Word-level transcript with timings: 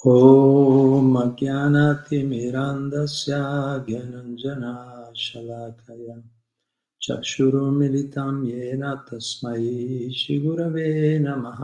ॐ 0.00 1.09
अज्ञानतिमिरान्धस्य 1.23 3.33
ज्ञानञ्जना 3.87 4.75
शलाकया 5.23 6.15
चक्षुरुमिलितं 7.07 8.35
येन 8.51 8.83
तस्मै 9.09 9.59
श्रीगुरवे 10.19 10.87
नमः 11.25 11.59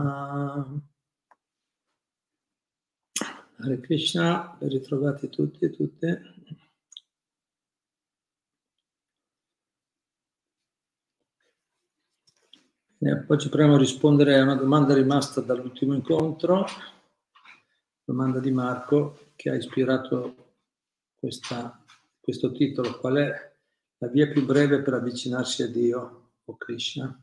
Hare 3.60 3.80
Krishna, 3.80 4.56
ben 4.60 4.68
ritrovati 4.68 5.28
tutti 5.30 5.64
e 5.64 5.70
tutte. 5.70 6.22
E 13.00 13.16
poi 13.26 13.38
ci 13.38 13.48
proviamo 13.48 13.74
a 13.74 13.78
rispondere 13.78 14.38
a 14.38 14.42
una 14.42 14.54
domanda 14.54 14.94
rimasta 14.94 15.40
dall'ultimo 15.40 15.94
incontro, 15.94 16.66
domanda 18.08 18.40
di 18.40 18.50
Marco 18.50 19.32
che 19.36 19.50
ha 19.50 19.54
ispirato 19.54 20.54
questa, 21.14 21.84
questo 22.18 22.52
titolo. 22.52 22.98
Qual 22.98 23.16
è 23.16 23.56
la 23.98 24.08
via 24.08 24.28
più 24.28 24.46
breve 24.46 24.80
per 24.80 24.94
avvicinarsi 24.94 25.62
a 25.62 25.68
Dio 25.68 26.30
o 26.42 26.56
Krishna? 26.56 27.22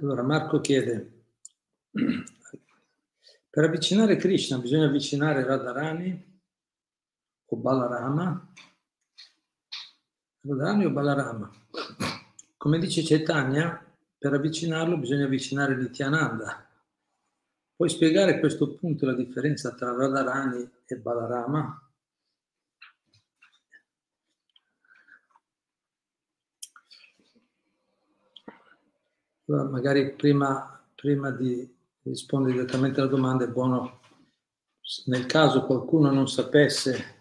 Allora 0.00 0.22
Marco 0.22 0.62
chiede, 0.62 1.24
per 3.50 3.64
avvicinare 3.64 4.16
Krishna 4.16 4.56
bisogna 4.56 4.86
avvicinare 4.86 5.44
Radharani 5.44 6.40
o 7.44 7.56
Balarama? 7.56 8.50
Radharani 10.40 10.84
o 10.86 10.90
Balarama? 10.90 11.52
Come 12.56 12.78
dice 12.78 13.02
Chaitanya, 13.02 13.87
per 14.18 14.32
avvicinarlo 14.32 14.98
bisogna 14.98 15.24
avvicinare 15.24 15.76
Nityananda. 15.76 16.66
Puoi 17.74 17.88
spiegare 17.88 18.34
a 18.34 18.38
questo 18.40 18.74
punto 18.74 19.06
la 19.06 19.14
differenza 19.14 19.72
tra 19.74 19.94
Radharani 19.94 20.68
e 20.84 20.96
Balarama? 20.96 21.82
Allora, 29.46 29.68
magari 29.68 30.12
prima, 30.14 30.84
prima 30.94 31.30
di 31.30 31.74
rispondere 32.02 32.54
direttamente 32.54 33.00
alla 33.00 33.08
domanda 33.08 33.44
è 33.44 33.48
buono, 33.48 34.00
nel 35.06 35.26
caso 35.26 35.64
qualcuno 35.64 36.10
non 36.10 36.28
sapesse 36.28 37.16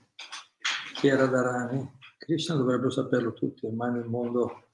chi 0.96 1.08
era 1.08 1.28
Dharani, 1.28 1.96
Krishna 2.18 2.56
dovrebbero 2.56 2.90
saperlo 2.90 3.32
tutti, 3.34 3.66
ormai 3.66 3.92
nel 3.92 4.06
mondo. 4.06 4.67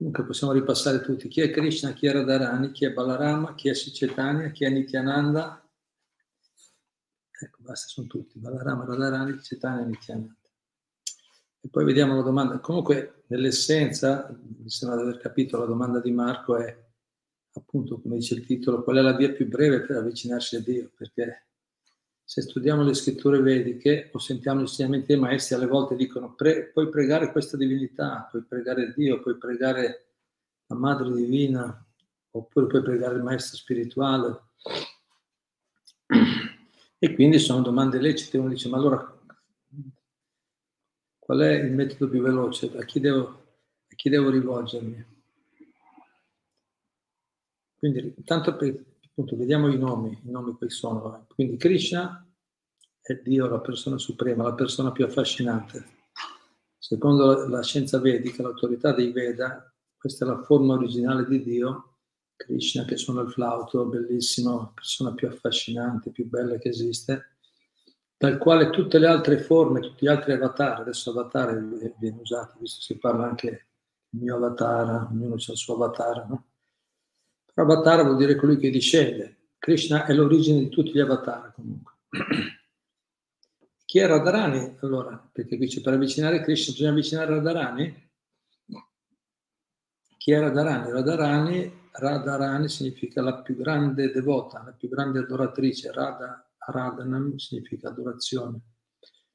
Comunque 0.00 0.24
possiamo 0.24 0.54
ripassare 0.54 1.02
tutti. 1.02 1.28
Chi 1.28 1.42
è 1.42 1.50
Krishna, 1.50 1.92
chi 1.92 2.06
è 2.06 2.12
Radharani, 2.12 2.72
chi 2.72 2.86
è 2.86 2.90
Balarama, 2.90 3.54
chi 3.54 3.68
è 3.68 3.74
Sicetania, 3.74 4.48
chi 4.48 4.64
è 4.64 4.70
Nityananda. 4.70 5.62
Ecco, 7.38 7.58
basta, 7.60 7.86
sono 7.86 8.06
tutti. 8.06 8.38
Balarama, 8.38 8.86
Radharani, 8.86 9.38
Sicetania 9.40 9.84
Nityananda. 9.84 10.34
E 11.60 11.68
poi 11.68 11.84
vediamo 11.84 12.16
la 12.16 12.22
domanda. 12.22 12.60
Comunque, 12.60 13.24
nell'essenza, 13.26 14.34
mi 14.40 14.70
sembra 14.70 14.96
di 14.96 15.06
aver 15.06 15.20
capito, 15.20 15.58
la 15.58 15.66
domanda 15.66 16.00
di 16.00 16.12
Marco 16.12 16.56
è 16.56 16.74
appunto, 17.52 18.00
come 18.00 18.16
dice 18.16 18.36
il 18.36 18.46
titolo, 18.46 18.82
qual 18.82 18.96
è 18.96 19.02
la 19.02 19.14
via 19.14 19.30
più 19.32 19.48
breve 19.48 19.82
per 19.82 19.98
avvicinarsi 19.98 20.56
a 20.56 20.62
Dio? 20.62 20.90
Perché 20.96 21.48
se 22.30 22.42
studiamo 22.42 22.84
le 22.84 22.94
scritture 22.94 23.40
vediche 23.40 24.08
o 24.12 24.20
sentiamo 24.20 24.60
gli 24.60 24.62
insegnamenti 24.62 25.06
dei 25.06 25.18
maestri, 25.18 25.56
alle 25.56 25.66
volte 25.66 25.96
dicono 25.96 26.32
pre- 26.32 26.66
puoi 26.66 26.88
pregare 26.88 27.32
questa 27.32 27.56
divinità, 27.56 28.28
puoi 28.30 28.44
pregare 28.44 28.94
Dio, 28.94 29.20
puoi 29.20 29.36
pregare 29.36 30.12
la 30.66 30.76
Madre 30.76 31.10
Divina, 31.10 31.84
oppure 32.30 32.68
puoi 32.68 32.82
pregare 32.82 33.16
il 33.16 33.24
Maestro 33.24 33.56
spirituale. 33.56 34.42
E 37.00 37.14
quindi 37.14 37.40
sono 37.40 37.62
domande 37.62 37.98
lecite. 37.98 38.38
Uno 38.38 38.50
dice, 38.50 38.68
ma 38.68 38.76
allora 38.76 39.20
qual 41.18 41.40
è 41.40 41.64
il 41.64 41.72
metodo 41.72 42.08
più 42.08 42.22
veloce? 42.22 42.70
A 42.78 42.84
chi 42.84 43.00
devo, 43.00 43.26
a 43.90 43.94
chi 43.96 44.08
devo 44.08 44.30
rivolgermi? 44.30 45.04
Quindi, 47.76 48.14
tanto 48.22 48.54
per, 48.54 48.84
appunto, 49.10 49.36
vediamo 49.36 49.68
i 49.68 49.76
nomi, 49.76 50.18
i 50.24 50.30
nomi 50.30 50.52
qui 50.54 50.70
sono. 50.70 51.26
Quindi 51.34 51.56
Krishna 51.56 52.26
è 53.00 53.14
Dio, 53.22 53.48
la 53.48 53.60
persona 53.60 53.98
suprema, 53.98 54.44
la 54.44 54.54
persona 54.54 54.92
più 54.92 55.04
affascinante. 55.04 55.98
Secondo 56.78 57.46
la 57.46 57.62
scienza 57.62 57.98
vedica, 57.98 58.42
l'autorità 58.42 58.92
dei 58.92 59.12
Veda, 59.12 59.72
questa 59.96 60.24
è 60.24 60.28
la 60.28 60.42
forma 60.42 60.74
originale 60.74 61.26
di 61.26 61.42
Dio, 61.42 61.96
Krishna 62.36 62.84
che 62.84 62.96
suona 62.96 63.20
il 63.20 63.30
flauto, 63.30 63.84
bellissimo, 63.86 64.56
la 64.56 64.72
persona 64.74 65.12
più 65.12 65.28
affascinante, 65.28 66.10
più 66.10 66.26
bella 66.26 66.56
che 66.56 66.70
esiste, 66.70 67.36
dal 68.16 68.38
quale 68.38 68.70
tutte 68.70 68.98
le 68.98 69.06
altre 69.06 69.38
forme, 69.38 69.80
tutti 69.80 70.04
gli 70.04 70.08
altri 70.08 70.32
avatar, 70.32 70.80
adesso 70.80 71.10
avatar 71.10 71.58
viene 71.98 72.20
usato, 72.20 72.58
visto 72.58 72.80
si 72.80 72.96
parla 72.98 73.26
anche 73.26 73.66
il 74.10 74.20
mio 74.20 74.36
avatar, 74.36 75.08
ognuno 75.10 75.34
ha 75.34 75.36
il 75.36 75.56
suo 75.56 75.74
avatar, 75.74 76.28
no? 76.28 76.49
Avatar 77.60 78.02
vuol 78.04 78.16
dire 78.16 78.36
colui 78.36 78.56
che 78.56 78.70
discende. 78.70 79.36
Krishna 79.58 80.06
è 80.06 80.14
l'origine 80.14 80.60
di 80.60 80.68
tutti 80.70 80.92
gli 80.92 81.00
avatar 81.00 81.52
comunque. 81.54 81.92
Chi 83.84 83.98
è 83.98 84.06
Radharani? 84.06 84.76
Allora, 84.80 85.28
perché 85.32 85.58
c'è 85.58 85.80
per 85.80 85.94
avvicinare 85.94 86.42
Krishna 86.42 86.72
bisogna 86.72 86.90
avvicinare 86.90 87.34
Radharani? 87.34 88.10
Chi 90.16 90.32
è 90.32 90.38
Radharani? 90.38 90.90
Radharani, 90.90 91.88
Radharani 91.92 92.68
significa 92.68 93.20
la 93.20 93.42
più 93.42 93.56
grande 93.56 94.10
devota, 94.10 94.62
la 94.64 94.72
più 94.72 94.88
grande 94.88 95.18
adoratrice. 95.18 95.92
Radha, 95.92 96.48
Radhanam 96.56 97.36
significa 97.36 97.88
adorazione. 97.88 98.60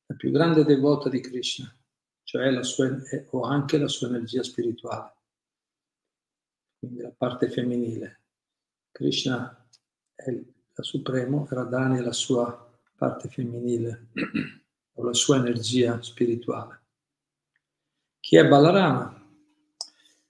La 0.06 0.16
più 0.16 0.32
grande 0.32 0.64
devota 0.64 1.10
di 1.10 1.20
Krishna, 1.20 1.76
cioè 2.24 2.50
la 2.50 2.64
sua, 2.64 2.90
o 3.32 3.42
anche 3.42 3.78
la 3.78 3.88
sua 3.88 4.08
energia 4.08 4.42
spirituale 4.42 5.15
quindi 6.86 7.02
la 7.02 7.14
parte 7.16 7.50
femminile. 7.50 8.22
Krishna 8.92 9.68
è 10.14 10.30
il 10.30 10.54
supremo, 10.76 11.48
Radhani 11.50 11.98
è 11.98 12.02
la 12.02 12.14
sua 12.14 12.72
parte 12.96 13.28
femminile 13.28 14.10
o 14.94 15.04
la 15.04 15.14
sua 15.14 15.38
energia 15.38 16.02
spirituale. 16.02 16.84
Chi 18.20 18.38
è 18.38 18.48
Balarama? 18.48 19.24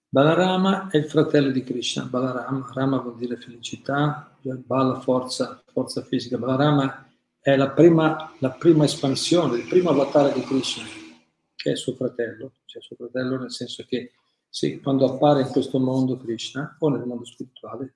Balarama 0.07 0.89
è 0.89 0.97
il 0.97 1.05
fratello 1.05 1.51
di 1.51 1.63
Krishna. 1.63 2.05
Balarama, 2.05 2.71
Rama 2.73 2.97
vuol 2.99 3.17
dire 3.17 3.37
felicità, 3.37 4.37
Bala 4.41 4.99
forza, 5.01 5.61
forza 5.71 6.03
fisica. 6.03 6.37
Balarama 6.37 7.09
è 7.39 7.55
la 7.55 7.69
prima, 7.71 8.33
la 8.39 8.51
prima 8.51 8.85
espansione, 8.85 9.57
il 9.57 9.67
primo 9.67 9.89
avatar 9.89 10.33
di 10.33 10.41
Krishna, 10.41 10.85
che 11.55 11.71
è 11.71 11.75
suo 11.75 11.95
fratello, 11.95 12.53
cioè 12.65 12.81
suo 12.81 12.95
fratello 12.95 13.37
nel 13.39 13.51
senso 13.51 13.83
che 13.87 14.13
sì, 14.55 14.79
quando 14.79 15.05
appare 15.05 15.41
in 15.41 15.49
questo 15.49 15.79
mondo 15.79 16.15
Krishna 16.15 16.77
o 16.79 16.87
nel 16.87 17.05
mondo 17.05 17.25
spirituale, 17.25 17.95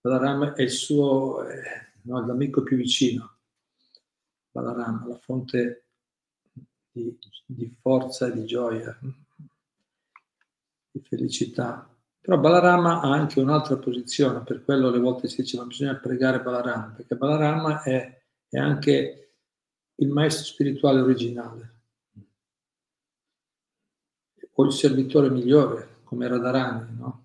Balarama 0.00 0.54
è 0.54 0.62
il 0.62 0.70
suo, 0.70 1.44
eh, 1.44 1.94
no, 2.02 2.24
l'amico 2.24 2.62
più 2.62 2.76
vicino. 2.76 3.38
Balarama, 4.52 5.04
la 5.08 5.18
fonte 5.18 5.86
di, 6.92 7.18
di 7.44 7.76
forza 7.80 8.28
e 8.28 8.34
di 8.34 8.44
gioia, 8.44 8.96
di 10.92 11.00
felicità. 11.00 11.92
Però 12.20 12.38
Balarama 12.38 13.00
ha 13.00 13.10
anche 13.10 13.40
un'altra 13.40 13.76
posizione, 13.76 14.44
per 14.44 14.62
quello 14.62 14.86
alle 14.86 15.00
volte 15.00 15.26
si 15.26 15.42
dice 15.42 15.56
ma 15.56 15.64
bisogna 15.64 15.96
pregare 15.96 16.40
Balarama, 16.40 16.92
perché 16.94 17.16
Balarama 17.16 17.82
è, 17.82 18.22
è 18.48 18.58
anche 18.58 19.32
il 19.96 20.08
maestro 20.08 20.44
spirituale 20.44 21.00
originale 21.00 21.74
o 24.52 24.64
il 24.64 24.72
servitore 24.72 25.30
migliore 25.30 25.94
come 26.06 26.28
Radharani, 26.28 26.96
no? 26.96 27.24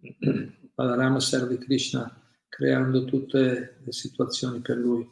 Balarama 0.74 1.18
serve 1.18 1.58
Krishna 1.58 2.08
creando 2.48 3.04
tutte 3.04 3.80
le 3.84 3.92
situazioni 3.92 4.60
per 4.60 4.76
lui. 4.76 5.06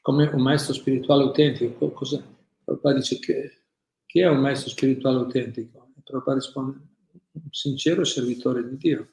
Come 0.00 0.26
un 0.28 0.40
maestro 0.40 0.72
spirituale 0.72 1.24
autentico, 1.24 1.90
cosa? 1.90 2.24
Prabhupada 2.64 2.96
dice 2.96 3.18
che 3.18 3.64
chi 4.06 4.20
è 4.20 4.28
un 4.28 4.40
maestro 4.40 4.70
spirituale 4.70 5.18
autentico? 5.18 5.92
Prabhupada 6.02 6.38
risponde, 6.38 6.78
un 7.32 7.50
sincero 7.50 8.04
servitore 8.04 8.66
di 8.66 8.76
Dio. 8.78 9.10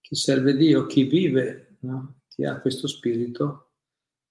Chi 0.00 0.14
serve 0.14 0.56
Dio, 0.56 0.86
chi 0.86 1.02
vive, 1.04 1.78
no? 1.80 2.20
chi 2.28 2.44
ha 2.44 2.60
questo 2.60 2.86
spirito, 2.86 3.72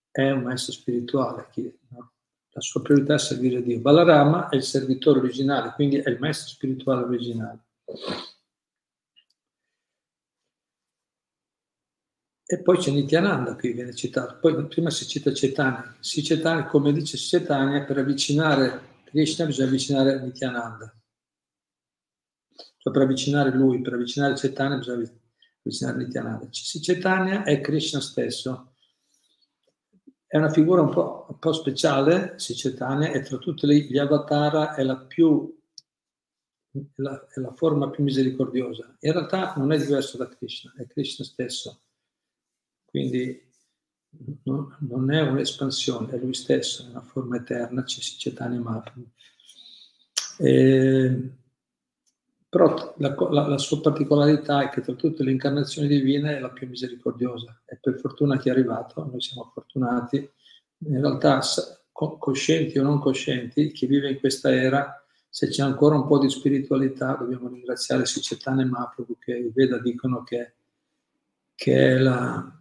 è 0.10 0.32
un 0.32 0.44
maestro 0.44 0.72
spirituale. 0.72 1.50
Chi, 1.52 1.78
no? 1.90 2.14
La 2.60 2.66
sua 2.66 2.82
priorità 2.82 3.14
è 3.16 3.20
servire 3.20 3.64
Dio. 3.64 3.80
Balarama 3.80 4.50
è 4.50 4.58
il 4.58 4.64
servitore 4.64 5.20
originale, 5.20 5.72
quindi 5.76 5.98
è 5.98 6.10
il 6.10 6.20
maestro 6.20 6.50
spirituale 6.50 7.04
originale. 7.04 7.60
E 12.52 12.62
poi 12.62 12.78
c'è 12.78 12.92
Nityananda, 12.92 13.56
qui 13.56 13.74
viene 13.74 13.94
citato. 13.94 14.40
Poi 14.40 14.68
prima 14.68 14.90
si 14.90 15.08
cita 15.08 15.32
Cetania. 15.32 15.96
Si 16.00 16.24
Cetania, 16.24 16.66
come 16.66 16.92
dice 16.92 17.16
Cetania, 17.16 17.86
per 17.86 18.00
avvicinare 18.00 18.88
Krishna 19.06 19.46
bisogna 19.46 19.68
avvicinare 19.68 20.20
Nityananda. 20.20 20.94
Cioè 22.56 22.92
per 22.92 23.02
avvicinare 23.04 23.52
lui, 23.52 23.82
per 23.82 23.94
avvicinare 23.94 24.34
Chaitanya 24.36 24.78
bisogna 24.78 25.12
avvicinare 25.62 25.98
Nityananda. 25.98 26.50
Chaitanya 26.52 27.44
è 27.44 27.62
Krishna 27.62 28.02
stesso. 28.02 28.69
È 30.32 30.38
una 30.38 30.52
figura 30.52 30.82
un 30.82 30.92
po', 30.92 31.26
un 31.28 31.40
po 31.40 31.54
speciale, 31.54 32.36
Chaitanya, 32.38 33.12
e 33.12 33.22
tra 33.22 33.38
tutti 33.38 33.66
gli 33.66 33.98
avatara 33.98 34.76
è 34.76 34.84
la 34.84 34.96
più 34.96 35.60
la, 36.98 37.28
è 37.28 37.40
la 37.40 37.52
forma 37.54 37.90
più 37.90 38.04
misericordiosa. 38.04 38.96
In 39.00 39.12
realtà 39.12 39.56
non 39.58 39.72
è 39.72 39.78
diverso 39.80 40.18
da 40.18 40.28
Krishna, 40.28 40.72
è 40.78 40.86
Krishna 40.86 41.26
stesso. 41.26 41.82
Quindi 42.86 43.52
no, 44.44 44.78
non 44.82 45.12
è 45.12 45.22
un'espansione, 45.22 46.12
è 46.14 46.20
lui 46.20 46.36
stesso, 46.36 46.86
è 46.86 46.90
una 46.90 47.02
forma 47.02 47.38
eterna, 47.38 47.84
Chaitanya 47.86 48.60
Mahaprabhu. 48.60 49.10
E, 50.38 51.32
però 52.50 52.96
la, 52.98 53.16
la, 53.30 53.48
la, 53.48 53.58
sua 53.60 53.80
particolarità 53.80 54.64
è 54.64 54.70
che 54.70 54.82
tra 54.82 54.94
tutte 54.94 55.24
le 55.24 55.32
incarnazioni 55.32 55.88
divine 55.88 56.38
è 56.38 56.40
la 56.40 56.50
più 56.50 56.68
misericordiosa 56.68 57.62
e 57.66 57.78
per 57.80 58.00
fortuna 58.00 58.38
che 58.38 58.50
è 58.50 58.52
arrivato, 58.52 59.06
noi 59.06 59.22
siamo 59.22 59.52
fortunati, 59.54 60.18
in 60.80 61.00
realtà 61.00 61.42
coscienti 61.92 62.80
o 62.80 62.84
non 62.84 63.00
coscienti, 63.00 63.72
chi 63.72 63.86
vive 63.86 64.10
in 64.10 64.20
questa 64.20 64.52
era 64.52 65.00
se 65.32 65.48
c'è 65.48 65.62
ancora 65.62 65.96
un 65.96 66.08
po' 66.08 66.18
di 66.18 66.30
spiritualità, 66.30 67.14
dobbiamo 67.14 67.50
ringraziare 67.50 68.06
Sicetane 68.06 68.66
Mahaprabhu 68.66 69.18
che 69.20 69.38
i 69.38 69.52
Veda 69.54 69.78
dicono 69.78 70.24
che, 70.24 70.54
che 71.54 71.92
è 71.92 71.98
la, 72.00 72.60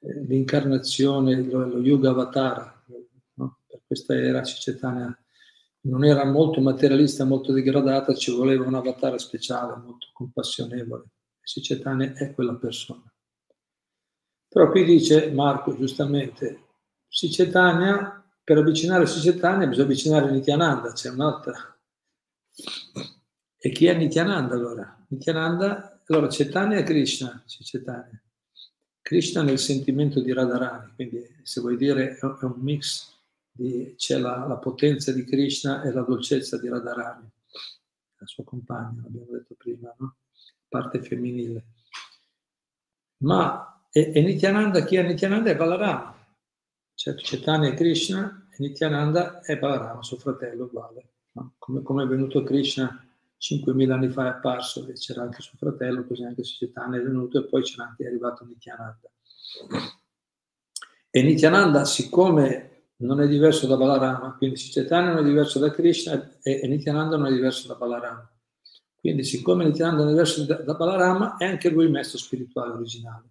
l'incarnazione, 0.00 1.42
lo, 1.42 1.66
lo 1.66 1.80
Yuga 1.80 2.10
Avatara. 2.10 2.84
No? 3.34 3.58
Per 3.66 3.80
questa 3.86 4.14
era 4.14 4.44
Sicetane 4.44 5.22
non 5.88 6.04
era 6.04 6.24
molto 6.24 6.60
materialista, 6.60 7.24
molto 7.24 7.52
degradata, 7.52 8.14
ci 8.14 8.30
voleva 8.30 8.66
un 8.66 8.74
avatar 8.74 9.18
speciale, 9.20 9.76
molto 9.76 10.08
compassionevole. 10.12 11.04
Sicetane 11.40 12.12
è 12.12 12.32
quella 12.34 12.54
persona. 12.54 13.10
Però 14.48 14.70
qui 14.70 14.84
dice 14.84 15.30
Marco 15.30 15.76
giustamente, 15.76 16.66
Sicetania, 17.08 18.22
per 18.42 18.58
avvicinare 18.58 19.06
Sicetania 19.06 19.66
bisogna 19.66 19.86
avvicinare 19.86 20.30
Nityananda, 20.30 20.92
c'è 20.92 21.10
un'altra 21.10 21.78
e 23.60 23.70
chi 23.70 23.86
è 23.86 23.94
Nityananda 23.94 24.54
allora? 24.54 25.06
Nityananda, 25.08 26.00
allora 26.06 26.28
Chaitanya 26.28 26.78
è 26.78 26.82
Krishna, 26.82 27.42
Chaitanya. 27.46 28.22
Krishna 29.00 29.42
nel 29.42 29.58
sentimento 29.58 30.20
di 30.20 30.32
Radharani, 30.32 30.92
quindi 30.94 31.24
se 31.42 31.60
vuoi 31.60 31.76
dire 31.76 32.16
è 32.16 32.24
un 32.24 32.54
mix, 32.58 33.17
c'è 33.96 34.18
la, 34.18 34.46
la, 34.46 34.56
potenza 34.56 35.12
di 35.12 35.24
Krishna 35.24 35.82
e 35.82 35.92
la 35.92 36.02
dolcezza 36.02 36.58
di 36.58 36.68
Radharani, 36.68 37.28
la 38.18 38.26
sua 38.26 38.44
compagna, 38.44 39.02
l'abbiamo 39.02 39.32
detto 39.32 39.54
prima, 39.56 39.94
no? 39.98 40.16
parte 40.68 41.02
femminile. 41.02 41.64
Ma 43.18 43.86
e, 43.90 44.12
e 44.14 44.22
Nityananda, 44.22 44.84
chi 44.84 44.96
è 44.96 45.02
Nityananda? 45.02 45.50
È 45.50 45.56
Balarama. 45.56 46.16
Cioè 46.94 47.14
Chaitanya 47.16 47.68
è 47.68 47.74
Krishna 47.74 48.48
e 48.50 48.56
Nityananda 48.58 49.40
è 49.40 49.58
Balarama, 49.58 50.02
suo 50.02 50.16
fratello 50.16 50.64
uguale 50.64 51.12
come, 51.58 51.82
come, 51.82 52.04
è 52.04 52.06
venuto 52.06 52.42
Krishna 52.42 53.04
5.000 53.40 53.90
anni 53.90 54.08
fa 54.08 54.26
è 54.26 54.28
apparso 54.28 54.86
e 54.88 54.94
c'era 54.94 55.22
anche 55.22 55.42
suo 55.42 55.56
fratello, 55.56 56.04
così 56.04 56.24
anche 56.24 56.42
Chaitanya 56.42 56.98
è 56.98 57.02
venuto 57.02 57.38
e 57.38 57.44
poi 57.44 57.62
c'era 57.62 57.84
anche 57.84 58.06
arrivato 58.06 58.44
Nityananda. 58.44 59.08
E 61.10 61.22
Nityananda, 61.22 61.84
siccome 61.84 62.77
non 63.00 63.20
è 63.20 63.28
diverso 63.28 63.66
da 63.66 63.76
Balarama, 63.76 64.34
quindi 64.36 64.58
Chaitanya 64.58 65.12
non 65.12 65.24
è 65.24 65.28
diverso 65.28 65.58
da 65.58 65.70
Krishna 65.70 66.38
e, 66.42 66.66
Nityananda 66.66 67.16
non 67.16 67.26
è 67.26 67.32
diverso 67.32 67.68
da 67.68 67.74
Balarama. 67.74 68.30
Quindi 68.96 69.22
siccome 69.24 69.64
Nityananda 69.64 70.04
è 70.04 70.08
diverso 70.08 70.44
da, 70.44 70.56
da 70.56 70.74
Balarama, 70.74 71.36
è 71.36 71.44
anche 71.44 71.68
lui 71.70 71.84
il 71.84 71.90
maestro 71.90 72.18
spirituale 72.18 72.72
originale. 72.72 73.28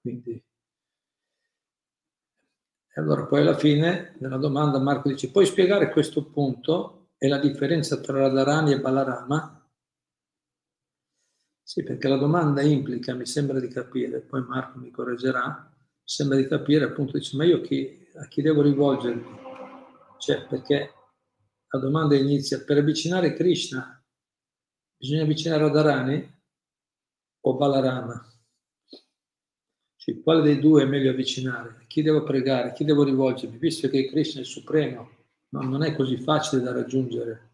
Quindi 0.00 0.42
e 2.96 3.00
allora 3.00 3.24
poi 3.26 3.40
alla 3.40 3.56
fine 3.56 4.14
della 4.18 4.36
domanda 4.36 4.78
Marco 4.78 5.08
dice, 5.08 5.32
puoi 5.32 5.46
spiegare 5.46 5.90
questo 5.90 6.26
punto 6.26 7.08
e 7.18 7.26
la 7.26 7.38
differenza 7.38 7.98
tra 7.98 8.18
Radharani 8.18 8.70
e 8.70 8.80
Balarama? 8.80 9.68
Sì, 11.60 11.82
perché 11.82 12.06
la 12.06 12.16
domanda 12.16 12.62
implica, 12.62 13.12
mi 13.14 13.26
sembra 13.26 13.58
di 13.58 13.66
capire, 13.66 14.20
poi 14.20 14.44
Marco 14.46 14.78
mi 14.78 14.92
correggerà, 14.92 15.73
sembra 16.04 16.36
di 16.36 16.46
capire 16.46 16.84
appunto, 16.84 17.16
dice, 17.16 17.36
ma 17.36 17.44
io 17.44 17.60
chi, 17.60 18.06
a 18.14 18.28
chi 18.28 18.42
devo 18.42 18.62
rivolgermi? 18.62 19.24
Cioè, 20.18 20.46
perché 20.46 20.92
la 21.68 21.78
domanda 21.78 22.14
inizia, 22.14 22.62
per 22.62 22.78
avvicinare 22.78 23.34
Krishna, 23.34 24.02
bisogna 24.96 25.22
avvicinare 25.22 25.62
Radharani 25.62 26.34
o 27.40 27.56
Balarama? 27.56 28.32
Cioè, 29.96 30.20
quale 30.20 30.42
dei 30.42 30.60
due 30.60 30.82
è 30.82 30.86
meglio 30.86 31.10
avvicinare? 31.10 31.84
Chi 31.88 32.02
devo 32.02 32.22
pregare? 32.22 32.72
Chi 32.74 32.84
devo 32.84 33.04
rivolgermi? 33.04 33.56
Visto 33.56 33.88
che 33.88 34.06
Krishna 34.06 34.40
è 34.40 34.42
il 34.42 34.48
supremo, 34.48 35.10
no? 35.48 35.62
non 35.62 35.82
è 35.82 35.96
così 35.96 36.18
facile 36.18 36.62
da 36.62 36.72
raggiungere. 36.72 37.52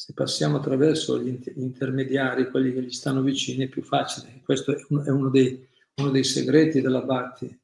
Eh, 0.00 0.06
se 0.06 0.12
passiamo 0.14 0.56
attraverso 0.56 1.20
gli 1.20 1.38
intermediari, 1.56 2.50
quelli 2.50 2.72
che 2.72 2.82
gli 2.82 2.90
stanno 2.90 3.22
vicini, 3.22 3.64
è 3.64 3.68
più 3.68 3.82
facile. 3.82 4.40
Questo 4.44 4.76
è 4.76 5.10
uno 5.10 5.28
dei, 5.28 5.66
uno 5.96 6.10
dei 6.10 6.24
segreti 6.24 6.80
della 6.80 7.02
Bhakti. 7.02 7.58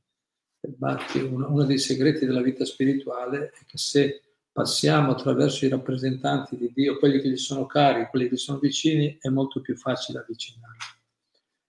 Bhakti 0.61 1.21
uno, 1.21 1.49
uno 1.49 1.65
dei 1.65 1.79
segreti 1.79 2.27
della 2.27 2.43
vita 2.43 2.65
spirituale 2.65 3.51
è 3.51 3.65
che 3.67 3.79
se 3.79 4.23
passiamo 4.53 5.13
attraverso 5.13 5.65
i 5.65 5.69
rappresentanti 5.69 6.57
di 6.57 6.73
Dio, 6.75 6.99
quelli 6.99 7.21
che 7.21 7.29
gli 7.29 7.37
sono 7.37 7.67
cari, 7.67 8.09
quelli 8.11 8.29
che 8.29 8.37
sono 8.37 8.59
vicini, 8.59 9.17
è 9.21 9.29
molto 9.29 9.61
più 9.61 9.77
facile 9.77 10.19
avvicinarli 10.19 10.95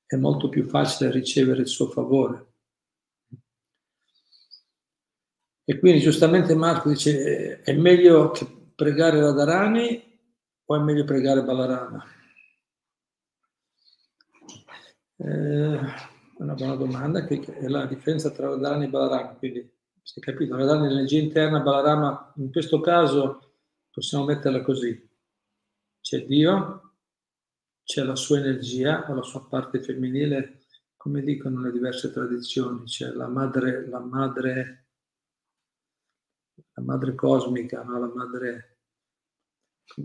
è 0.08 0.16
molto 0.16 0.48
più 0.48 0.64
facile 0.64 1.12
ricevere 1.12 1.62
il 1.62 1.68
suo 1.68 1.90
favore. 1.90 2.46
E 5.66 5.80
quindi 5.80 6.00
giustamente 6.00 6.56
Marco 6.56 6.88
dice, 6.88 7.60
è 7.60 7.74
meglio 7.74 8.32
pregare 8.74 9.20
Radharani 9.20 10.07
o 10.70 10.76
è 10.76 10.80
meglio 10.80 11.06
pregare 11.06 11.44
Balarama? 11.44 12.04
Eh, 15.18 15.80
una 16.38 16.54
buona 16.54 16.76
domanda, 16.76 17.24
che 17.24 17.42
è 17.42 17.68
la 17.68 17.86
differenza 17.86 18.30
tra 18.32 18.50
Radharani 18.50 18.86
e 18.86 18.90
Balarama. 18.90 19.36
Quindi, 19.36 19.70
si 20.02 20.20
è 20.20 20.22
capito, 20.22 20.56
Radharani 20.56 20.88
è 20.88 20.90
l'energia 20.90 21.20
interna, 21.20 21.62
Balarama, 21.62 22.34
in 22.38 22.52
questo 22.52 22.82
caso 22.82 23.54
possiamo 23.90 24.26
metterla 24.26 24.62
così. 24.62 25.10
C'è 26.02 26.26
Dio, 26.26 26.94
c'è 27.84 28.04
la 28.04 28.16
sua 28.16 28.40
energia 28.40 29.10
o 29.10 29.14
la 29.14 29.24
sua 29.24 29.48
parte 29.48 29.82
femminile, 29.82 30.66
come 30.98 31.22
dicono 31.22 31.62
le 31.62 31.72
diverse 31.72 32.12
tradizioni, 32.12 32.84
c'è 32.84 33.12
la 33.12 33.28
madre, 33.28 33.88
la 33.88 34.00
madre, 34.00 34.88
la 36.74 36.84
madre 36.84 37.16
cosmica, 37.16 37.84
no? 37.84 38.00
la 38.00 38.12
madre, 38.14 38.77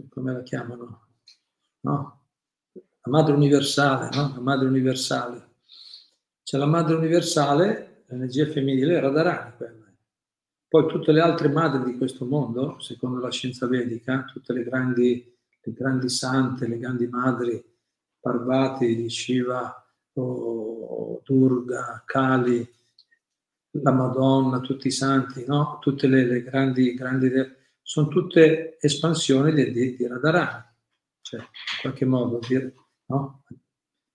come, 0.09 0.33
la 0.33 0.43
chiamano? 0.43 1.07
No? 1.81 2.27
La 2.75 3.11
madre 3.11 3.35
universale, 3.35 4.09
no? 4.15 4.33
La 4.35 4.41
madre 4.41 4.69
universale. 4.69 5.51
C'è 6.43 6.57
la 6.59 6.67
madre 6.67 6.95
universale, 6.95 8.05
l'energia 8.07 8.47
femminile, 8.47 9.01
Radharani 9.01 9.57
quella. 9.57 9.83
Poi 10.69 10.87
tutte 10.87 11.13
le 11.13 11.21
altre 11.21 11.49
madri 11.49 11.85
di 11.85 11.99
questo 11.99 12.25
mondo, 12.25 12.81
secondo 12.81 13.21
la 13.21 13.31
scienza 13.31 13.67
vedica, 13.67 14.25
tutte 14.25 14.55
le 14.55 14.65
grandi, 14.65 15.37
le 15.61 15.73
grandi 15.73 16.09
sante, 16.09 16.67
le 16.67 16.79
grandi 16.79 17.07
madri, 17.09 17.63
Parvati 18.19 19.11
Shiva 19.11 19.85
Durga, 20.13 22.03
Kali, 22.07 22.67
la 23.73 23.93
Madonna, 23.93 24.61
tutti 24.61 24.87
i 24.87 24.91
santi, 24.91 25.45
no? 25.47 25.79
tutte 25.81 26.07
le, 26.07 26.25
le 26.25 26.43
grandi, 26.43 26.95
grandi, 26.95 27.31
sono 27.83 28.09
tutte 28.09 28.79
espansioni 28.81 29.53
di, 29.53 29.73
di, 29.73 29.97
di 29.97 30.07
Radharani, 30.07 30.65
cioè 31.21 31.41
in 31.41 31.47
qualche 31.81 32.05
modo 32.05 32.41
no? 33.07 33.45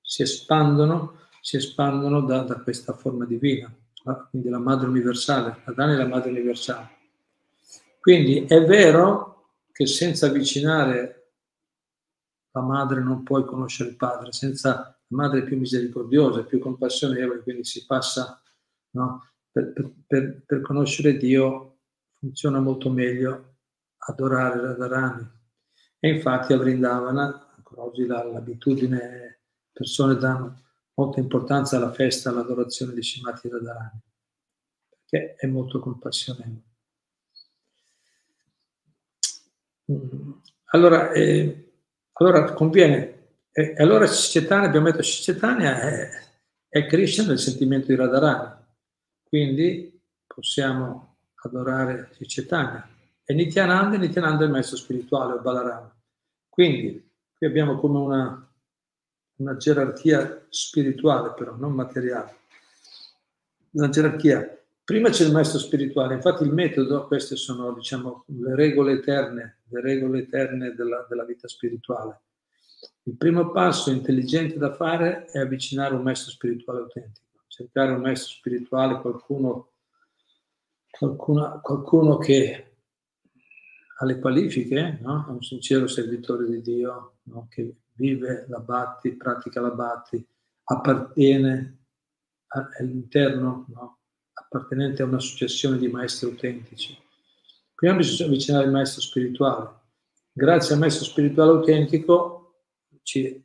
si 0.02 0.22
espandono, 0.22 1.28
si 1.42 1.58
espandono 1.58 2.22
da, 2.22 2.42
da, 2.42 2.62
questa 2.62 2.94
forma 2.94 3.26
divina, 3.26 3.74
quindi 4.30 4.50
la 4.50 4.60
madre 4.60 4.88
universale, 4.88 5.62
Radharani 5.66 5.96
è 5.96 5.98
la 5.98 6.08
madre 6.08 6.30
universale. 6.30 6.96
Quindi 8.00 8.46
è 8.46 8.64
vero 8.64 9.52
che 9.72 9.86
senza 9.86 10.28
avvicinare 10.28 11.34
la 12.52 12.62
madre 12.62 13.04
non 13.04 13.24
puoi 13.24 13.46
conoscere 13.46 13.90
il 13.90 13.96
padre, 13.96 14.32
senza 14.32 14.98
la 15.08 15.18
madre 15.18 15.40
è 15.40 15.44
più 15.44 15.58
misericordiosa, 15.58 16.44
più 16.44 16.58
compassionevole, 16.58 17.42
quindi 17.42 17.64
si 17.64 17.86
passa, 17.86 18.42
no? 18.92 19.30
per, 19.52 19.74
per, 20.08 20.44
per, 20.46 20.62
conoscere 20.62 21.18
Dio 21.18 21.80
funziona 22.14 22.60
molto 22.60 22.90
meglio 22.90 23.57
adorare 24.08 24.60
Radharani. 24.62 25.30
E 26.00 26.10
infatti 26.10 26.54
a 26.54 26.58
Vrindavana, 26.58 27.54
ancora 27.56 27.84
oggi 27.84 28.06
la, 28.06 28.24
l'abitudine, 28.24 29.40
persone 29.72 30.16
danno 30.16 30.62
molta 30.96 31.20
importanza 31.20 31.78
alla 31.78 31.92
festa, 31.92 32.30
all'adorazione 32.30 32.94
di 32.94 33.04
Shimati 33.04 33.50
Radharani, 33.50 34.00
perché 34.90 35.36
è 35.36 35.48
molto 35.48 35.80
compassionevole. 35.80 36.66
Mm. 39.90 40.32
allora, 40.72 41.12
eh, 41.12 41.72
allora 42.14 42.52
conviene, 42.52 43.30
eh, 43.52 43.74
allora 43.78 44.06
Cicetania, 44.06 44.68
abbiamo 44.68 44.92
detto 44.92 45.02
Cicetania 45.02 45.80
è, 45.80 46.10
è 46.68 46.86
Krishna 46.86 47.26
nel 47.26 47.40
sentimento 47.40 47.88
di 47.88 47.96
Radharani, 47.96 48.66
quindi 49.24 50.02
possiamo 50.26 51.20
adorare 51.36 52.10
Cicetania. 52.18 52.97
E 53.30 53.34
Nityananda, 53.34 53.98
Nityananda 53.98 54.44
è 54.44 54.46
il 54.46 54.52
maestro 54.54 54.78
spirituale, 54.78 55.34
o 55.34 55.42
Balarama. 55.42 55.94
Quindi 56.48 57.12
qui 57.36 57.46
abbiamo 57.46 57.78
come 57.78 58.00
una, 58.00 58.54
una 59.36 59.58
gerarchia 59.58 60.46
spirituale 60.50 61.34
però, 61.34 61.56
non 61.56 61.74
materiale. 61.74 62.36
Una 63.72 63.90
gerarchia 63.90 64.58
Prima 64.88 65.10
c'è 65.10 65.26
il 65.26 65.34
maestro 65.34 65.60
spirituale, 65.60 66.14
infatti 66.14 66.44
il 66.44 66.54
metodo, 66.54 67.08
queste 67.08 67.36
sono 67.36 67.74
diciamo, 67.74 68.24
le 68.28 68.56
regole 68.56 68.94
eterne, 68.94 69.60
le 69.68 69.82
regole 69.82 70.20
eterne 70.20 70.74
della, 70.76 71.06
della 71.10 71.26
vita 71.26 71.46
spirituale. 71.50 72.22
Il 73.04 73.18
primo 73.18 73.52
passo 73.52 73.92
intelligente 73.92 74.58
da 74.58 74.74
fare 74.74 75.26
è 75.26 75.40
avvicinare 75.40 75.94
un 75.94 76.04
maestro 76.04 76.32
spirituale 76.32 76.80
autentico, 76.80 77.26
cercare 77.48 77.92
un 77.92 78.00
maestro 78.00 78.36
spirituale, 78.36 79.02
qualcuno, 79.02 79.72
qualcuno, 80.90 81.60
qualcuno 81.62 82.18
che 82.18 82.77
ha 84.00 84.06
le 84.06 84.20
qualifiche, 84.20 85.00
no? 85.02 85.26
è 85.28 85.32
un 85.32 85.42
sincero 85.42 85.88
servitore 85.88 86.48
di 86.48 86.62
Dio, 86.62 87.18
no? 87.24 87.48
che 87.50 87.76
vive 87.94 88.46
la 88.48 88.60
batti, 88.60 89.16
pratica 89.16 89.60
la 89.60 89.72
batti, 89.72 90.26
appartiene 90.66 91.86
all'interno 92.78 93.66
no? 93.70 94.00
appartenente 94.34 95.02
a 95.02 95.06
una 95.06 95.20
successione 95.20 95.78
di 95.78 95.88
maestri 95.88 96.30
autentici. 96.30 96.98
Prima 97.74 97.96
bisogna 97.96 98.30
avvicinare 98.30 98.66
il 98.66 98.72
maestro 98.72 99.02
spirituale. 99.02 99.70
Grazie 100.32 100.74
al 100.74 100.80
maestro 100.80 101.06
spirituale 101.06 101.52
autentico 101.52 102.66
ci, 103.02 103.44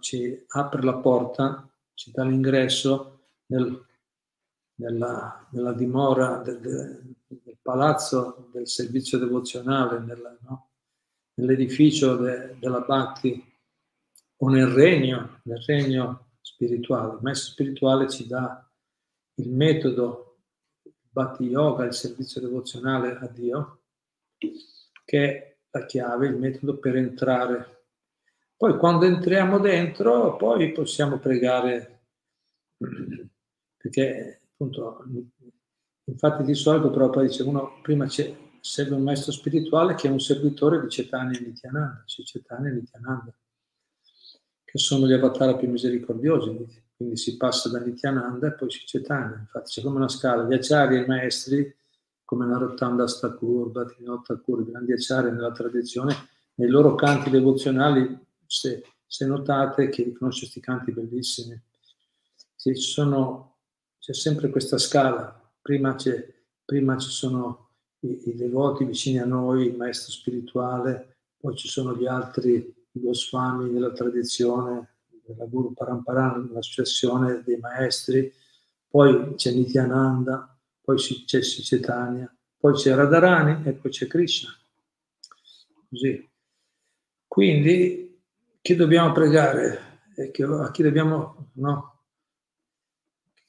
ci 0.00 0.44
apre 0.48 0.82
la 0.82 0.94
porta, 0.94 1.68
ci 1.94 2.10
dà 2.10 2.24
l'ingresso 2.24 3.26
nel, 3.46 3.84
nella, 4.76 5.46
nella, 5.50 5.72
dimora 5.72 6.38
del, 6.38 6.60
del, 6.60 7.51
palazzo 7.62 8.48
del 8.52 8.66
servizio 8.68 9.18
devozionale, 9.18 10.00
nella, 10.00 10.36
no? 10.40 10.70
nell'edificio 11.34 12.16
de, 12.16 12.56
della 12.58 12.80
Bhakti 12.80 13.42
o 14.36 14.48
nel 14.48 14.66
regno, 14.66 15.40
nel 15.44 15.62
regno 15.64 16.32
spirituale. 16.40 17.14
Il 17.14 17.22
maestro 17.22 17.52
spirituale 17.52 18.10
ci 18.10 18.26
dà 18.26 18.68
il 19.36 19.48
metodo 19.48 20.40
Bhakti 21.10 21.44
Yoga, 21.44 21.84
il 21.84 21.94
servizio 21.94 22.40
devozionale 22.40 23.16
a 23.18 23.26
Dio, 23.28 23.82
che 25.04 25.24
è 25.24 25.56
la 25.70 25.86
chiave, 25.86 26.26
il 26.26 26.36
metodo 26.36 26.78
per 26.78 26.96
entrare. 26.96 27.86
Poi 28.56 28.76
quando 28.78 29.04
entriamo 29.04 29.58
dentro, 29.58 30.36
poi 30.36 30.72
possiamo 30.72 31.18
pregare, 31.18 32.06
perché 33.76 34.40
appunto, 34.52 35.04
infatti 36.04 36.42
di 36.42 36.54
solito 36.54 36.90
proprio 36.90 37.22
dice 37.22 37.42
uno 37.42 37.80
prima 37.82 38.06
segue 38.08 38.96
un 38.96 39.02
maestro 39.02 39.32
spirituale 39.32 39.94
che 39.94 40.08
è 40.08 40.10
un 40.10 40.20
servitore 40.20 40.80
di 40.80 40.88
Cetania 40.88 41.38
e 41.38 41.42
Nityananda, 41.42 42.02
cioè 42.06 42.24
Cetania 42.24 42.70
e 42.70 42.74
Nityananda, 42.74 43.34
che 44.64 44.78
sono 44.78 45.06
gli 45.06 45.12
avatar 45.12 45.56
più 45.56 45.68
misericordiosi 45.68 46.80
quindi 47.02 47.16
si 47.16 47.36
passa 47.36 47.68
da 47.68 47.80
Nityananda 47.80 48.46
e 48.46 48.52
poi 48.52 48.70
si 48.70 48.82
Chaitanya. 48.84 49.36
Infatti 49.40 49.70
c'è 49.72 49.82
come 49.82 49.96
una 49.96 50.08
scala, 50.08 50.44
gli 50.44 50.54
acciari 50.54 50.96
e 50.96 51.02
i 51.02 51.06
maestri, 51.06 51.74
come 52.24 52.46
Narottanda 52.46 53.08
Stakur, 53.08 53.70
Bhattinot 53.70 54.24
Thakur, 54.24 54.60
i 54.60 54.70
grandi 54.70 54.92
acciari 54.92 55.32
nella 55.32 55.50
tradizione, 55.50 56.14
nei 56.54 56.68
loro 56.68 56.94
canti 56.94 57.28
devozionali, 57.28 58.16
se, 58.46 58.84
se 59.04 59.26
notate 59.26 59.88
che 59.88 60.04
riconosce 60.04 60.42
questi 60.42 60.60
canti 60.60 60.92
bellissimi, 60.92 61.60
ci 62.56 62.74
sono, 62.76 63.56
c'è 63.98 64.14
sempre 64.14 64.48
questa 64.50 64.78
scala, 64.78 65.41
prima, 65.62 65.96
prima 66.64 66.98
ci 66.98 67.10
sono 67.10 67.68
i, 68.00 68.20
i, 68.26 68.34
devoti 68.34 68.84
vicini 68.84 69.18
a 69.18 69.24
noi, 69.24 69.68
il 69.68 69.76
maestro 69.76 70.12
spirituale, 70.12 71.16
poi 71.38 71.56
ci 71.56 71.68
sono 71.68 71.96
gli 71.96 72.06
altri 72.06 72.74
Goswami 72.90 73.72
della 73.72 73.92
tradizione, 73.92 74.96
della 75.24 75.46
Guru 75.46 75.72
Paramparan, 75.72 76.50
l'associazione 76.52 77.42
dei 77.44 77.56
maestri, 77.56 78.30
poi 78.88 79.34
c'è 79.36 79.52
Nityananda, 79.52 80.54
poi 80.82 80.96
c'è 80.96 81.40
Chaitanya, 81.40 82.34
poi 82.58 82.74
c'è 82.74 82.94
Radharani 82.94 83.66
e 83.66 83.72
poi 83.72 83.90
c'è 83.90 84.06
Krishna. 84.06 84.50
Così. 85.88 86.28
Quindi 87.26 88.20
chi 88.60 88.74
dobbiamo 88.74 89.12
pregare? 89.12 89.90
A 90.16 90.70
chi 90.70 90.82
dobbiamo, 90.82 91.52
no? 91.54 91.91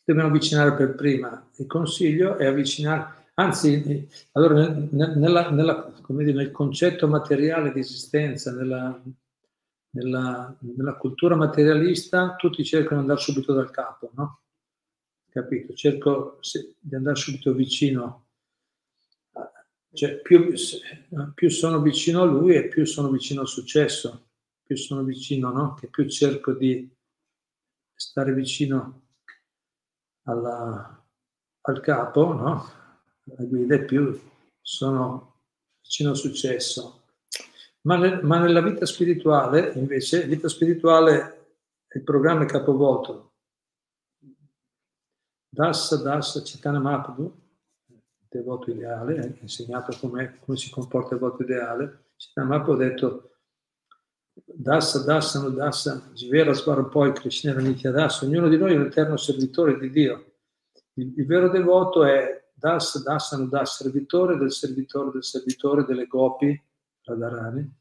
Dobbiamo 0.03 0.29
avvicinare 0.29 0.73
per 0.75 0.95
prima? 0.95 1.49
Il 1.57 1.67
consiglio 1.67 2.37
è 2.37 2.45
avvicinare, 2.45 3.29
anzi, 3.35 4.07
allora 4.33 4.67
nella, 4.91 5.49
nella, 5.49 5.93
dire, 6.07 6.33
nel 6.33 6.51
concetto 6.51 7.07
materiale 7.07 7.71
di 7.71 7.79
esistenza, 7.79 8.51
nella, 8.51 9.01
nella, 9.91 10.55
nella, 10.59 10.95
cultura 10.95 11.35
materialista 11.35 12.35
tutti 12.35 12.63
cercano 12.63 12.95
di 12.95 13.01
andare 13.01 13.19
subito 13.19 13.53
dal 13.53 13.71
capo, 13.71 14.11
no? 14.15 14.41
Capito? 15.29 15.73
Cerco 15.73 16.39
di 16.79 16.95
andare 16.95 17.15
subito 17.15 17.53
vicino. 17.53 18.27
Cioè, 19.93 20.19
più, 20.21 20.53
più, 21.35 21.49
sono 21.49 21.79
vicino 21.79 22.21
a 22.21 22.25
lui 22.25 22.55
e 22.55 22.67
più 22.67 22.83
sono 22.85 23.09
vicino 23.09 23.41
al 23.41 23.47
successo, 23.47 24.29
più 24.63 24.75
sono 24.75 25.03
vicino, 25.03 25.51
no? 25.51 25.75
Che 25.75 25.87
più 25.87 26.07
cerco 26.09 26.53
di 26.53 26.91
stare 27.95 28.33
vicino 28.33 29.02
alla, 30.23 31.05
al 31.61 31.79
capo, 31.81 32.33
no? 32.33 32.65
Alla 33.35 33.47
guida, 33.47 33.75
e 33.75 33.85
più 33.85 34.19
sono 34.61 35.41
vicino 35.81 36.11
al 36.11 36.17
successo. 36.17 37.01
Ma, 37.81 37.97
nel, 37.97 38.23
ma, 38.23 38.39
nella 38.39 38.61
vita 38.61 38.85
spirituale, 38.85 39.73
invece, 39.73 40.25
vita 40.25 40.47
spirituale, 40.47 41.55
il 41.89 42.03
programma 42.03 42.43
è 42.43 42.47
capovolto. 42.47 43.33
Dassa, 45.49 45.97
Dassa, 45.97 46.41
Chaitanya 46.43 46.79
Mahaprabhu, 46.79 47.41
devoto 48.29 48.71
ideale, 48.71 49.19
ha 49.19 49.25
insegnato 49.41 49.95
come 49.99 50.39
si 50.55 50.71
comporta 50.71 51.13
il 51.13 51.19
devoto 51.19 51.43
ideale. 51.43 52.11
Chaitanya 52.15 52.47
Mahaprabhu 52.47 52.81
ha 52.81 52.85
detto 52.87 53.32
Dassa, 54.33 55.03
Dassa, 55.03 55.41
no 55.41 55.49
Dassa, 55.49 56.09
Jivera, 56.13 56.53
Svarapoi, 56.53 57.13
Krishna, 57.13 57.53
Nitya 57.53 57.91
Dassa. 57.91 58.25
Ognuno 58.25 58.49
di 58.49 58.57
noi 58.57 58.73
è 58.73 58.77
un 58.77 58.85
eterno 58.85 59.17
servitore 59.17 59.77
di 59.77 59.89
Dio. 59.89 60.33
Il, 60.93 61.13
il 61.15 61.25
vero 61.25 61.49
devoto 61.49 62.03
è 62.03 62.49
Dassa, 62.53 63.01
Dassa, 63.01 63.37
no 63.37 63.45
Dassa, 63.47 63.83
servitore 63.83 64.37
del 64.37 64.51
servitore 64.51 65.11
del 65.11 65.23
servitore 65.23 65.85
delle 65.85 66.07
gopi, 66.07 66.59
Radharani, 67.03 67.71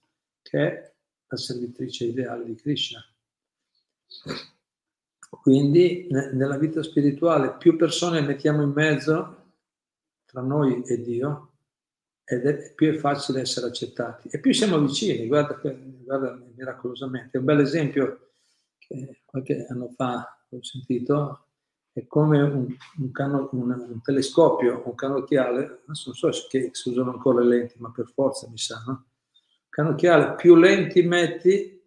che 0.42 0.58
è 0.58 0.94
la 1.26 1.36
servitrice 1.36 2.06
ideale 2.06 2.44
di 2.44 2.54
Krishna. 2.54 3.02
Quindi 5.30 6.06
nella 6.10 6.58
vita 6.58 6.82
spirituale 6.82 7.56
più 7.56 7.76
persone 7.76 8.20
mettiamo 8.20 8.62
in 8.62 8.70
mezzo 8.70 9.54
tra 10.26 10.42
noi 10.42 10.82
e 10.82 11.00
Dio 11.00 11.51
ed 12.24 12.46
è 12.46 12.72
più 12.74 12.92
è 12.92 12.96
facile 12.96 13.40
essere 13.40 13.66
accettati 13.66 14.28
e 14.28 14.38
più 14.38 14.52
siamo 14.52 14.78
vicini, 14.78 15.26
guarda, 15.26 15.60
guarda 16.04 16.40
miracolosamente. 16.54 17.38
Un 17.38 17.44
bel 17.44 17.60
esempio 17.60 18.30
che 18.78 19.22
qualche 19.24 19.66
anno 19.68 19.90
fa 19.96 20.46
ho 20.48 20.62
sentito 20.62 21.46
è 21.92 22.06
come 22.06 22.40
un, 22.40 22.74
un, 22.98 23.10
cano, 23.10 23.48
un, 23.52 23.70
un 23.70 24.00
telescopio, 24.02 24.82
un 24.86 24.94
canocchiale, 24.94 25.82
non 25.84 25.94
so 25.94 26.12
se 26.14 26.70
si 26.72 26.88
usano 26.88 27.10
ancora 27.10 27.42
le 27.42 27.56
lenti, 27.56 27.74
ma 27.78 27.90
per 27.90 28.08
forza 28.08 28.48
mi 28.48 28.58
sa, 28.58 28.82
no? 28.86 29.06
Canocchiale, 29.68 30.34
più 30.34 30.54
lenti 30.54 31.02
metti 31.02 31.82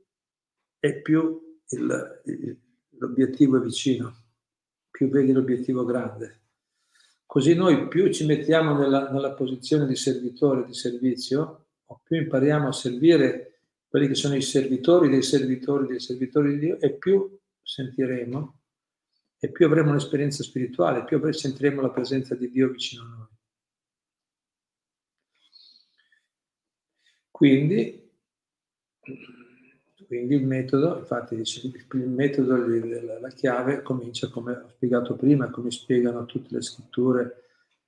e 0.80 1.01
più 1.01 1.60
il, 1.70 2.22
il, 2.25 2.60
l'obiettivo 2.98 3.58
è 3.58 3.62
vicino, 3.62 4.15
più 4.89 5.10
vedi 5.10 5.32
l'obiettivo 5.32 5.86
grande. 5.86 6.44
Così 7.36 7.54
noi 7.54 7.89
più 7.89 8.13
ci 8.13 8.25
mettiamo 8.25 8.77
nella, 8.77 9.12
nella 9.12 9.34
posizione 9.34 9.86
di 9.86 9.98
servitore, 9.98 10.65
di 10.65 10.74
servizio, 10.74 11.65
più 12.01 12.15
impariamo 12.15 12.70
a 12.70 12.72
servire 12.72 13.60
quelli 13.89 14.08
che 14.08 14.15
sono 14.15 14.36
i 14.36 14.42
servitori 14.42 15.10
dei 15.10 15.22
servitori 15.22 15.86
dei 15.86 16.00
servitori 16.00 16.54
di 16.54 16.60
Dio, 16.60 16.80
e 16.80 16.94
più 16.94 17.38
sentiremo 17.62 18.60
e 19.38 19.51
più 19.51 19.65
avremo 19.65 19.89
un'esperienza 19.89 20.44
spirituale, 20.44 21.04
più 21.04 21.30
sentiremo 21.30 21.82
la 21.82 21.89
presenza 21.89 22.36
di 22.36 22.50
Dio 22.50 22.70
vicino 22.70 23.04
a 23.04 23.08
noi. 23.08 23.27
Quindi, 27.32 28.12
quindi 30.05 30.35
il 30.35 30.45
metodo, 30.45 30.97
infatti 30.97 31.35
il 31.35 32.09
metodo, 32.09 32.57
la 33.19 33.29
chiave 33.29 33.81
comincia 33.81 34.29
come 34.29 34.53
ho 34.53 34.69
spiegato 34.69 35.15
prima, 35.15 35.50
come 35.50 35.71
spiegano 35.71 36.25
tutte 36.25 36.53
le 36.53 36.62
scritture, 36.62 37.43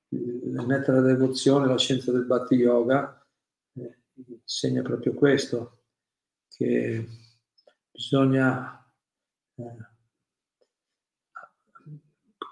il 0.10 0.64
metodo 0.66 1.02
della 1.02 1.14
devozione, 1.14 1.68
la 1.68 1.78
scienza 1.78 2.12
del 2.12 2.26
Bhakti 2.26 2.56
Yoga, 2.56 3.26
eh, 3.74 3.98
insegna 4.26 4.82
proprio 4.82 5.14
questo, 5.14 5.84
che 6.48 7.06
bisogna, 7.92 8.86
eh, 9.56 9.76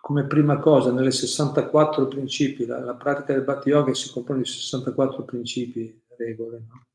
come 0.01 0.25
prima 0.25 0.60
cosa, 0.60 0.91
nelle 0.91 1.12
64 1.12 2.07
principi, 2.07 2.65
la, 2.65 2.79
la 2.79 2.95
pratica 2.95 3.34
del 3.34 3.43
Bhatti 3.43 3.69
Yoga 3.69 3.93
si 3.93 4.12
compone 4.12 4.39
di 4.39 4.45
64 4.45 5.24
principi, 5.24 6.03
regole, 6.17 6.63
no? 6.67 6.86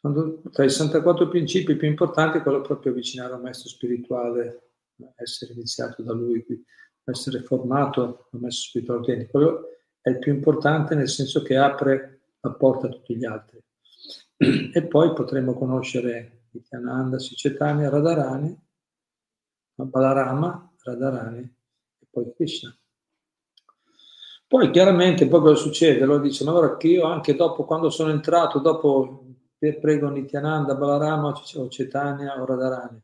Tra 0.00 0.64
i 0.64 0.70
64 0.70 1.28
principi 1.28 1.76
più 1.76 1.86
importanti 1.86 2.40
quello 2.40 2.62
proprio 2.62 2.92
avvicinare 2.92 3.34
al 3.34 3.42
maestro 3.42 3.68
spirituale, 3.68 4.70
essere 5.16 5.52
iniziato 5.52 6.02
da 6.02 6.14
lui, 6.14 6.44
essere 7.04 7.42
formato 7.42 8.28
dal 8.30 8.40
maestro 8.40 8.68
spirituale 8.68 9.00
autentico. 9.00 9.30
Quello 9.32 9.68
è 10.00 10.08
il 10.08 10.18
più 10.18 10.32
importante 10.32 10.94
nel 10.94 11.08
senso 11.08 11.42
che 11.42 11.56
apre 11.56 12.20
la 12.40 12.50
porta 12.52 12.86
a 12.86 12.90
tutti 12.90 13.16
gli 13.16 13.24
altri. 13.24 13.62
E 14.72 14.86
poi 14.86 15.12
potremo 15.12 15.52
conoscere 15.52 16.44
Nityananda, 16.52 17.18
Sicetania, 17.18 17.90
Radharani, 17.90 18.58
Balarama, 19.74 20.72
Radharani 20.82 21.40
e 21.40 22.06
poi 22.10 22.32
Krishna. 22.34 22.74
Poi 24.48 24.70
chiaramente 24.70 25.28
poi 25.28 25.40
cosa 25.40 25.60
succede? 25.60 26.06
Lo 26.06 26.18
dice, 26.18 26.42
ma 26.44 26.50
allora 26.50 26.76
che 26.78 26.88
io 26.88 27.04
anche 27.04 27.36
dopo, 27.36 27.64
quando 27.64 27.90
sono 27.90 28.10
entrato, 28.10 28.58
dopo 28.58 29.29
prego 29.78 30.08
Nityananda, 30.08 30.74
Balarama 30.74 31.28
o 31.28 31.68
Cetania 31.68 32.40
o 32.40 32.46
Radharani. 32.46 33.00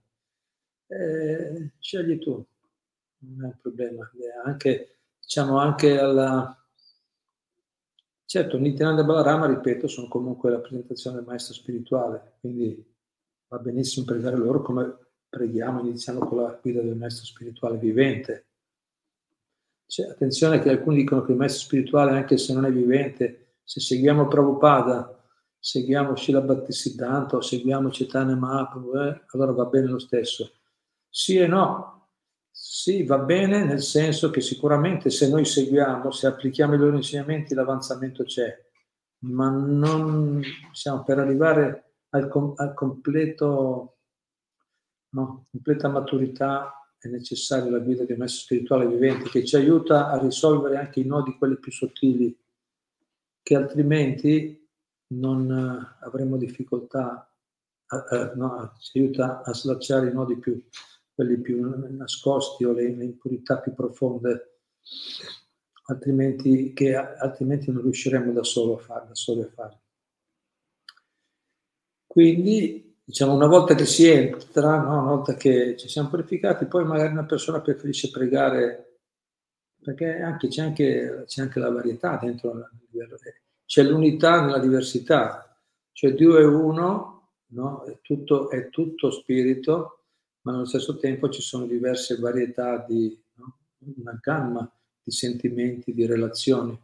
Eh, 0.87 1.73
scegli 1.79 2.19
tu, 2.19 2.45
non 3.19 3.45
è 3.45 3.47
un 3.47 3.59
problema. 3.61 4.11
Anche, 4.45 4.99
diciamo, 5.21 5.59
anche 5.59 5.99
alla... 5.99 6.59
Certo, 8.25 8.59
Nityananda 8.59 9.03
e 9.03 9.05
Balarama, 9.05 9.47
ripeto, 9.47 9.87
sono 9.87 10.09
comunque 10.09 10.51
la 10.51 10.59
presentazione 10.61 11.17
del 11.17 11.27
maestro 11.27 11.55
spirituale, 11.55 12.37
quindi 12.41 12.85
va 13.49 13.59
benissimo 13.59 14.05
pregare 14.05 14.37
loro 14.37 14.63
come 14.63 14.97
preghiamo, 15.29 15.81
iniziamo 15.81 16.21
con 16.21 16.43
la 16.43 16.59
guida 16.61 16.81
del 16.81 16.97
maestro 16.97 17.25
spirituale 17.25 17.79
vivente. 17.79 18.47
Cioè, 19.87 20.09
attenzione 20.09 20.59
che 20.59 20.71
alcuni 20.71 20.97
dicono 20.97 21.23
che 21.23 21.33
il 21.33 21.39
maestro 21.39 21.65
spirituale, 21.67 22.13
anche 22.13 22.39
se 22.39 22.53
non 22.53 22.65
è 22.65 22.73
vivente, 22.73 23.59
se 23.63 23.79
seguiamo 23.81 24.27
Prabhupada, 24.27 25.17
seguiamo 25.67 26.15
Shila 26.15 26.43
Bhattisiddhanta 26.43 27.35
o 27.35 27.41
seguiamo 27.41 27.89
Chaitanya 27.91 28.37
Mahaprabhu, 28.37 28.97
eh, 28.99 29.25
allora 29.33 29.51
va 29.51 29.65
bene 29.65 29.89
lo 29.89 29.99
stesso. 29.99 30.59
Sì 31.09 31.39
e 31.39 31.49
no. 31.49 32.11
Sì, 32.53 33.03
va 33.03 33.19
bene 33.19 33.65
nel 33.65 33.83
senso 33.83 34.31
che 34.31 34.41
sicuramente 34.41 35.11
se 35.11 35.29
noi 35.29 35.45
seguiamo, 35.45 36.13
se 36.13 36.29
applichiamo 36.29 36.75
i 36.75 36.79
loro 36.79 36.95
insegnamenti, 36.95 37.53
l'avanzamento 37.53 38.23
c'è, 38.23 38.57
ma 39.25 39.51
non 39.51 40.41
siamo 40.71 41.03
per 41.03 41.19
arrivare 41.19 41.95
al, 42.11 42.29
com- 42.29 42.53
al 42.55 42.73
completo, 42.73 43.97
no, 45.15 45.47
completa 45.51 45.89
maturità 45.89 46.93
è 46.97 47.09
necessaria 47.09 47.71
la 47.71 47.81
guida 47.81 48.05
di 48.05 48.13
un 48.13 48.19
maestro 48.19 48.43
spirituale 48.43 48.87
vivente 48.87 49.29
che 49.29 49.45
ci 49.45 49.57
aiuta 49.57 50.11
a 50.11 50.19
risolvere 50.19 50.77
anche 50.77 51.01
i 51.01 51.05
nodi, 51.05 51.37
quelli 51.37 51.59
più 51.59 51.73
sottili, 51.73 52.39
che 53.43 53.57
altrimenti 53.57 54.65
non 55.09 55.51
eh, 55.51 56.05
avremo 56.05 56.37
difficoltà, 56.37 57.33
eh, 57.89 58.33
no, 58.35 58.73
ci 58.81 58.99
aiuta 58.99 59.43
a 59.43 59.55
slacciare 59.55 60.09
i 60.09 60.13
nodi 60.13 60.37
più, 60.39 60.61
quelli 61.15 61.41
più 61.41 61.87
nascosti 61.91 62.65
o 62.65 62.73
le, 62.73 62.95
le 62.95 63.05
impurità 63.05 63.59
più 63.59 63.75
profonde, 63.75 64.61
altrimenti, 65.87 66.73
che 66.73 66.95
altrimenti 66.95 67.71
non 67.71 67.83
riusciremo 67.83 68.33
da, 68.33 68.43
solo 68.43 68.83
a 68.89 68.95
a 68.95 69.51
fare. 69.55 69.81
Quindi, 72.07 72.97
diciamo, 73.05 73.35
una 73.35 73.47
volta 73.47 73.75
che 73.75 73.85
si 73.85 74.07
entra, 74.07 74.81
no, 74.81 75.03
una 75.03 75.15
volta 75.15 75.35
che 75.35 75.77
ci 75.77 75.89
siamo 75.89 76.09
purificati, 76.09 76.67
poi 76.67 76.85
magari 76.85 77.13
una 77.13 77.27
persona 77.27 77.61
preferisce 77.61 78.11
pregare, 78.11 79.01
perché 79.81 80.21
anche, 80.21 80.49
c'è, 80.49 80.63
anche, 80.63 81.25
c'è 81.27 81.43
anche 81.43 81.61
la 81.61 81.71
varietà 81.71 82.19
dentro 82.21 82.53
il 82.53 82.89
livello 82.91 83.17
c'è 83.67 83.83
l'unità 83.83 84.45
nella 84.45 84.61
diversità, 84.61 85.61
cioè 85.93 86.15
Dio 86.15 86.39
è 86.39 86.45
uno, 86.45 87.31
no? 87.49 87.83
è, 87.83 87.99
tutto, 88.01 88.49
è, 88.49 88.69
tutto, 88.69 89.11
spirito, 89.11 90.05
ma 90.43 90.55
allo 90.55 90.65
stesso 90.65 90.97
tempo 90.99 91.29
ci 91.29 91.43
sono 91.43 91.67
diverse 91.67 92.17
varietà 92.17 92.85
di, 92.89 93.19
no? 93.35 93.57
una 93.97 94.19
gamma 94.23 94.71
di 95.03 95.11
sentimenti, 95.11 95.93
di 95.93 96.07
relazioni. 96.07 96.81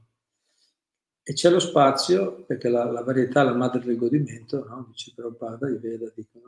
E 1.24 1.32
c'è 1.34 1.50
lo 1.50 1.60
spazio, 1.60 2.42
perché 2.44 2.68
la, 2.68 2.90
la 2.90 3.02
varietà 3.02 3.42
è 3.42 3.44
la 3.44 3.54
madre 3.54 3.84
del 3.84 3.96
godimento, 3.96 4.66
no? 4.68 4.86
dice 4.88 5.12
Prabhupada, 5.14 5.68
i 5.68 5.76
Veda 5.76 6.10
dicono. 6.14 6.46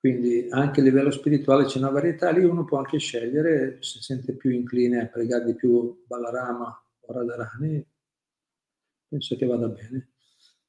Quindi 0.00 0.46
anche 0.50 0.80
a 0.80 0.84
livello 0.84 1.10
spirituale 1.10 1.64
c'è 1.64 1.78
una 1.78 1.90
varietà, 1.90 2.30
lì 2.30 2.44
uno 2.44 2.64
può 2.64 2.78
anche 2.78 2.98
scegliere, 2.98 3.78
se 3.80 4.00
sente 4.00 4.32
più 4.32 4.50
incline 4.50 5.02
a 5.02 5.06
pregare 5.06 5.44
di 5.44 5.54
più 5.54 6.04
Balarama 6.06 6.82
o 7.00 7.12
Radharani, 7.12 7.84
penso 9.08 9.36
che 9.36 9.46
vada 9.46 9.68
bene. 9.68 10.10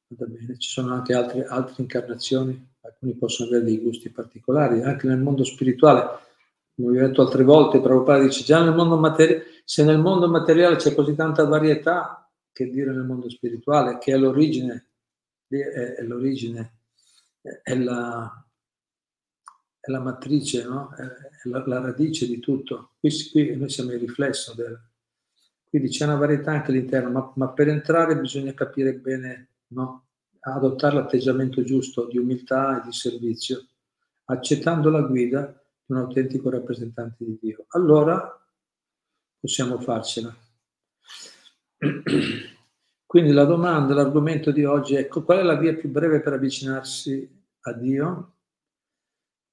Vada 0.08 0.32
bene. 0.32 0.58
Ci 0.58 0.70
sono 0.70 0.94
anche 0.94 1.14
altre, 1.14 1.46
altre 1.46 1.84
incarnazioni, 1.84 2.68
alcuni 2.82 3.16
possono 3.16 3.50
avere 3.50 3.66
dei 3.66 3.80
gusti 3.80 4.10
particolari, 4.10 4.82
anche 4.82 5.08
nel 5.08 5.20
mondo 5.20 5.44
spirituale. 5.44 6.28
Come 6.76 6.92
vi 6.94 7.00
ho 7.00 7.08
detto 7.08 7.22
altre 7.22 7.44
volte, 7.44 7.82
Prabhupada 7.82 8.24
dice 8.24 8.44
già 8.44 8.64
nel 8.64 8.74
mondo 8.74 8.98
materiale, 8.98 9.44
se 9.66 9.84
nel 9.84 10.00
mondo 10.00 10.30
materiale 10.30 10.78
c'è 10.78 10.96
così 10.96 11.14
tanta 11.14 11.44
varietà, 11.46 12.30
che 12.52 12.70
dire 12.70 12.92
nel 12.92 13.04
mondo 13.04 13.30
spirituale, 13.30 13.98
che 13.98 14.14
è 14.14 14.18
l'origine, 14.18 14.92
è, 15.48 15.58
è 15.58 16.02
l'origine, 16.04 16.80
è 17.64 17.76
la, 17.76 18.48
è 19.80 19.92
la 19.92 20.00
matrice, 20.00 20.64
no? 20.64 20.94
è 20.96 21.50
la, 21.50 21.64
la, 21.66 21.82
radice 21.82 22.28
di 22.28 22.40
tutto. 22.40 22.92
Qui, 23.00 23.12
qui 23.32 23.56
noi 23.56 23.70
siamo 23.70 23.92
il 23.92 24.00
riflesso 24.00 24.54
del, 24.54 24.80
quindi 25.70 25.90
c'è 25.90 26.06
una 26.06 26.16
varietà 26.16 26.52
anche 26.52 26.72
all'interno, 26.72 27.12
ma, 27.12 27.32
ma 27.36 27.50
per 27.50 27.68
entrare 27.68 28.20
bisogna 28.20 28.54
capire 28.54 28.96
bene, 28.96 29.50
no? 29.68 30.08
adottare 30.42 30.96
l'atteggiamento 30.96 31.64
giusto 31.64 32.08
di 32.08 32.18
umiltà 32.18 32.82
e 32.82 32.86
di 32.86 32.92
servizio, 32.92 33.68
accettando 34.26 34.90
la 34.90 35.02
guida 35.02 35.46
di 35.86 35.94
un 35.94 36.00
autentico 36.00 36.50
rappresentante 36.50 37.24
di 37.24 37.38
Dio. 37.40 37.66
Allora 37.70 38.36
possiamo 39.40 39.80
farcela. 39.80 40.36
Quindi 43.06 43.32
la 43.32 43.46
domanda, 43.46 43.94
l'argomento 43.94 44.52
di 44.52 44.64
oggi 44.66 44.96
è 44.96 45.00
ecco, 45.00 45.24
qual 45.24 45.40
è 45.40 45.44
la 45.44 45.58
via 45.58 45.74
più 45.76 45.90
breve 45.90 46.22
per 46.22 46.34
avvicinarsi 46.34 47.28
a 47.62 47.74
Dio? 47.74 48.39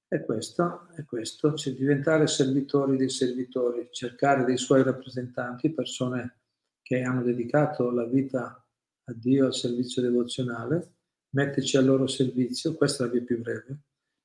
È 0.09 0.23
questo, 0.23 0.87
è 0.95 1.03
questo, 1.03 1.53
cioè 1.55 1.73
diventare 1.73 2.27
servitori 2.27 2.95
dei 2.95 3.09
servitori, 3.09 3.89
cercare 3.91 4.45
dei 4.45 4.55
suoi 4.55 4.81
rappresentanti, 4.81 5.73
persone 5.73 6.43
che 6.81 7.01
hanno 7.01 7.23
dedicato 7.23 7.91
la 7.91 8.05
vita 8.05 8.65
a 9.03 9.13
Dio 9.13 9.47
al 9.47 9.53
servizio 9.53 10.01
devozionale, 10.01 10.93
metterci 11.31 11.75
al 11.75 11.83
loro 11.83 12.07
servizio, 12.07 12.75
questa 12.75 13.03
è 13.03 13.07
la 13.07 13.13
via 13.13 13.23
più 13.23 13.41
breve, 13.41 13.79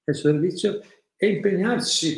il 0.04 0.14
servizio 0.14 0.80
e 1.16 1.28
impegnarci, 1.28 2.16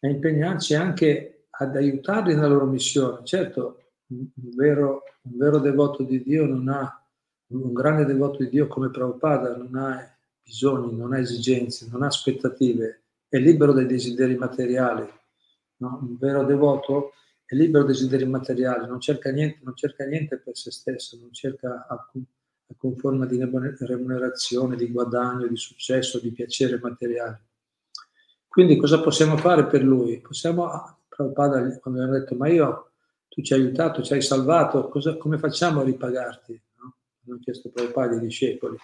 e 0.00 0.08
impegnarci 0.08 0.74
anche 0.74 1.46
ad 1.50 1.76
aiutarli 1.76 2.34
nella 2.34 2.48
loro 2.48 2.66
missione. 2.66 3.24
Certo, 3.24 3.92
un 4.08 4.28
vero, 4.56 5.04
un 5.22 5.36
vero 5.36 5.60
devoto 5.60 6.02
di 6.02 6.20
Dio 6.20 6.46
non 6.46 6.68
ha, 6.68 7.08
un 7.52 7.72
grande 7.72 8.04
devoto 8.04 8.42
di 8.42 8.48
Dio 8.48 8.66
come 8.66 8.90
Prabhupada 8.90 9.56
non 9.56 9.76
ha 9.76 10.15
bisogni, 10.46 10.96
non 10.96 11.12
ha 11.12 11.18
esigenze, 11.18 11.88
non 11.90 12.04
ha 12.04 12.06
aspettative, 12.06 13.02
è 13.28 13.38
libero 13.38 13.72
dai 13.72 13.86
desideri 13.86 14.36
materiali. 14.36 15.04
No? 15.78 15.98
Un 16.00 16.16
vero 16.16 16.44
devoto 16.44 17.12
è 17.44 17.54
libero 17.56 17.84
dai 17.84 17.94
desideri 17.94 18.26
materiali, 18.26 18.86
non 18.86 19.00
cerca 19.00 19.30
niente, 19.32 19.58
non 19.62 19.74
cerca 19.74 20.04
niente 20.04 20.38
per 20.38 20.56
se 20.56 20.70
stesso, 20.70 21.18
non 21.20 21.32
cerca 21.32 21.86
alcun, 21.88 22.22
alcun 22.68 22.96
forma 22.96 23.26
di 23.26 23.38
remunerazione, 23.80 24.76
di 24.76 24.90
guadagno, 24.90 25.48
di 25.48 25.56
successo, 25.56 26.20
di 26.20 26.30
piacere 26.30 26.78
materiale. 26.80 27.42
Quindi 28.46 28.76
cosa 28.76 29.00
possiamo 29.00 29.36
fare 29.36 29.66
per 29.66 29.82
lui? 29.82 30.20
Possiamo, 30.20 30.70
ah, 30.70 30.96
Prabhupada 31.08 31.78
quando 31.78 32.02
mi 32.02 32.08
ha 32.08 32.18
detto, 32.18 32.34
ma 32.36 32.48
io, 32.48 32.92
tu 33.28 33.42
ci 33.42 33.52
hai 33.52 33.60
aiutato, 33.60 34.02
ci 34.02 34.12
hai 34.12 34.22
salvato, 34.22 34.88
cosa, 34.88 35.16
come 35.16 35.38
facciamo 35.38 35.80
a 35.80 35.84
ripagarti? 35.84 36.60
No? 36.78 36.96
Hanno 37.26 37.38
chiesto 37.40 37.68
Prabhupada 37.70 38.14
ai 38.14 38.20
discepoli. 38.20 38.76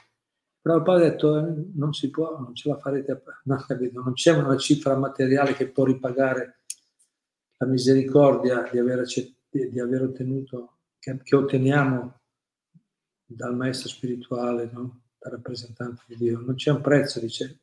Prabhupada 0.63 1.05
ha 1.05 1.09
detto 1.11 1.39
eh, 1.39 1.71
non 1.75 1.93
si 1.93 2.09
può, 2.09 2.39
non 2.39 2.55
ce 2.55 2.69
la 2.69 2.79
farete, 2.79 3.21
no, 3.45 3.65
non 3.95 4.13
c'è 4.13 4.33
una 4.33 4.57
cifra 4.57 4.97
materiale 4.97 5.55
che 5.55 5.69
può 5.69 5.85
ripagare 5.85 6.61
la 7.59 7.67
misericordia 7.67 8.69
di 8.71 8.79
aver, 8.79 9.05
di 9.51 9.81
aver 9.81 10.03
ottenuto, 10.03 10.79
che, 11.01 11.19
che, 11.21 11.35
otteniamo 11.35 12.21
dal 13.25 13.57
maestro 13.57 13.89
spirituale, 13.89 14.71
no? 14.73 15.03
dal 15.19 15.33
rappresentante 15.33 16.03
di 16.07 16.17
Dio. 16.17 16.41
Non 16.41 16.55
c'è 16.55 16.71
un 16.71 16.81
prezzo, 16.81 17.19
dice. 17.19 17.59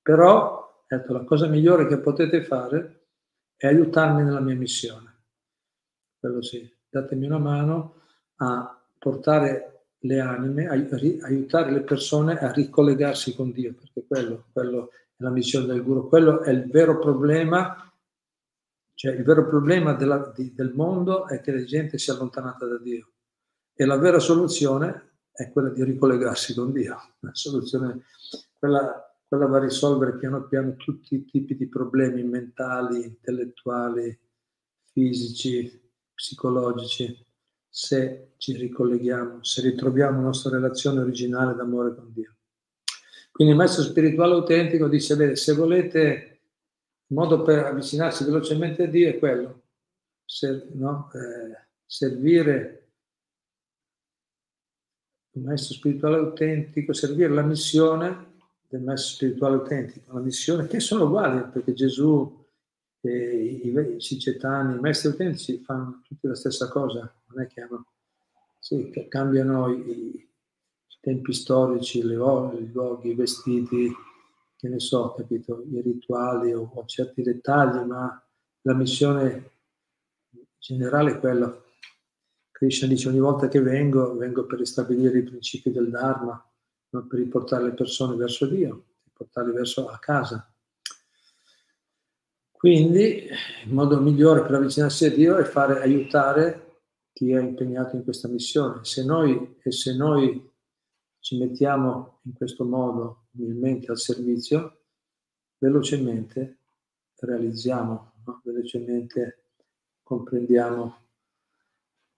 Però, 0.00 0.84
detto, 0.86 1.12
la 1.12 1.24
cosa 1.24 1.48
migliore 1.48 1.88
che 1.88 1.98
potete 1.98 2.44
fare 2.44 3.08
è 3.56 3.66
aiutarmi 3.66 4.22
nella 4.22 4.40
mia 4.40 4.54
missione. 4.54 5.14
Quello 6.18 6.42
sì, 6.42 6.72
datemi 6.88 7.26
una 7.26 7.38
mano 7.38 8.02
a 8.36 8.80
portare 8.98 9.75
le 10.00 10.20
anime, 10.20 10.68
aiutare 10.68 11.70
le 11.70 11.82
persone 11.82 12.38
a 12.38 12.52
ricollegarsi 12.52 13.34
con 13.34 13.52
Dio, 13.52 13.74
perché 13.74 14.04
quello, 14.06 14.46
quello 14.52 14.90
è 15.16 15.22
la 15.22 15.30
missione 15.30 15.66
del 15.66 15.82
guru, 15.82 16.08
quello 16.08 16.42
è 16.42 16.50
il 16.50 16.68
vero 16.70 16.98
problema, 16.98 17.90
cioè 18.94 19.14
il 19.14 19.24
vero 19.24 19.46
problema 19.46 19.94
della, 19.94 20.32
di, 20.34 20.52
del 20.54 20.72
mondo 20.74 21.26
è 21.26 21.40
che 21.40 21.52
la 21.52 21.64
gente 21.64 21.98
si 21.98 22.10
è 22.10 22.14
allontanata 22.14 22.66
da 22.66 22.78
Dio 22.78 23.12
e 23.74 23.84
la 23.84 23.98
vera 23.98 24.18
soluzione 24.18 25.18
è 25.32 25.50
quella 25.50 25.68
di 25.68 25.84
ricollegarsi 25.84 26.54
con 26.54 26.72
Dio. 26.72 26.96
La 27.20 27.34
soluzione, 27.34 28.04
quella, 28.58 29.14
quella 29.28 29.46
va 29.46 29.58
a 29.58 29.60
risolvere 29.60 30.16
piano 30.16 30.46
piano 30.46 30.76
tutti 30.76 31.14
i 31.14 31.24
tipi 31.26 31.56
di 31.56 31.68
problemi 31.68 32.22
mentali, 32.22 33.04
intellettuali, 33.04 34.18
fisici, 34.92 35.92
psicologici, 36.14 37.25
se 37.76 38.32
ci 38.38 38.56
ricolleghiamo, 38.56 39.44
se 39.44 39.60
ritroviamo 39.60 40.16
la 40.16 40.28
nostra 40.28 40.48
relazione 40.48 41.00
originale 41.00 41.54
d'amore 41.54 41.94
con 41.94 42.10
Dio. 42.10 42.36
Quindi 43.30 43.52
il 43.52 43.58
maestro 43.58 43.82
spirituale 43.82 44.32
autentico 44.32 44.88
dice, 44.88 45.14
bene, 45.14 45.36
se 45.36 45.52
volete 45.52 46.40
il 47.06 47.14
modo 47.14 47.42
per 47.42 47.66
avvicinarsi 47.66 48.24
velocemente 48.24 48.84
a 48.84 48.86
Dio 48.86 49.10
è 49.10 49.18
quello, 49.18 49.64
ser, 50.24 50.68
no? 50.72 51.10
eh, 51.12 51.66
servire 51.84 52.88
il 55.32 55.42
maestro 55.42 55.74
spirituale 55.74 56.16
autentico, 56.16 56.94
servire 56.94 57.28
la 57.28 57.42
missione 57.42 58.36
del 58.68 58.80
maestro 58.80 59.16
spirituale 59.16 59.56
autentico, 59.56 60.14
la 60.14 60.20
missione 60.20 60.66
che 60.66 60.80
sono 60.80 61.04
uguali, 61.04 61.46
perché 61.52 61.74
Gesù, 61.74 62.45
i, 63.12 63.72
i 63.72 64.00
cicetani, 64.00 64.76
i 64.76 64.80
maestri 64.80 65.10
autentici 65.10 65.62
fanno 65.62 66.02
tutti 66.06 66.26
la 66.26 66.34
stessa 66.34 66.68
cosa, 66.68 67.12
non 67.26 67.42
è 67.42 67.46
che 67.46 67.60
hanno, 67.60 67.86
sì, 68.58 68.90
cambiano 69.08 69.70
i, 69.70 70.26
tempi 71.06 71.32
storici, 71.32 72.02
le, 72.02 72.14
i 72.14 72.72
luoghi, 72.72 73.10
i 73.10 73.14
vestiti, 73.14 73.94
che 74.56 74.68
ne 74.68 74.80
so, 74.80 75.14
capito, 75.14 75.62
i 75.70 75.80
rituali 75.80 76.52
o, 76.52 76.68
o 76.74 76.84
certi 76.84 77.22
dettagli, 77.22 77.86
ma 77.86 78.20
la 78.62 78.74
missione 78.74 79.50
generale 80.58 81.12
è 81.12 81.18
quella. 81.20 81.62
Krishna 82.50 82.88
dice 82.88 83.08
ogni 83.08 83.20
volta 83.20 83.46
che 83.46 83.60
vengo, 83.60 84.16
vengo 84.16 84.46
per 84.46 84.58
ristabilire 84.58 85.18
i 85.18 85.22
principi 85.22 85.70
del 85.70 85.90
Dharma, 85.90 86.44
non 86.88 87.06
per 87.06 87.20
riportare 87.20 87.64
le 87.64 87.74
persone 87.74 88.16
verso 88.16 88.46
Dio, 88.46 88.86
portarli 89.12 89.52
verso 89.52 89.88
a 89.88 89.98
casa. 89.98 90.52
Quindi 92.56 93.28
il 93.64 93.72
modo 93.72 94.00
migliore 94.00 94.42
per 94.42 94.54
avvicinarsi 94.54 95.04
a 95.06 95.14
Dio 95.14 95.36
è 95.36 95.44
fare 95.44 95.80
aiutare 95.80 96.80
chi 97.12 97.30
è 97.30 97.40
impegnato 97.40 97.96
in 97.96 98.04
questa 98.04 98.28
missione. 98.28 98.84
Se 98.84 99.04
noi, 99.04 99.56
e 99.62 99.72
se 99.72 99.94
noi 99.94 100.52
ci 101.20 101.38
mettiamo 101.38 102.20
in 102.24 102.32
questo 102.32 102.64
modo 102.64 103.28
umilmente 103.32 103.90
al 103.90 103.98
servizio, 103.98 104.84
velocemente 105.58 106.58
realizziamo, 107.18 108.12
no? 108.24 108.40
velocemente 108.44 109.50
comprendiamo, 110.02 110.96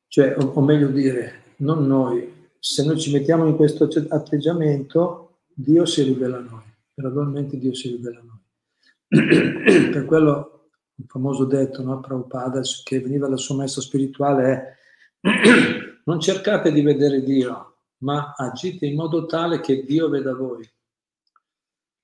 cioè, 0.09 0.37
o, 0.37 0.43
o 0.43 0.61
meglio 0.61 0.89
dire, 0.89 1.55
non 1.59 1.87
noi, 1.87 2.51
se 2.59 2.85
noi 2.85 2.99
ci 2.99 3.13
mettiamo 3.13 3.47
in 3.47 3.57
questo 3.57 3.89
atteggiamento, 4.09 5.41
Dio 5.55 5.87
si 5.87 6.03
rivela 6.03 6.39
a 6.39 6.41
noi, 6.41 6.65
gradualmente 6.95 7.59
Dio 7.59 7.75
si 7.75 7.89
rivela 7.89 8.19
a 8.19 8.23
noi. 8.23 8.38
Per 9.09 10.05
quello 10.05 10.59
un 10.99 11.07
famoso 11.07 11.45
detto, 11.45 11.83
no, 11.83 12.01
Prabhupada, 12.01 12.61
che 12.83 13.01
veniva 13.01 13.29
dal 13.29 13.39
suo 13.39 13.55
maestro 13.55 13.81
spirituale 13.81 14.45
è 14.53 14.77
non 16.05 16.21
cercate 16.21 16.73
di 16.73 16.83
vedere 16.83 17.23
Dio, 17.23 17.77
ma 17.99 18.35
agite 18.37 18.87
in 18.87 18.97
modo 18.97 19.27
tale 19.27 19.61
che 19.61 19.85
Dio 19.85 20.09
veda 20.09 20.35
voi. 20.35 20.69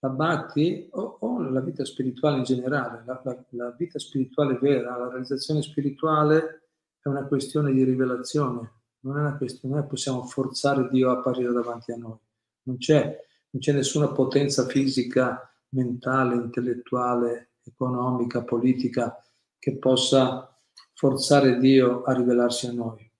La 0.01 0.11
bhakti 0.11 0.89
o, 0.93 1.17
o 1.21 1.43
la 1.43 1.61
vita 1.61 1.85
spirituale 1.85 2.39
in 2.39 2.45
generale, 2.45 3.03
la, 3.07 3.21
la, 3.25 3.45
la, 3.51 3.75
vita 3.77 3.99
spirituale 3.99 4.59
vera, 4.59 4.99
la 4.99 5.09
realizzazione 5.09 5.63
spirituale 5.63 6.69
è 7.01 7.09
una 7.09 7.25
questione 7.25 7.73
di 7.73 7.83
rivelazione, 7.85 8.73
non 9.01 9.17
è 9.17 9.21
una 9.21 9.37
questione, 9.37 9.77
noi 9.77 9.87
possiamo 9.87 10.23
forzare 10.25 10.89
Dio 10.91 11.11
a 11.11 11.15
apparire 11.19 11.53
davanti 11.53 11.93
a 11.93 11.97
noi, 11.97 12.19
non 12.65 12.77
c'è, 12.77 13.03
non 13.51 13.63
c'è 13.63 13.73
nessuna 13.73 14.09
potenza 14.09 14.67
fisica, 14.67 15.54
mentale, 15.75 16.35
intellettuale, 16.37 17.53
economica, 17.63 18.43
politica 18.45 19.23
che 19.59 19.77
possa 19.77 20.57
forzare 20.95 21.59
Dio 21.59 22.03
a 22.03 22.13
rivelarsi 22.13 22.67
a 22.67 22.73
noi. 22.73 23.11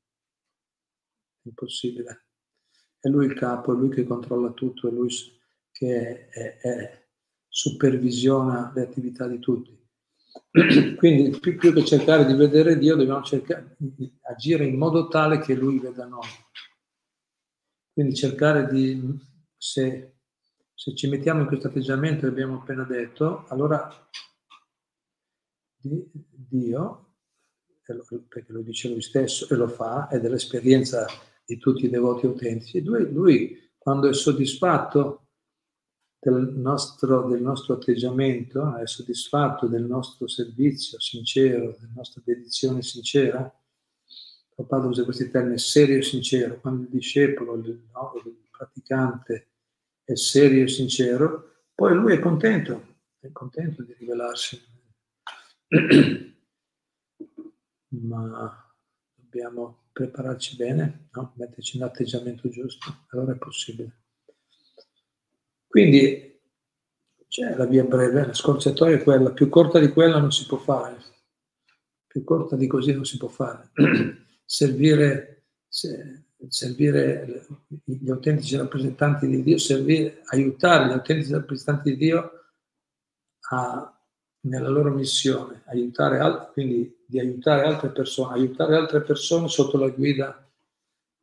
Impossibile 1.43 2.25
è 3.05 3.11
lui 3.11 3.27
il 3.27 3.35
capo, 3.35 3.75
è 3.75 3.77
lui 3.77 3.91
che 3.91 4.05
controlla 4.05 4.53
tutto, 4.53 4.89
è 4.89 4.91
lui 4.91 5.11
che 5.71 6.29
è, 6.31 6.57
è, 6.57 7.07
supervisiona 7.47 8.73
le 8.75 8.81
attività 8.81 9.29
di 9.29 9.39
tutti. 9.41 9.79
Quindi 10.97 11.39
più, 11.39 11.59
più, 11.59 11.75
che 11.75 11.85
cercare 11.85 12.25
di 12.25 12.33
vedere 12.33 12.79
Dio, 12.79 12.97
dobbiamo 12.97 13.23
cercare 13.23 13.77
di 13.77 14.11
agire 14.23 14.65
in 14.65 14.79
modo 14.79 15.09
tale 15.09 15.39
che 15.41 15.55
Lui 15.55 15.79
veda 15.81 16.07
noi. 16.07 16.27
Quindi 17.93 18.15
cercare 18.15 18.73
di, 18.73 19.03
se, 19.55 20.14
se 20.75 20.95
ci 20.95 21.09
mettiamo 21.09 21.41
in 21.41 21.47
questo 21.47 21.69
atteggiamento 21.69 22.23
che 22.23 22.27
abbiamo 22.27 22.57
appena 22.57 22.85
detto, 22.85 23.47
allora 23.49 23.89
Dio, 25.81 27.15
perché 28.29 28.53
lo 28.53 28.63
dice 28.63 28.89
lui 28.89 29.03
stesso 29.03 29.53
e 29.53 29.57
lo 29.57 29.69
fa, 29.69 30.09
è 30.09 30.21
dell'esperienza 30.21 31.07
di 31.45 31.59
tutti 31.59 31.85
i 31.85 31.91
devoti 31.91 32.27
autentici. 32.27 32.83
Lui, 32.83 33.13
lui 33.13 33.71
quando 33.79 34.09
è 34.09 34.15
soddisfatto 34.15 35.29
del 36.19 36.55
nostro, 36.57 37.29
del 37.29 37.43
nostro, 37.43 37.75
atteggiamento, 37.75 38.77
è 38.77 38.87
soddisfatto 38.87 39.67
del 39.67 39.85
nostro 39.85 40.27
servizio 40.27 40.99
sincero, 40.99 41.77
della 41.79 41.93
nostra 41.95 42.23
dedizione 42.25 42.83
sincera, 42.83 43.53
Prabhupada 44.55 44.87
usa 44.87 45.05
questi 45.05 45.31
termini, 45.31 45.59
serio 45.59 45.99
e 45.99 46.03
sincero, 46.03 46.61
quando 46.61 46.83
il 46.83 46.89
discepolo, 46.89 47.57
il, 47.57 47.89
no, 47.93 48.13
il 48.25 48.37
praticante 48.51 49.54
è 50.05 50.15
serio 50.15 50.65
e 50.65 50.69
sincero, 50.69 51.65
poi 51.75 51.95
lui 51.95 52.15
è 52.15 52.19
contento, 52.19 52.99
è 53.19 53.33
contento 53.33 53.83
di 53.83 53.95
rivelarsi. 53.99 54.61
Ma 57.89 58.75
dobbiamo 59.15 59.87
prepararci 59.93 60.57
bene, 60.57 61.09
no? 61.13 61.33
metterci 61.37 61.77
in 61.77 61.85
atteggiamento 61.85 62.49
giusto, 62.49 63.07
allora 63.11 63.33
è 63.33 63.37
possibile. 63.37 64.03
Quindi 65.67 66.41
c'è 67.29 67.57
la 67.57 67.67
via 67.67 67.85
breve, 67.85 68.27
la 68.27 68.33
scorciatoia 68.33 68.97
è 68.97 69.03
quella, 69.03 69.33
più 69.33 69.49
corta 69.49 69.79
di 69.81 69.89
quella 69.89 70.21
non 70.21 70.31
si 70.31 70.47
può 70.47 70.59
fare, 70.59 70.97
più 72.07 72.23
corta 72.23 72.55
di 72.57 72.67
così 72.67 72.93
non 72.93 73.05
si 73.05 73.17
può 73.17 73.29
fare. 73.29 73.71
servire, 74.45 75.47
se, 75.67 76.27
servire 76.49 77.47
gli 77.85 78.11
autentici 78.11 78.57
rappresentanti 78.57 79.27
di 79.27 79.43
Dio, 79.43 79.59
servire, 79.59 80.23
aiutare 80.27 80.87
gli 80.87 80.93
autentici 80.93 81.33
rappresentanti 81.33 81.91
di 81.91 81.97
Dio 81.97 82.31
a, 83.51 84.01
nella 84.41 84.69
loro 84.69 84.93
missione, 84.93 85.63
aiutare 85.67 86.19
altri, 86.19 86.53
quindi 86.53 87.05
di 87.07 87.19
aiutare 87.19 87.65
altre 87.65 87.91
persone, 87.91 88.35
aiutare 88.35 88.77
altre 88.77 89.03
persone 89.03 89.49
sotto 89.49 89.79
la 89.79 89.89
guida 89.89 90.49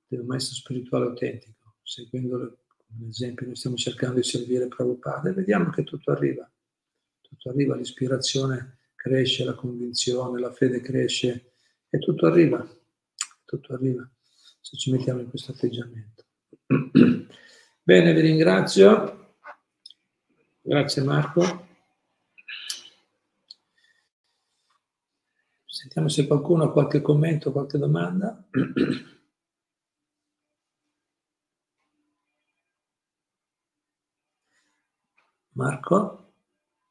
del 0.08 0.24
maestro 0.24 0.56
spirituale 0.56 1.06
autentico, 1.06 1.76
seguendolo 1.84 2.58
come 2.88 3.10
esempio 3.10 3.46
noi 3.46 3.56
stiamo 3.56 3.78
cercando 3.78 4.16
di 4.16 4.24
servire 4.24 4.68
Prabhupada. 4.68 5.30
E 5.30 5.34
vediamo 5.34 5.70
che 5.70 5.84
tutto 5.84 6.12
arriva, 6.12 6.50
tutto 7.22 7.50
arriva, 7.50 7.76
l'ispirazione 7.76 8.80
cresce, 8.96 9.46
la 9.46 9.54
convinzione, 9.54 10.40
la 10.40 10.52
fede 10.52 10.82
cresce 10.82 11.54
e 11.90 12.00
tutto 12.00 12.26
arriva, 12.26 12.68
tutto 13.46 13.74
arriva 13.74 14.08
se 14.62 14.78
ci 14.78 14.92
mettiamo 14.92 15.20
in 15.20 15.30
questo 15.30 15.52
atteggiamento. 15.52 16.24
Bene, 17.84 18.14
vi 18.14 18.22
ringrazio. 18.22 19.36
Grazie 20.62 21.02
Marco. 21.02 21.68
Sentiamo 25.66 26.08
se 26.10 26.28
qualcuno 26.28 26.66
ha 26.66 26.72
qualche 26.72 27.02
commento, 27.02 27.52
qualche 27.52 27.80
domanda. 27.80 28.48
Marco, 35.54 36.34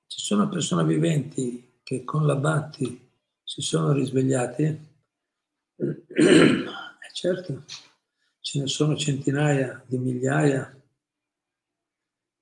ci 0.07 0.19
sono 0.21 0.49
persone 0.49 0.85
viventi 0.85 1.79
che 1.83 2.05
con 2.05 2.27
la 2.27 2.37
Batti 2.37 3.11
si 3.43 3.63
sono 3.63 3.93
risvegliati? 3.93 4.89
Certo, 7.13 7.65
ce 8.41 8.61
ne 8.61 8.67
sono 8.67 8.97
centinaia 8.97 9.83
di 9.87 9.99
migliaia. 9.99 10.75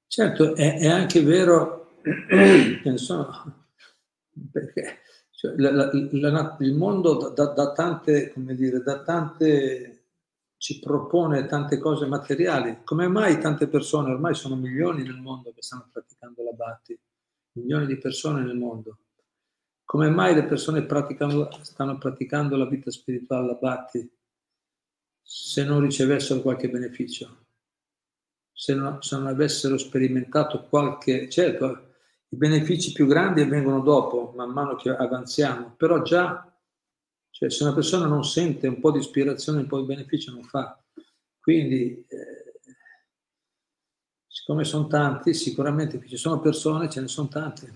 Certo, 0.07 0.54
è, 0.54 0.78
è 0.78 0.88
anche 0.88 1.22
vero 1.22 1.96
che 2.02 2.81
ne 2.85 2.96
sono, 2.96 3.66
perché 4.50 5.00
cioè, 5.31 5.54
la, 5.57 5.70
la, 5.70 5.90
la, 5.92 6.57
il 6.61 6.74
mondo 6.74 7.31
da, 7.31 7.46
da, 7.46 7.72
tante, 7.72 8.33
come 8.33 8.54
dire, 8.54 8.83
da 8.83 9.02
tante 9.02 10.07
ci 10.57 10.81
propone 10.81 11.46
tante 11.46 11.78
cose 11.78 12.07
materiali. 12.07 12.81
Come 12.83 13.07
mai 13.07 13.38
tante 13.38 13.68
persone, 13.68 14.11
ormai 14.11 14.35
sono 14.35 14.57
milioni 14.57 15.04
nel 15.04 15.20
mondo 15.20 15.52
che 15.52 15.62
stanno 15.62 15.88
praticando 15.92 16.42
la 16.42 16.50
Bhatti, 16.50 16.98
milioni 17.52 17.87
di 17.87 17.98
persone 17.98 18.42
nel 18.42 18.57
mondo. 18.57 18.98
Come 19.85 20.11
mai 20.11 20.35
le 20.35 20.44
persone 20.44 20.85
stanno 21.62 21.98
praticando 21.98 22.57
la 22.57 22.66
vita 22.66 22.90
spirituale, 22.90 23.46
la 23.46 23.54
Bhatti, 23.54 24.11
se 25.31 25.62
non 25.62 25.81
ricevessero 25.81 26.41
qualche 26.41 26.71
beneficio? 26.71 27.45
Se 28.51 28.75
non, 28.75 29.03
se 29.03 29.14
non 29.17 29.27
avessero 29.27 29.77
sperimentato 29.77 30.64
qualche... 30.64 31.29
Certo, 31.29 31.97
i 32.31 32.37
benefici 32.37 32.93
più 32.93 33.07
grandi 33.07 33.45
vengono 33.45 33.81
dopo, 33.81 34.33
man 34.35 34.51
mano 34.51 34.75
che 34.77 34.88
avanziamo, 34.88 35.75
però 35.77 36.01
già 36.01 36.51
cioè, 37.31 37.51
se 37.51 37.62
una 37.62 37.75
persona 37.75 38.07
non 38.07 38.25
sente 38.25 38.67
un 38.69 38.81
po' 38.81 38.91
di 38.91 38.99
ispirazione, 39.01 39.61
un 39.61 39.67
po' 39.67 39.81
di 39.81 39.87
beneficio, 39.87 40.33
non 40.33 40.45
fa. 40.45 40.83
Quindi, 41.38 42.05
eh, 42.09 42.61
siccome 44.27 44.64
sono 44.64 44.87
tanti, 44.87 45.35
sicuramente 45.35 46.03
ci 46.09 46.17
sono 46.17 46.41
persone, 46.41 46.88
ce 46.88 47.03
ne 47.03 47.09
sono 47.09 47.29
tante. 47.29 47.71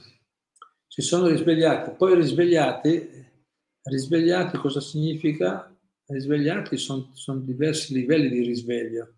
Si 0.86 1.02
sono 1.02 1.26
risvegliati. 1.26 1.92
Poi 1.96 2.14
risvegliati, 2.14 3.30
risvegliati 3.82 4.56
cosa 4.56 4.80
significa? 4.80 5.71
Risvegliati 6.12 6.76
sono, 6.76 7.10
sono 7.14 7.40
diversi 7.40 7.94
livelli 7.94 8.28
di 8.28 8.42
risveglio. 8.42 9.14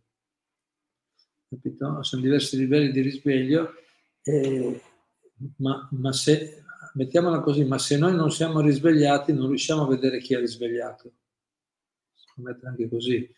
Capito? 1.49 2.03
Sono 2.03 2.23
diversi 2.23 2.57
livelli 2.57 2.93
di 2.93 3.01
risveglio, 3.01 3.75
eh, 4.23 4.81
ma, 5.57 5.89
ma 5.93 6.13
se 6.13 6.65
mettiamola 6.95 7.41
così, 7.41 7.65
ma 7.65 7.79
se 7.79 7.97
noi 7.97 8.15
non 8.15 8.31
siamo 8.31 8.61
risvegliati 8.61 9.33
non 9.33 9.49
riusciamo 9.49 9.83
a 9.83 9.89
vedere 9.89 10.21
chi 10.21 10.35
è 10.35 10.39
risvegliato. 10.39 11.13
Si 12.15 12.41
mettere 12.41 12.69
anche 12.69 12.89
così. 12.89 13.35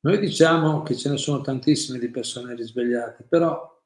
Noi 0.00 0.18
diciamo 0.18 0.82
che 0.82 0.94
ce 0.94 1.10
ne 1.10 1.16
sono 1.16 1.40
tantissime 1.40 1.98
di 1.98 2.10
persone 2.10 2.54
risvegliate, 2.54 3.24
però, 3.24 3.82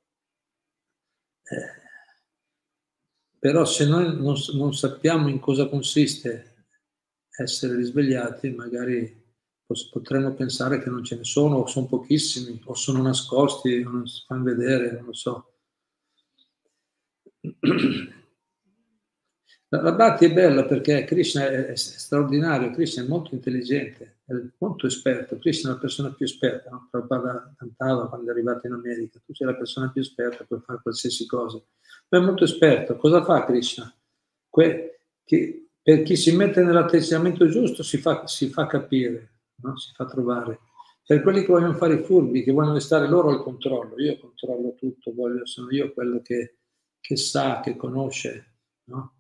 eh, 1.45 1.81
però 3.39 3.65
se 3.65 3.87
noi 3.87 4.21
non, 4.21 4.37
non 4.55 4.75
sappiamo 4.75 5.29
in 5.29 5.39
cosa 5.39 5.69
consiste 5.69 6.50
essere 7.43 7.77
risvegliati, 7.77 8.51
magari 8.51 9.19
potremmo 9.91 10.35
pensare 10.35 10.81
che 10.81 10.91
non 10.91 11.05
ce 11.05 11.17
ne 11.17 11.25
sono, 11.25 11.57
o 11.57 11.67
sono 11.67 11.87
pochissimi, 11.87 12.61
o 12.65 12.75
sono 12.75 13.03
nascosti, 13.03 13.83
o 13.83 13.91
non 13.91 14.07
si 14.07 14.23
fanno 14.27 14.43
vedere, 14.45 14.93
non 14.93 15.05
lo 15.07 15.13
so. 15.13 15.53
La 19.73 19.93
Bhakti 19.93 20.25
è 20.25 20.33
bella 20.33 20.65
perché 20.65 21.05
Krishna 21.05 21.49
è, 21.49 21.77
straordinario, 21.77 22.73
Krishna 22.73 23.05
è 23.05 23.07
molto 23.07 23.37
intelligente, 23.37 24.19
è 24.25 24.33
molto 24.59 24.89
esperto, 24.89 25.39
Krishna 25.39 25.71
è 25.71 25.75
la 25.75 25.79
persona 25.79 26.13
più 26.13 26.27
esperta, 26.27 26.71
no? 26.71 26.89
Prabhupada 26.91 27.55
cantava 27.57 28.09
quando 28.09 28.27
è 28.27 28.31
arrivato 28.33 28.67
in 28.67 28.73
America, 28.73 29.21
tu 29.25 29.33
sei 29.33 29.47
la 29.47 29.55
persona 29.55 29.89
più 29.93 30.01
esperta, 30.01 30.43
puoi 30.43 30.61
fare 30.61 30.81
qualsiasi 30.83 31.25
cosa, 31.25 31.63
ma 32.09 32.19
è 32.19 32.21
molto 32.21 32.43
esperto, 32.43 32.97
cosa 32.97 33.23
fa 33.23 33.45
Krishna? 33.45 33.95
Que, 34.49 35.03
che, 35.23 35.70
per 35.83 36.03
chi 36.03 36.17
si 36.17 36.35
mette 36.37 36.63
nell'atteggiamento 36.63 37.49
giusto 37.49 37.83
si 37.83 37.99
fa, 37.99 38.27
si 38.27 38.49
fa 38.49 38.67
capire, 38.67 39.41
no? 39.63 39.77
si 39.77 39.93
fa 39.95 40.05
trovare. 40.05 40.61
Per 41.05 41.23
quelli 41.23 41.41
che 41.41 41.53
vogliono 41.53 41.75
fare 41.75 41.95
i 41.95 42.05
furbi, 42.05 42.45
che 42.45 42.53
vogliono 42.53 42.79
stare 42.79 43.09
loro 43.09 43.31
al 43.31 43.43
controllo, 43.43 43.99
io 43.99 44.19
controllo 44.19 44.75
tutto, 44.75 45.13
voglio, 45.13 45.45
sono 45.47 45.71
io 45.71 45.93
quello 45.93 46.21
che, 46.21 46.59
che 47.01 47.17
sa, 47.17 47.61
che 47.61 47.75
conosce, 47.77 48.59
no? 48.85 49.15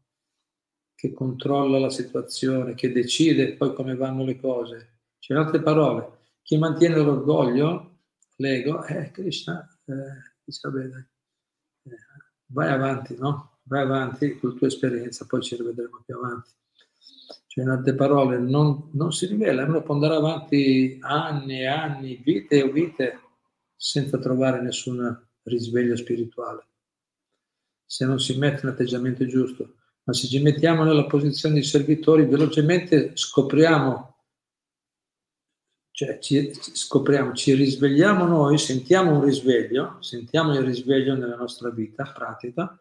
che 0.94 1.12
controlla 1.12 1.78
la 1.78 1.90
situazione, 1.90 2.74
che 2.74 2.92
decide 2.92 3.54
poi 3.54 3.72
come 3.74 3.96
vanno 3.96 4.22
le 4.22 4.38
cose. 4.38 4.98
Cioè, 5.18 5.36
in 5.36 5.42
altre 5.42 5.62
parole, 5.62 6.18
chi 6.42 6.58
mantiene 6.58 6.96
l'orgoglio, 6.96 8.02
l'ego, 8.36 8.82
è 8.82 9.10
Krishna, 9.10 9.66
eh, 9.86 10.34
dice, 10.44 10.68
vabbè, 10.68 10.84
eh, 10.84 11.96
vai 12.52 12.70
avanti, 12.70 13.16
no? 13.16 13.59
Vai 13.70 13.82
avanti 13.82 14.36
con 14.36 14.50
la 14.50 14.56
tua 14.56 14.66
esperienza, 14.66 15.26
poi 15.26 15.42
ci 15.42 15.54
rivedremo 15.54 16.02
più 16.04 16.16
avanti. 16.16 16.50
Cioè, 17.46 17.64
in 17.64 17.70
altre 17.70 17.94
parole, 17.94 18.38
non, 18.38 18.90
non 18.94 19.12
si 19.12 19.26
rivela, 19.26 19.64
uno 19.64 19.82
può 19.82 19.94
andare 19.94 20.16
avanti 20.16 20.98
anni 21.00 21.60
e 21.60 21.66
anni, 21.66 22.16
vite 22.16 22.64
e 22.64 22.68
vite, 22.70 23.20
senza 23.76 24.18
trovare 24.18 24.60
nessun 24.60 25.26
risveglio 25.44 25.96
spirituale. 25.96 26.66
Se 27.84 28.04
non 28.04 28.18
si 28.18 28.36
mette 28.38 28.66
un 28.66 28.72
atteggiamento 28.72 29.24
giusto 29.26 29.74
ma 30.10 30.12
se 30.12 30.26
ci 30.26 30.40
mettiamo 30.40 30.82
nella 30.82 31.06
posizione 31.06 31.56
di 31.56 31.62
servitori, 31.62 32.24
velocemente 32.24 33.12
scopriamo, 33.14 34.16
cioè 35.92 36.18
ci, 36.18 36.52
scopriamo, 36.52 37.32
ci 37.34 37.54
risvegliamo 37.54 38.26
noi, 38.26 38.58
sentiamo 38.58 39.14
un 39.14 39.24
risveglio, 39.24 39.98
sentiamo 40.00 40.54
il 40.54 40.62
risveglio 40.62 41.14
nella 41.14 41.36
nostra 41.36 41.70
vita 41.70 42.04
pratica 42.12 42.76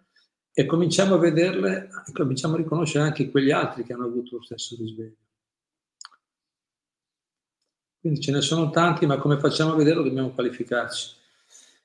e 0.53 0.65
cominciamo 0.65 1.15
a 1.15 1.19
vederle, 1.19 1.89
cominciamo 2.13 2.55
a 2.55 2.57
riconoscere 2.57 3.05
anche 3.05 3.29
quegli 3.29 3.51
altri 3.51 3.83
che 3.83 3.93
hanno 3.93 4.05
avuto 4.05 4.37
lo 4.37 4.43
stesso 4.43 4.75
risveglio. 4.77 5.15
Quindi 7.99 8.21
ce 8.21 8.31
ne 8.31 8.41
sono 8.41 8.69
tanti, 8.69 9.05
ma 9.05 9.17
come 9.17 9.39
facciamo 9.39 9.73
a 9.73 9.75
vederlo 9.75 10.03
dobbiamo 10.03 10.31
qualificarci. 10.31 11.17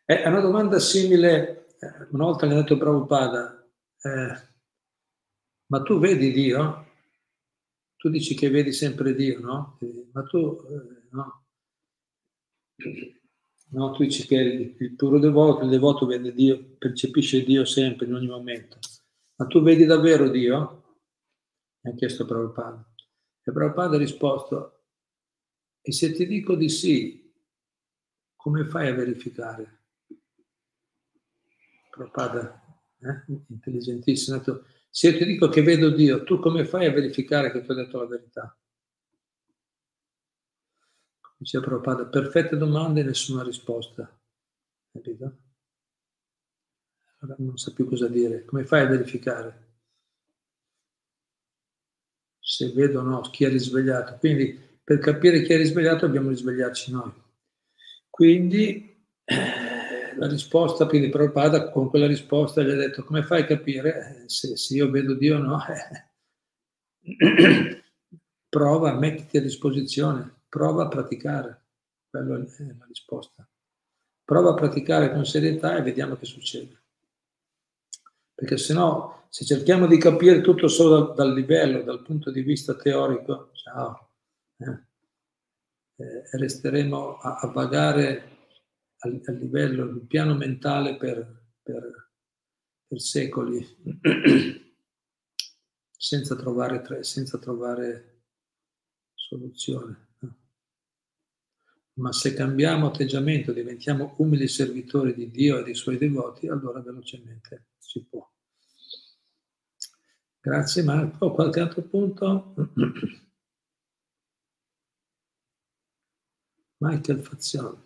È 0.05 0.27
una 0.29 0.40
domanda 0.40 0.79
simile, 0.79 1.74
eh, 1.79 2.07
una 2.11 2.24
volta 2.24 2.46
mi 2.46 2.53
ha 2.53 2.57
detto 2.57 2.79
Prabhupada, 2.79 3.66
eh, 4.03 4.53
ma 5.66 5.83
tu 5.83 5.98
vedi 5.98 6.31
Dio? 6.31 6.87
Tu 7.96 8.09
dici 8.11 8.35
che 8.35 8.50
vedi 8.50 8.72
sempre 8.72 9.14
Dio, 9.14 9.40
no? 9.40 9.79
Ma 10.12 10.22
tu, 10.24 10.61
eh, 10.68 11.09
no. 11.11 11.44
No, 13.75 13.91
tu 13.91 14.05
dici 14.05 14.25
che 14.25 14.37
il, 14.37 14.95
puro 14.95 15.19
devoto, 15.19 15.65
il 15.65 15.71
devoto 15.71 16.07
vede 16.07 16.33
Dio, 16.33 16.77
percepisce 16.79 17.43
Dio 17.43 17.65
sempre, 17.65 18.07
in 18.07 18.15
ogni 18.15 18.29
momento. 18.29 18.79
Ma 19.35 19.47
tu 19.47 19.63
vedi 19.63 19.85
davvero 19.85 20.29
Dio? 20.29 20.99
Mi 21.81 21.91
ha 21.91 21.95
chiesto 21.97 22.25
Prabhupada. 22.25 22.89
E 23.43 23.51
Prabhupada 23.53 23.97
ha 23.97 23.99
risposto, 23.99 24.85
e 25.81 25.91
se 25.91 26.13
ti 26.13 26.25
dico 26.25 26.55
di 26.55 26.69
sì, 26.69 27.35
come 28.37 28.65
fai 28.65 28.89
a 28.89 28.95
verificare? 28.95 29.81
Prabhupada, 31.91 32.63
eh? 33.01 33.25
intelligentissimo, 33.49 34.37
ha 34.37 34.39
detto, 34.39 34.67
se 34.89 35.11
io 35.11 35.19
ti 35.19 35.25
dico 35.25 35.49
che 35.49 35.63
vedo 35.63 35.91
Dio, 35.91 36.23
tu 36.23 36.39
come 36.39 36.65
fai 36.65 36.87
a 36.87 36.93
verificare 36.93 37.51
che 37.51 37.61
ti 37.61 37.71
ho 37.73 37.75
detto 37.75 37.99
la 37.99 38.07
verità? 38.07 38.57
Dice 41.44 41.61
Prabhupada, 41.61 42.07
perfette 42.07 42.57
domande 42.57 43.02
e 43.02 43.04
nessuna 43.04 43.42
risposta. 43.42 44.11
Capito? 44.90 45.37
Allora 47.18 47.37
non 47.40 47.59
sa 47.59 47.70
più 47.74 47.87
cosa 47.87 48.09
dire. 48.09 48.46
Come 48.46 48.64
fai 48.64 48.80
a 48.80 48.87
verificare? 48.87 49.72
Se 52.40 52.72
vedo 52.72 53.00
o 53.00 53.02
no 53.02 53.20
chi 53.20 53.44
è 53.44 53.50
risvegliato. 53.50 54.16
Quindi 54.16 54.59
per 54.83 54.98
capire 55.00 55.42
chi 55.42 55.52
è 55.52 55.59
risvegliato 55.59 56.07
dobbiamo 56.07 56.30
risvegliarci 56.30 56.92
noi. 56.92 57.12
Quindi 58.09 59.07
la 60.16 60.26
risposta, 60.26 60.87
quindi 60.87 61.11
Prabhupada 61.11 61.68
con 61.68 61.90
quella 61.90 62.07
risposta 62.07 62.62
gli 62.62 62.70
ha 62.70 62.74
detto 62.74 63.04
come 63.04 63.22
fai 63.22 63.42
a 63.42 63.46
capire 63.46 64.22
eh, 64.22 64.28
se, 64.30 64.57
se 64.57 64.76
io 64.76 64.88
vedo 64.88 65.12
Dio 65.12 65.37
o 65.37 65.40
no? 65.40 65.59
prova, 68.48 68.98
mettiti 68.98 69.37
a 69.37 69.42
disposizione, 69.42 70.43
prova 70.55 70.85
a 70.85 70.88
praticare, 70.88 71.64
quella 72.09 72.37
è 72.37 72.62
la 72.79 72.85
risposta. 72.87 73.45
Prova 74.23 74.51
a 74.51 74.55
praticare 74.55 75.12
con 75.12 75.27
serietà 75.27 75.77
e 75.77 75.83
vediamo 75.83 76.14
che 76.14 76.27
succede. 76.27 76.81
Perché 78.33 78.57
se 78.57 78.73
no, 78.73 79.27
se 79.31 79.45
cerchiamo 79.45 79.88
di 79.88 79.99
capire 79.99 80.40
tutto 80.43 80.69
solo 80.69 81.07
dal, 81.07 81.14
dal 81.17 81.35
livello, 81.35 81.83
dal 81.83 82.03
punto 82.03 82.31
di 82.31 82.43
vista 82.43 82.77
teorico, 82.77 83.51
ciao, 83.53 84.12
eh, 84.59 84.87
eh, 85.97 86.23
resteremo 86.38 87.17
a, 87.17 87.38
a 87.40 87.49
vagare 87.49 88.53
a, 88.99 89.09
a 89.09 89.33
livello, 89.33 89.87
il 89.87 90.07
piano 90.07 90.37
mentale 90.37 90.97
per, 90.97 91.49
per, 91.64 92.12
per 92.87 93.01
secoli, 93.01 93.59
senza 95.90 96.37
trovare, 96.37 97.03
senza 97.03 97.38
trovare 97.38 98.23
soluzione. 99.14 100.04
Ma 101.94 102.12
se 102.12 102.35
cambiamo 102.35 102.88
atteggiamento, 102.88 103.52
diventiamo 103.52 104.14
umili 104.18 104.48
servitori 104.48 105.14
di 105.14 105.30
Dio 105.30 105.59
e 105.59 105.62
dei 105.62 105.74
suoi 105.74 105.96
devoti, 105.96 106.48
allora 106.48 106.80
velocemente 106.80 107.68
si 107.78 108.04
può. 108.04 108.28
Grazie 110.40 110.83
Marco. 110.83 111.33
Qualche 111.33 111.61
altro 111.61 111.83
punto? 111.83 112.54
Michael 116.78 117.22
Fazione 117.22 117.85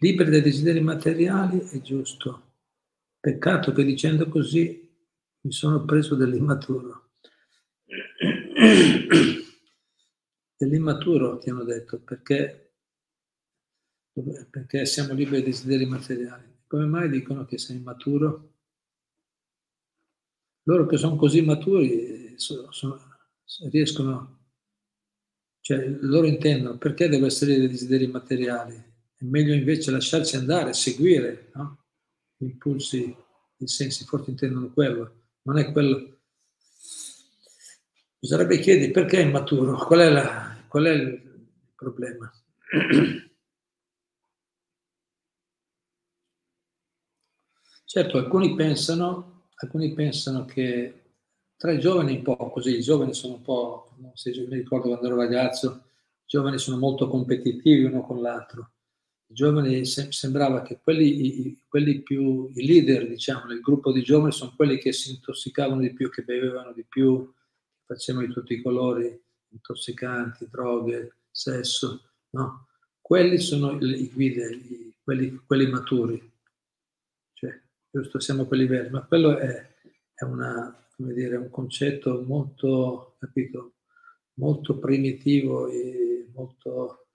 liberi 0.00 0.30
dai 0.30 0.42
desideri 0.42 0.80
materiali, 0.80 1.58
è 1.58 1.80
giusto. 1.80 2.48
Peccato 3.18 3.72
che 3.72 3.84
dicendo 3.84 4.28
così 4.28 4.88
mi 5.42 5.52
sono 5.52 5.84
preso 5.84 6.14
dell'immaturo. 6.14 7.10
dell'immaturo 10.56 11.38
ti 11.38 11.50
hanno 11.50 11.64
detto, 11.64 12.00
perché 12.00 12.69
perché 14.50 14.86
siamo 14.86 15.12
liberi 15.12 15.42
dai 15.42 15.50
desideri 15.50 15.86
materiali. 15.86 16.44
Come 16.66 16.86
mai 16.86 17.08
dicono 17.08 17.44
che 17.44 17.58
sei 17.58 17.76
immaturo? 17.76 18.54
Loro 20.64 20.86
che 20.86 20.96
sono 20.96 21.16
così 21.16 21.42
maturi 21.42 22.34
sono, 22.36 22.70
sono, 22.70 23.00
riescono, 23.70 24.38
cioè 25.60 25.86
loro 26.00 26.26
intendono 26.26 26.78
perché 26.78 27.08
devo 27.08 27.26
essere 27.26 27.58
dei 27.58 27.68
desideri 27.68 28.06
materiali. 28.06 28.74
È 29.16 29.24
meglio 29.24 29.54
invece 29.54 29.90
lasciarsi 29.90 30.36
andare, 30.36 30.72
seguire 30.72 31.50
no? 31.54 31.84
gli 32.36 32.46
impulsi, 32.46 33.14
i 33.56 33.66
sensi 33.66 34.04
forti 34.04 34.30
intendono 34.30 34.70
quello, 34.72 35.22
non 35.42 35.58
è 35.58 35.72
quello. 35.72 36.18
Bisognerebbe 38.18 38.58
chiedere 38.58 38.90
perché 38.92 39.18
è 39.18 39.24
immaturo, 39.24 39.76
qual 39.76 40.00
è, 40.00 40.10
la, 40.10 40.64
qual 40.68 40.84
è 40.84 40.90
il 40.90 41.48
problema. 41.74 42.30
Certo, 47.92 48.18
alcuni 48.18 48.54
pensano, 48.54 49.48
alcuni 49.56 49.92
pensano 49.94 50.44
che 50.44 51.14
tra 51.56 51.72
i 51.72 51.80
giovani 51.80 52.18
un 52.18 52.22
po' 52.22 52.36
così, 52.36 52.76
i 52.76 52.82
giovani 52.82 53.12
sono 53.12 53.34
un 53.34 53.42
po', 53.42 53.96
se 54.14 54.30
mi 54.48 54.58
ricordo 54.58 54.90
quando 54.90 55.06
ero 55.08 55.16
ragazzo, 55.16 55.86
i 56.20 56.24
giovani 56.24 56.56
sono 56.58 56.78
molto 56.78 57.08
competitivi 57.08 57.82
uno 57.82 58.02
con 58.02 58.20
l'altro. 58.20 58.74
I 59.26 59.34
giovani 59.34 59.84
sembrava 59.84 60.62
che 60.62 60.78
quelli, 60.80 61.48
i, 61.48 61.64
quelli 61.66 62.00
più, 62.02 62.48
i 62.54 62.64
leader, 62.64 63.08
diciamo, 63.08 63.46
nel 63.46 63.58
gruppo 63.58 63.90
di 63.90 64.04
giovani 64.04 64.30
sono 64.30 64.52
quelli 64.54 64.78
che 64.78 64.92
si 64.92 65.10
intossicavano 65.10 65.80
di 65.80 65.92
più, 65.92 66.10
che 66.10 66.22
bevevano 66.22 66.72
di 66.72 66.86
più, 66.88 67.28
facevano 67.86 68.24
di 68.24 68.32
tutti 68.32 68.54
i 68.54 68.62
colori, 68.62 69.20
intossicanti, 69.48 70.46
droghe, 70.48 71.16
sesso, 71.28 72.02
no? 72.30 72.68
Quelli 73.00 73.38
sono 73.38 73.76
i 73.80 74.08
guide, 74.14 74.60
quelli, 75.02 75.42
quelli 75.44 75.66
maturi 75.68 76.30
giusto, 77.90 78.20
siamo 78.20 78.42
a 78.42 78.46
quei 78.46 78.60
livelli, 78.60 78.90
ma 78.90 79.04
quello 79.04 79.36
è, 79.36 79.74
è 80.14 80.24
una, 80.24 80.74
dire, 80.96 81.36
un 81.36 81.50
concetto 81.50 82.22
molto, 82.22 83.16
capito, 83.18 83.74
molto 84.34 84.78
primitivo 84.78 85.68
e 85.68 86.28
molto 86.32 87.06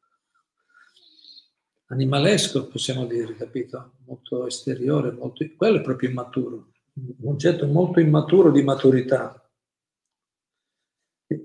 animalesco, 1.87 2.67
possiamo 2.67 3.05
dire, 3.05 3.35
capito? 3.35 3.93
Molto 4.05 4.45
esteriore, 4.47 5.11
molto, 5.11 5.45
quello 5.55 5.77
è 5.77 5.81
proprio 5.81 6.09
immaturo, 6.09 6.71
un 6.93 7.15
concetto 7.21 7.67
molto 7.67 7.99
immaturo 7.99 8.51
di 8.51 8.63
maturità. 8.63 9.39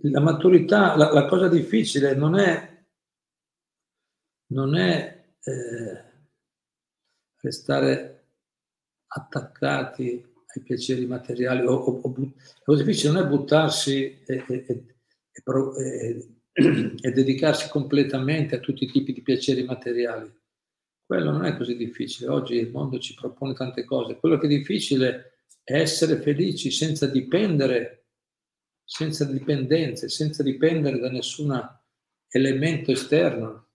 La 0.02 0.20
maturità, 0.20 0.96
la, 0.96 1.10
la 1.12 1.26
cosa 1.26 1.48
difficile 1.48 2.14
non 2.14 2.38
è, 2.38 2.84
non 4.48 4.76
è 4.76 5.34
eh, 5.42 6.04
restare 7.40 8.19
attaccati 9.12 10.24
ai 10.46 10.62
piaceri 10.62 11.06
materiali 11.06 11.64
o, 11.66 11.72
o, 11.72 12.00
o 12.02 12.32
cosa 12.64 12.82
difficile 12.82 13.12
non 13.12 13.24
è 13.24 13.28
buttarsi 13.28 14.20
e, 14.26 14.44
e, 14.48 14.64
e, 14.66 16.30
e, 17.00 17.10
dedicarsi 17.12 17.68
completamente 17.68 18.56
a 18.56 18.60
tutti 18.60 18.84
i 18.84 18.90
tipi 18.90 19.12
di 19.12 19.22
piaceri 19.22 19.64
materiali. 19.64 20.32
Quello 21.04 21.30
non 21.32 21.44
è 21.44 21.56
così 21.56 21.76
difficile. 21.76 22.30
Oggi 22.30 22.54
il 22.54 22.70
mondo 22.70 22.98
ci 22.98 23.14
propone 23.14 23.54
tante 23.54 23.84
cose. 23.84 24.16
Quello 24.16 24.38
che 24.38 24.46
è 24.46 24.48
difficile 24.48 25.44
è 25.62 25.74
essere 25.74 26.20
felici 26.20 26.70
senza 26.70 27.06
dipendere, 27.06 28.06
senza 28.84 29.24
dipendenze, 29.24 30.08
senza 30.08 30.42
dipendere 30.42 30.98
da 30.98 31.10
nessun 31.10 31.52
elemento 32.28 32.92
esterno. 32.92 33.68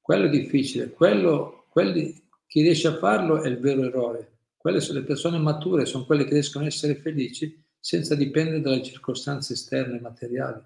Quello 0.00 0.26
è 0.26 0.30
difficile. 0.30 0.90
Quello, 0.90 1.66
quelli, 1.68 2.23
chi 2.54 2.62
riesce 2.62 2.86
a 2.86 2.98
farlo 2.98 3.42
è 3.42 3.48
il 3.48 3.58
vero 3.58 3.82
eroe. 3.82 4.36
Quelle 4.56 4.78
sono 4.78 5.00
le 5.00 5.04
persone 5.04 5.38
mature, 5.38 5.86
sono 5.86 6.04
quelle 6.04 6.22
che 6.22 6.34
riescono 6.34 6.62
a 6.62 6.68
essere 6.68 6.94
felici 6.94 7.60
senza 7.80 8.14
dipendere 8.14 8.60
dalle 8.60 8.80
circostanze 8.80 9.54
esterne 9.54 9.98
materiali. 9.98 10.62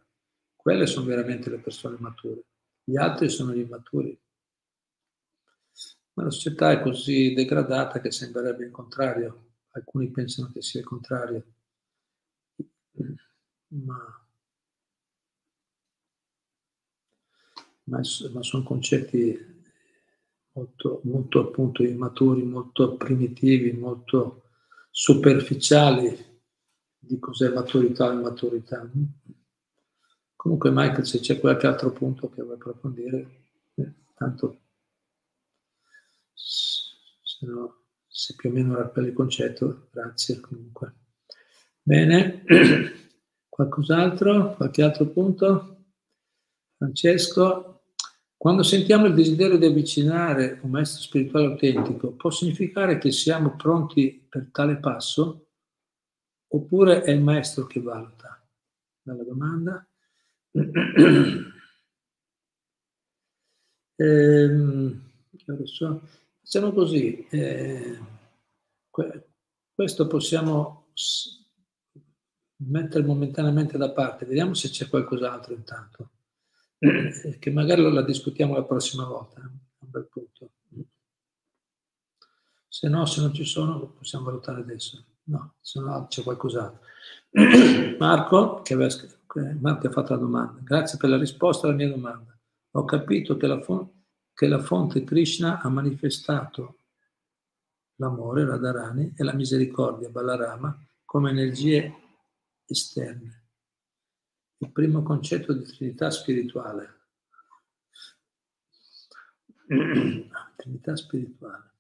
Quelle 0.55 0.87
sono 0.87 1.07
veramente 1.07 1.49
le 1.49 1.57
persone 1.57 1.97
mature. 1.99 2.43
Gli 2.85 2.99
altri 2.99 3.31
sono 3.31 3.55
gli 3.55 3.61
immaturi. 3.61 4.21
Ma 6.13 6.25
la 6.25 6.31
società 6.31 6.73
è 6.73 6.83
così 6.83 7.33
degradata 7.33 8.03
che 8.03 8.13
sembrerebbe 8.13 8.67
il 8.67 8.71
contrario. 8.71 9.53
Alcuni 9.71 10.11
pensano 10.11 10.51
che 10.53 10.61
sia 10.61 10.81
il 10.81 10.87
contrario. 10.87 11.43
Ma, 13.69 14.29
ma, 17.85 18.01
ma 18.31 18.43
sono 18.43 18.63
concetti 18.63 19.58
molto, 20.59 21.01
molto 21.05 21.41
appunto 21.41 21.85
immaturi, 21.85 22.43
molto 22.43 22.97
primitivi, 22.97 23.73
molto 23.73 24.43
superficiali 24.91 26.27
di 26.99 27.19
cos'è 27.19 27.51
maturità 27.51 28.11
e 28.11 28.15
immaturità. 28.15 28.91
Comunque 30.35 30.71
Michael, 30.71 31.07
se 31.07 31.21
c'è 31.21 31.39
qualche 31.39 31.67
altro 31.67 31.93
punto 31.93 32.29
che 32.29 32.43
vuoi 32.43 32.55
approfondire, 32.55 33.45
eh, 33.75 33.93
tanto 34.15 34.61
se, 36.33 37.47
no, 37.47 37.85
se 38.07 38.35
più 38.35 38.51
o 38.51 38.53
meno 38.53 38.75
rappelli 38.75 39.09
il 39.09 39.15
concetto, 39.15 39.89
grazie 39.93 40.41
comunque. 40.41 40.95
Bene, 41.83 42.43
qualcos'altro? 43.49 44.55
Qualche 44.57 44.83
altro 44.83 45.07
punto? 45.07 45.85
Francesco? 46.77 47.78
Quando 48.39 48.63
sentiamo 48.63 49.07
il 49.07 49.15
desiderio 49.15 49.59
di 49.59 49.67
avvicinare 49.67 50.61
un 50.63 50.71
maestro 50.71 51.03
spirituale 51.03 51.47
autentico, 51.47 52.13
può 52.13 52.31
significare 52.31 52.99
che 52.99 53.11
siamo 53.11 53.57
pronti 53.57 54.25
per 54.29 54.51
tale 54.53 54.77
passo? 54.77 55.49
Oppure 56.53 57.03
è 57.03 57.11
il 57.11 57.21
maestro 57.21 57.67
che 57.67 57.81
valuta? 57.81 58.41
Bella 59.03 59.25
domanda. 59.25 59.85
ehm, 63.97 65.03
Facciamo 66.41 66.73
così, 66.73 67.27
eh, 67.31 67.99
questo 69.75 70.07
possiamo 70.07 70.93
mettere 72.59 73.05
momentaneamente 73.05 73.77
da 73.77 73.91
parte, 73.91 74.27
vediamo 74.27 74.55
se 74.55 74.69
c'è 74.69 74.89
qualcos'altro 74.89 75.55
intanto. 75.55 76.11
Che 76.79 77.51
magari 77.51 77.83
la 77.93 78.03
discutiamo 78.03 78.55
la 78.55 78.63
prossima 78.63 79.05
volta, 79.05 79.41
eh, 79.41 79.45
un 79.45 79.91
bel 79.91 80.07
punto. 80.09 80.51
Se 82.69 82.89
no, 82.89 83.05
se 83.07 83.21
non 83.21 83.35
ci 83.35 83.45
sono, 83.45 83.89
possiamo 83.89 84.27
valutare 84.27 84.61
adesso. 84.61 85.05
No, 85.25 85.55
se 85.61 85.81
no 85.81 86.07
c'è 86.09 86.23
qualcos'altro. 86.23 86.87
Marco, 87.99 88.63
che 88.63 88.75
aveva, 88.75 88.95
Marco 89.59 89.89
ha 89.89 89.91
fatto 89.91 90.13
la 90.13 90.21
domanda, 90.21 90.61
grazie 90.63 90.99
per 90.99 91.11
la 91.11 91.19
risposta 91.19 91.67
alla 91.67 91.75
mia 91.75 91.89
domanda. 91.89 92.39
Ho 92.73 92.85
capito 92.85 93.37
che 93.37 93.47
la, 93.49 93.61
fonte, 93.61 93.93
che 94.33 94.47
la 94.47 94.61
fonte 94.61 95.03
Krishna 95.03 95.61
ha 95.61 95.69
manifestato 95.69 96.77
l'amore, 97.97 98.45
Radharani, 98.45 99.15
e 99.17 99.25
la 99.25 99.35
misericordia, 99.35 100.11
Balarama, 100.11 100.79
come 101.05 101.31
energie 101.31 101.93
esterne 102.65 103.38
il 104.59 104.73
primo 104.73 105.03
concetto 105.03 105.53
di 105.53 105.65
Trinità 105.65 106.11
spirituale. 106.11 106.97
Trinità 110.57 110.97
spirituale. 110.97 111.73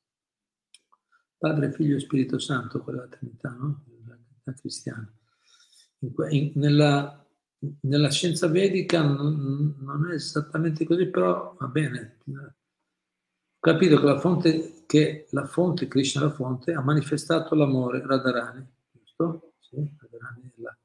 Padre, 1.37 1.73
Figlio 1.73 1.97
e 1.97 2.01
Spirito 2.01 2.38
Santo, 2.38 2.83
quella 2.83 3.07
Trinità, 3.07 3.51
no? 3.51 3.85
La 4.07 4.17
Trinità 4.17 4.53
cristiana. 4.61 5.12
In, 6.01 6.12
in, 6.31 6.53
nella, 6.55 7.27
nella, 7.81 8.11
scienza 8.11 8.49
vedica 8.49 9.03
non, 9.03 9.77
non, 9.79 10.11
è 10.11 10.14
esattamente 10.14 10.85
così, 10.85 11.07
però 11.07 11.57
va 11.59 11.67
bene. 11.67 12.19
Ho 12.27 13.61
capito 13.61 13.98
che 13.98 14.05
la 14.05 14.19
fonte, 14.19 14.85
che 14.87 15.27
la 15.31 15.46
fonte 15.46 15.88
Krishna 15.88 16.23
la 16.23 16.31
fonte, 16.31 16.73
ha 16.73 16.81
manifestato 16.81 17.55
l'amore, 17.55 18.05
Radharani, 18.05 18.65
giusto? 18.92 19.55
Sì, 19.59 19.77
Radharani 19.96 20.52
è 20.57 20.61
la 20.61 20.77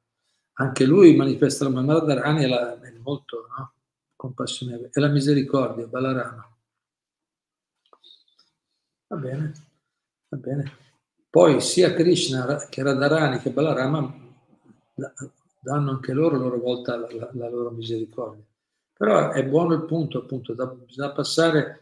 anche 0.53 0.85
lui 0.85 1.15
manifesta 1.15 1.67
la 1.67 1.83
Radharani 1.85 2.43
è, 2.43 2.47
la, 2.47 2.79
è 2.79 2.91
molto 2.99 3.47
no? 3.57 3.73
compassionevole, 4.15 4.89
è 4.91 4.99
la 4.99 5.07
misericordia, 5.07 5.87
Balarama. 5.87 6.47
Va 9.07 9.17
bene, 9.17 9.51
va 10.29 10.37
bene. 10.37 10.71
Poi 11.29 11.61
sia 11.61 11.93
Krishna 11.93 12.67
che 12.69 12.83
Radharani 12.83 13.39
che 13.39 13.49
Balarama 13.49 14.21
danno 15.59 15.91
anche 15.91 16.13
loro 16.13 16.35
a 16.35 16.39
loro 16.39 16.59
volta 16.59 16.95
la, 16.95 17.07
la, 17.11 17.29
la 17.33 17.49
loro 17.49 17.71
misericordia. 17.71 18.43
Però 18.93 19.31
è 19.31 19.43
buono 19.45 19.73
il 19.73 19.85
punto, 19.85 20.19
appunto, 20.19 20.53
da, 20.53 20.67
bisogna 20.67 21.11
passare 21.11 21.81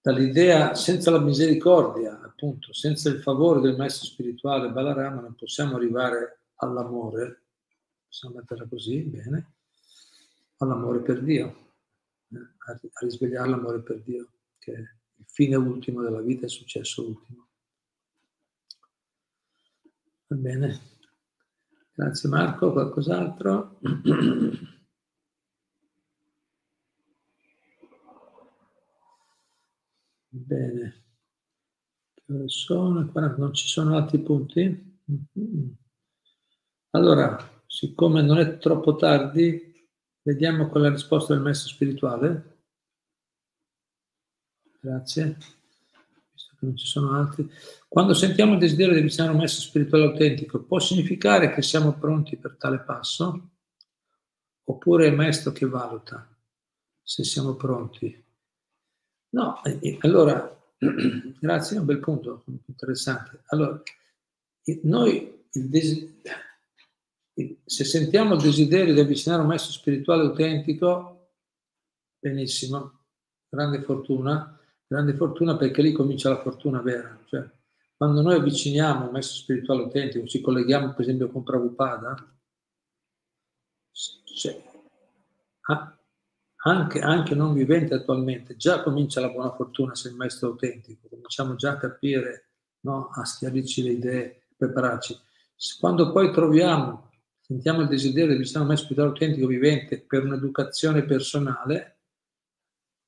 dall'idea 0.00 0.74
senza 0.74 1.10
la 1.10 1.20
misericordia, 1.20 2.20
appunto, 2.20 2.72
senza 2.72 3.08
il 3.08 3.20
favore 3.20 3.60
del 3.60 3.76
maestro 3.76 4.06
spirituale 4.06 4.70
Balarama 4.70 5.20
non 5.20 5.34
possiamo 5.34 5.76
arrivare 5.76 6.40
all'amore, 6.56 7.42
possiamo 8.08 8.36
metterla 8.36 8.66
così, 8.66 9.02
bene, 9.02 9.54
all'amore 10.58 11.00
per 11.02 11.22
Dio, 11.22 11.74
eh, 12.30 12.38
a 12.38 12.80
risvegliare 13.00 13.48
l'amore 13.48 13.82
per 13.82 14.02
Dio, 14.02 14.32
che 14.58 14.72
il 14.72 15.24
fine 15.26 15.56
ultimo 15.56 16.02
della 16.02 16.20
vita, 16.20 16.46
il 16.46 16.50
successo 16.50 17.06
ultimo. 17.06 17.48
Va 20.28 20.36
bene. 20.36 20.80
Grazie 21.92 22.28
Marco, 22.28 22.72
qualcos'altro? 22.72 23.78
Bene. 30.28 31.04
Sono? 32.46 33.10
Non 33.12 33.54
ci 33.54 33.66
sono 33.66 33.96
altri 33.96 34.20
punti? 34.20 35.00
Allora, 36.90 37.57
siccome 37.68 38.22
non 38.22 38.38
è 38.38 38.56
troppo 38.56 38.96
tardi, 38.96 39.86
vediamo 40.22 40.68
con 40.68 40.80
la 40.80 40.88
risposta 40.88 41.34
del 41.34 41.42
maestro 41.42 41.68
spirituale. 41.68 42.56
Grazie. 44.80 45.36
Visto 46.32 46.56
che 46.58 46.66
non 46.66 46.76
ci 46.76 46.86
sono 46.86 47.12
altri. 47.12 47.48
Quando 47.86 48.14
sentiamo 48.14 48.54
il 48.54 48.58
desiderio 48.58 48.94
di 48.94 49.00
avvicinare 49.00 49.32
un 49.32 49.38
maestro 49.38 49.62
spirituale 49.62 50.06
autentico, 50.06 50.62
può 50.64 50.78
significare 50.78 51.52
che 51.52 51.62
siamo 51.62 51.92
pronti 51.92 52.36
per 52.36 52.56
tale 52.56 52.80
passo? 52.80 53.50
Oppure 54.64 55.04
è 55.04 55.08
il 55.08 55.16
maestro 55.16 55.52
che 55.52 55.66
valuta 55.66 56.26
se 57.02 57.24
siamo 57.24 57.54
pronti? 57.54 58.24
No, 59.30 59.60
allora, 60.00 60.56
grazie, 61.40 61.76
è 61.76 61.80
un 61.80 61.86
bel 61.86 62.00
punto, 62.00 62.44
interessante. 62.66 63.42
Allora, 63.46 63.82
noi, 64.82 65.46
desiderio, 65.50 66.16
se 67.64 67.84
sentiamo 67.84 68.34
il 68.34 68.40
desiderio 68.40 68.94
di 68.94 69.00
avvicinare 69.00 69.42
un 69.42 69.48
maestro 69.48 69.72
spirituale 69.72 70.22
autentico, 70.22 71.30
benissimo, 72.18 73.04
grande 73.48 73.82
fortuna, 73.82 74.58
grande 74.86 75.14
fortuna 75.14 75.56
perché 75.56 75.82
lì 75.82 75.92
comincia 75.92 76.30
la 76.30 76.40
fortuna 76.40 76.80
vera. 76.80 77.16
Cioè, 77.26 77.48
quando 77.96 78.22
noi 78.22 78.34
avviciniamo 78.34 79.06
un 79.06 79.12
maestro 79.12 79.36
spirituale 79.36 79.82
autentico, 79.84 80.26
ci 80.26 80.40
colleghiamo 80.40 80.92
per 80.92 81.00
esempio 81.02 81.30
con 81.30 81.44
Prabhupada, 81.44 82.14
cioè, 83.90 84.62
anche, 86.64 87.00
anche, 87.00 87.34
non 87.34 87.52
vivente 87.52 87.94
attualmente, 87.94 88.56
già 88.56 88.82
comincia 88.82 89.20
la 89.20 89.30
buona 89.30 89.54
fortuna 89.54 89.94
se 89.94 90.08
il 90.08 90.14
maestro 90.14 90.48
è 90.48 90.50
autentico, 90.50 91.08
cominciamo 91.08 91.54
già 91.54 91.72
a 91.72 91.76
capire, 91.76 92.50
no? 92.80 93.10
a 93.12 93.24
schiarirci 93.24 93.82
le 93.82 93.90
idee, 93.90 94.46
prepararci. 94.56 95.18
Quando 95.78 96.12
poi 96.12 96.32
troviamo, 96.32 97.07
sentiamo 97.48 97.80
il 97.80 97.88
desiderio 97.88 98.28
di 98.28 98.34
avvicinare 98.34 98.60
un 98.60 98.66
maestro 98.66 98.92
spirituale 98.92 99.10
autentico 99.10 99.46
vivente 99.46 99.98
per 100.00 100.22
un'educazione 100.24 101.02
personale, 101.04 101.98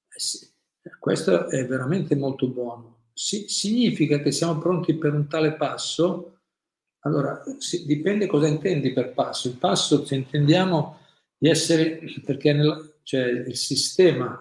eh 0.08 0.98
questo 0.98 1.48
è 1.48 1.66
veramente 1.66 2.16
molto 2.16 2.48
buono. 2.48 3.08
Si, 3.12 3.48
significa 3.48 4.18
che 4.20 4.32
siamo 4.32 4.58
pronti 4.58 4.94
per 4.94 5.12
un 5.12 5.28
tale 5.28 5.52
passo? 5.52 6.38
Allora, 7.00 7.42
si, 7.58 7.84
dipende 7.84 8.26
cosa 8.26 8.46
intendi 8.46 8.94
per 8.94 9.12
passo. 9.12 9.48
Il 9.48 9.56
passo, 9.56 10.06
se 10.06 10.14
intendiamo 10.14 10.98
di 11.36 11.50
essere, 11.50 12.00
perché 12.24 12.54
nel, 12.54 13.00
cioè 13.02 13.24
il 13.24 13.56
sistema, 13.56 14.36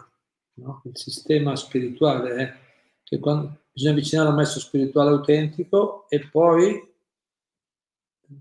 no? 0.56 0.82
il 0.86 0.98
sistema 0.98 1.58
spirituale 1.58 2.36
è 2.36 2.54
che 3.04 3.20
quando, 3.20 3.64
bisogna 3.74 3.94
avvicinare 3.94 4.30
al 4.30 4.36
maestro 4.36 4.62
spirituale 4.62 5.10
autentico 5.10 6.08
e 6.10 6.26
poi 6.30 6.88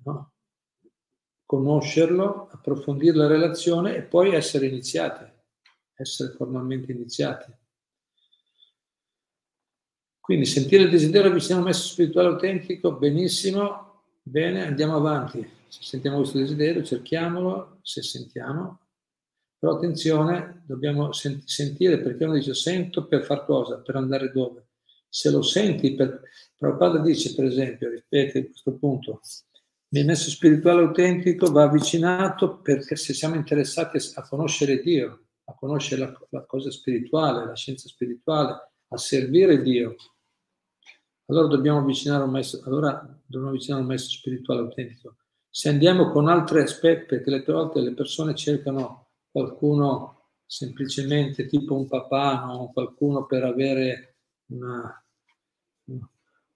no? 0.05 0.33
Conoscerlo, 1.49 2.51
approfondire 2.53 3.17
la 3.17 3.27
relazione 3.27 3.97
e 3.97 4.03
poi 4.03 4.35
essere 4.35 4.67
iniziati, 4.67 5.25
essere 5.95 6.35
formalmente 6.35 6.93
iniziati. 6.93 7.51
Quindi 10.21 10.45
sentire 10.45 10.83
il 10.83 10.91
desiderio 10.91 11.31
avvicinare 11.31 11.61
al 11.61 11.65
maestro 11.65 11.89
spirituale 11.89 12.29
autentico, 12.29 12.99
benissimo, 12.99 14.03
bene, 14.21 14.67
andiamo 14.67 14.97
avanti. 14.97 15.39
Se 15.69 15.83
sentiamo 15.85 16.19
questo 16.19 16.37
desiderio, 16.37 16.85
cerchiamolo, 16.85 17.79
se 17.81 18.03
sentiamo, 18.03 18.81
però 19.59 19.77
attenzione, 19.77 20.65
dobbiamo 20.67 21.13
sentire 21.13 22.03
perché 22.03 22.25
uno 22.25 22.35
dice 22.35 22.53
sento 22.53 23.07
per 23.07 23.25
far 23.25 23.47
cosa, 23.47 23.79
per 23.79 23.97
andare 23.97 24.31
dove. 24.33 24.67
Se 25.09 25.31
lo 25.31 25.41
senti, 25.41 25.95
per... 25.95 26.21
Prabhupada 26.59 26.99
dice 26.99 27.35
per 27.35 27.47
esempio, 27.47 27.89
ripete 27.89 28.51
questo 28.51 28.75
punto, 28.75 29.21
il 29.91 30.05
messo 30.05 30.29
spirituale 30.29 30.83
autentico 30.83 31.51
va 31.51 31.63
avvicinato 31.63 32.59
perché 32.59 32.97
se 32.97 33.15
siamo 33.15 33.37
interessati 33.37 33.99
a 34.15 34.29
conoscere 34.29 34.81
Dio, 34.81 35.29
a 35.45 35.55
conoscere 35.55 36.03
la, 36.03 36.27
la 36.31 36.45
cosa 36.45 36.71
spirituale, 36.71 37.47
la 37.47 37.57
scienza 37.57 37.89
spirituale, 37.89 38.71
a 38.89 38.97
servire 38.99 39.63
Dio, 39.63 39.97
allora 41.31 41.47
dobbiamo 41.47 41.79
avvicinare 41.79 42.25
un 42.25 42.31
maestro, 42.31 42.63
allora 42.65 43.01
dobbiamo 43.25 43.49
avvicinare 43.49 43.83
un 43.83 43.89
maestro 43.89 44.13
spirituale 44.17 44.61
autentico. 44.61 45.17
Se 45.51 45.69
andiamo 45.69 46.11
con 46.11 46.29
altri 46.29 46.61
aspetti, 46.61 47.07
perché 47.07 47.31
le 47.31 47.45
volte 47.47 47.81
le 47.81 47.95
persone 47.95 48.35
cercano 48.35 49.11
qualcuno 49.31 50.31
semplicemente 50.47 51.47
tipo 51.47 51.75
un 51.75 51.87
papà, 51.87 52.45
no? 52.45 52.71
qualcuno 52.73 53.27
per 53.27 53.45
avere 53.45 54.17
una, 54.53 55.05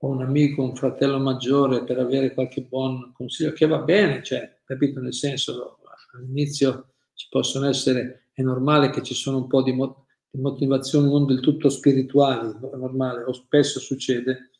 o 0.05 0.09
un 0.09 0.22
amico, 0.22 0.62
un 0.62 0.74
fratello 0.74 1.18
maggiore 1.18 1.84
per 1.84 1.98
avere 1.98 2.34
qualche 2.34 2.62
buon 2.62 3.12
consiglio, 3.12 3.53
che 3.53 3.66
va 3.66 3.78
bene, 3.78 4.22
cioè, 4.22 4.61
capito? 4.64 5.00
Nel 5.00 5.14
senso, 5.14 5.78
all'inizio 6.14 6.94
ci 7.14 7.28
possono 7.30 7.68
essere, 7.68 8.28
è 8.32 8.42
normale 8.42 8.90
che 8.90 9.03
ci 9.03 9.14
sono 9.14 9.38
un 9.38 9.46
po' 9.46 9.62
di, 9.62 9.72
mo- 9.72 10.07
di 10.28 10.40
motivazioni 10.40 11.09
non 11.09 11.24
del 11.24 11.38
tutto 11.38 11.68
spirituali, 11.68 12.48
è 12.48 12.76
normale, 12.76 13.22
o 13.22 13.32
spesso 13.32 13.78
succede, 13.78 14.50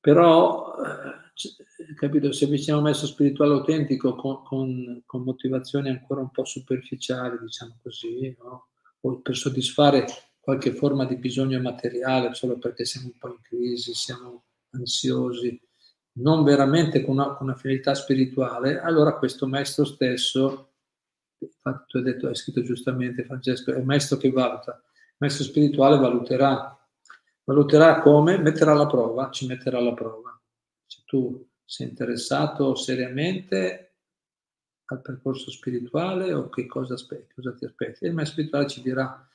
però 0.00 0.72
eh, 0.84 1.94
capito, 1.96 2.30
se 2.30 2.44
avviciniamo 2.44 2.78
un 2.78 2.84
maestro 2.84 3.08
spirituale 3.08 3.54
autentico 3.54 4.14
con, 4.14 4.44
con, 4.44 5.02
con, 5.04 5.22
motivazioni 5.22 5.88
ancora 5.88 6.20
un 6.20 6.30
po' 6.30 6.44
superficiali, 6.44 7.38
diciamo 7.40 7.80
così, 7.82 8.36
no? 8.38 8.68
o 9.00 9.20
per 9.20 9.36
soddisfare 9.36 10.06
qualche 10.48 10.72
forma 10.72 11.04
di 11.04 11.16
bisogno 11.16 11.60
materiale 11.60 12.32
solo 12.32 12.56
perché 12.56 12.86
siamo 12.86 13.08
un 13.08 13.18
po' 13.18 13.28
in 13.28 13.40
crisi, 13.42 13.92
siamo 13.92 14.44
ansiosi, 14.70 15.60
non 16.20 16.42
veramente 16.42 17.04
con 17.04 17.18
una, 17.18 17.34
con 17.34 17.48
una 17.48 17.54
finalità 17.54 17.94
spirituale, 17.94 18.80
allora 18.80 19.18
questo 19.18 19.46
maestro 19.46 19.84
stesso, 19.84 20.72
infatti 21.36 21.84
tu 21.88 21.96
hai 21.98 22.02
detto, 22.02 22.28
hai 22.28 22.34
scritto 22.34 22.62
giustamente 22.62 23.26
Francesco, 23.26 23.72
è 23.72 23.76
un 23.76 23.84
maestro 23.84 24.16
che 24.16 24.30
valuta, 24.30 24.72
il 24.72 25.16
maestro 25.18 25.44
spirituale 25.44 25.98
valuterà, 25.98 26.82
valuterà 27.44 28.00
come? 28.00 28.38
Metterà 28.38 28.72
alla 28.72 28.86
prova, 28.86 29.28
ci 29.28 29.46
metterà 29.46 29.76
alla 29.76 29.92
prova. 29.92 30.40
Se 30.86 31.02
tu 31.04 31.46
sei 31.62 31.88
interessato 31.88 32.74
seriamente 32.74 33.96
al 34.86 35.02
percorso 35.02 35.50
spirituale 35.50 36.32
o 36.32 36.48
che 36.48 36.64
cosa 36.64 36.94
aspetti, 36.94 37.34
cosa 37.34 37.52
ti 37.52 37.66
aspetti. 37.66 38.06
E 38.06 38.08
il 38.08 38.14
maestro 38.14 38.36
spirituale 38.36 38.66
ci 38.66 38.80
dirà, 38.80 39.28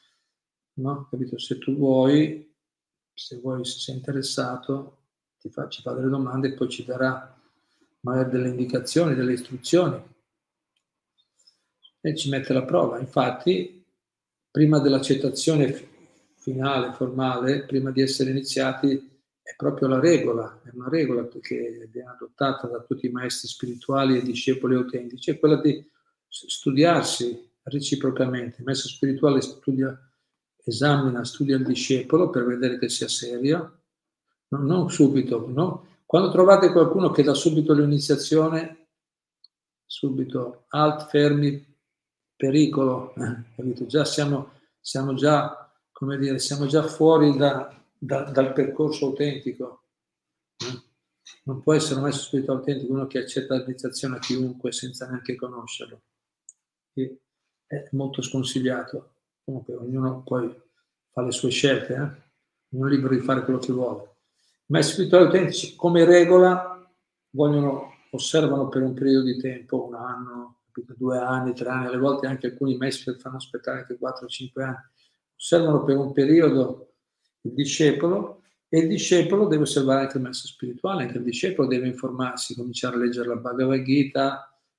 no? 0.76 1.08
Capito? 1.10 1.38
Se 1.38 1.58
tu 1.58 1.76
vuoi, 1.76 2.52
se 3.14 3.40
vuoi, 3.40 3.66
se 3.66 3.80
sei 3.80 3.96
interessato, 3.96 4.98
ti 5.40 5.50
fa, 5.50 5.68
ci 5.68 5.82
fa 5.82 5.94
delle 5.94 6.10
domande 6.10 6.50
e 6.50 6.54
poi 6.54 6.70
ci 6.70 6.86
darà 6.86 7.40
magari 8.02 8.30
delle 8.30 8.50
indicazioni, 8.50 9.16
delle 9.16 9.34
istruzioni 9.34 10.02
e 12.02 12.16
ci 12.16 12.30
mette 12.30 12.52
alla 12.52 12.66
prova. 12.66 13.00
Infatti, 13.00 13.86
prima 14.52 14.80
dell'accettazione 14.80 15.92
finale, 16.36 16.94
formale, 16.94 17.64
prima 17.64 17.92
di 17.92 18.02
essere 18.02 18.32
iniziati, 18.32 19.12
è 19.42 19.56
proprio 19.56 19.88
la 19.88 20.00
regola, 20.00 20.62
è 20.64 20.70
una 20.74 20.90
regola 20.90 21.28
che 21.28 21.90
viene 21.92 22.10
adottata 22.10 22.68
da 22.68 22.82
tutti 22.82 23.08
i 23.08 23.12
maestri 23.12 23.48
spirituali 23.48 24.18
e 24.18 24.24
discepoli 24.24 24.76
autentici, 24.76 25.32
è 25.32 25.40
quella 25.40 25.60
di 25.60 25.86
studiarsi 26.28 27.52
reciprocamente. 27.64 28.58
Il 28.60 28.66
maestro 28.66 28.90
spirituale 28.90 29.42
studia, 29.42 29.98
esamina, 30.64 31.24
studia 31.26 31.58
il 31.58 31.66
discepolo 31.66 32.30
per 32.30 32.46
vedere 32.46 32.78
che 32.80 32.90
sia 32.90 33.08
serio, 33.08 33.82
no, 34.50 34.58
non 34.60 34.90
subito, 34.90 35.48
no? 35.50 35.88
Quando 36.06 36.32
trovate 36.32 36.72
qualcuno 36.72 37.12
che 37.12 37.24
dà 37.24 37.34
subito 37.34 37.74
l'iniziazione, 37.74 38.88
subito 39.86 40.66
alt, 40.70 41.10
fermi, 41.10 41.66
pericolo, 42.36 43.14
eh, 43.16 43.44
capito? 43.56 43.86
Già 43.86 44.06
siamo, 44.06 44.52
siamo 44.80 45.16
già, 45.16 45.72
come 45.92 46.18
dire, 46.18 46.40
siamo 46.40 46.68
già 46.68 46.84
fuori 46.84 47.36
da, 47.36 47.76
da, 47.98 48.24
dal 48.24 48.54
percorso 48.54 49.08
autentico. 49.08 49.82
Non 51.46 51.62
può 51.62 51.74
essere 51.74 52.00
maestro 52.00 52.26
spirituale 52.26 52.60
autentico 52.60 52.94
uno 52.94 53.08
che 53.08 53.20
accetta 53.20 53.56
l'iniziazione 53.56 54.18
a 54.18 54.20
chiunque 54.20 54.72
senza 54.72 55.08
neanche 55.08 55.36
conoscerlo. 55.36 56.02
E 56.94 57.22
è 57.66 57.88
molto 57.92 58.22
sconsigliato. 58.22 59.13
Comunque 59.44 59.76
ognuno 59.76 60.24
poi 60.24 60.54
fa 61.12 61.22
le 61.22 61.32
sue 61.32 61.50
scelte, 61.50 61.94
eh? 61.94 62.76
ognuno 62.76 62.90
è 62.90 62.92
libero 62.92 63.14
di 63.14 63.22
fare 63.22 63.44
quello 63.44 63.60
che 63.60 63.74
vuole. 63.74 64.16
I 64.40 64.72
maestri 64.74 64.94
spirituali 64.94 65.26
autentici 65.26 65.76
come 65.76 66.06
regola 66.06 66.82
vogliono, 67.32 67.92
osservano 68.12 68.70
per 68.70 68.82
un 68.82 68.94
periodo 68.94 69.26
di 69.26 69.38
tempo, 69.38 69.86
un 69.86 69.96
anno, 69.96 70.60
due 70.98 71.18
anni, 71.18 71.54
tre 71.54 71.70
anni, 71.70 71.88
alle 71.88 71.98
volte 71.98 72.28
anche 72.28 72.48
alcuni 72.48 72.78
maestri 72.78 73.16
fanno 73.20 73.36
aspettare 73.36 73.80
anche 73.80 73.98
4-5 74.00 74.62
anni, 74.62 74.78
osservano 75.36 75.84
per 75.84 75.98
un 75.98 76.12
periodo 76.14 76.94
il 77.42 77.54
discepolo 77.54 78.42
e 78.70 78.80
il 78.80 78.88
discepolo 78.88 79.48
deve 79.48 79.64
osservare 79.64 80.02
anche 80.02 80.18
il 80.18 80.24
maestro 80.24 80.48
spirituale, 80.48 81.04
anche 81.04 81.18
il 81.18 81.24
discepolo 81.24 81.68
deve 81.68 81.88
informarsi, 81.88 82.56
cominciare 82.56 82.96
a 82.96 83.00
leggere 83.00 83.28
la 83.28 83.36
Bhagavad 83.36 83.84
Gita, 83.84 84.26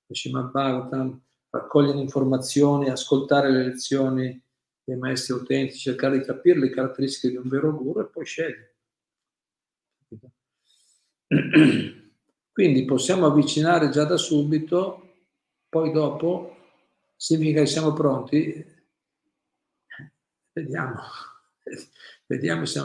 la 0.07 0.15
Srimad 0.15 0.51
Bhagavatam, 0.51 1.21
raccogliere 1.51 1.99
informazioni, 1.99 2.89
ascoltare 2.89 3.51
le 3.51 3.65
lezioni 3.65 4.44
dei 4.85 4.97
maestri 4.97 5.33
autentici, 5.33 5.79
cercare 5.79 6.19
di 6.19 6.25
capire 6.25 6.59
le 6.59 6.71
caratteristiche 6.71 7.31
di 7.31 7.37
un 7.37 7.49
vero 7.49 7.75
guru 7.75 8.01
e 8.01 8.07
poi 8.07 8.25
scegliere. 8.27 8.77
Quindi 12.53 12.85
possiamo 12.85 13.27
avvicinare 13.27 13.89
già 13.89 14.05
da 14.05 14.17
subito, 14.17 15.15
poi 15.69 15.91
dopo 15.91 16.57
significa 17.17 17.61
che 17.61 17.67
siamo 17.67 17.93
pronti. 17.93 18.73
Vediamo, 20.53 21.01
vediamo 22.27 22.65
se 22.65 22.81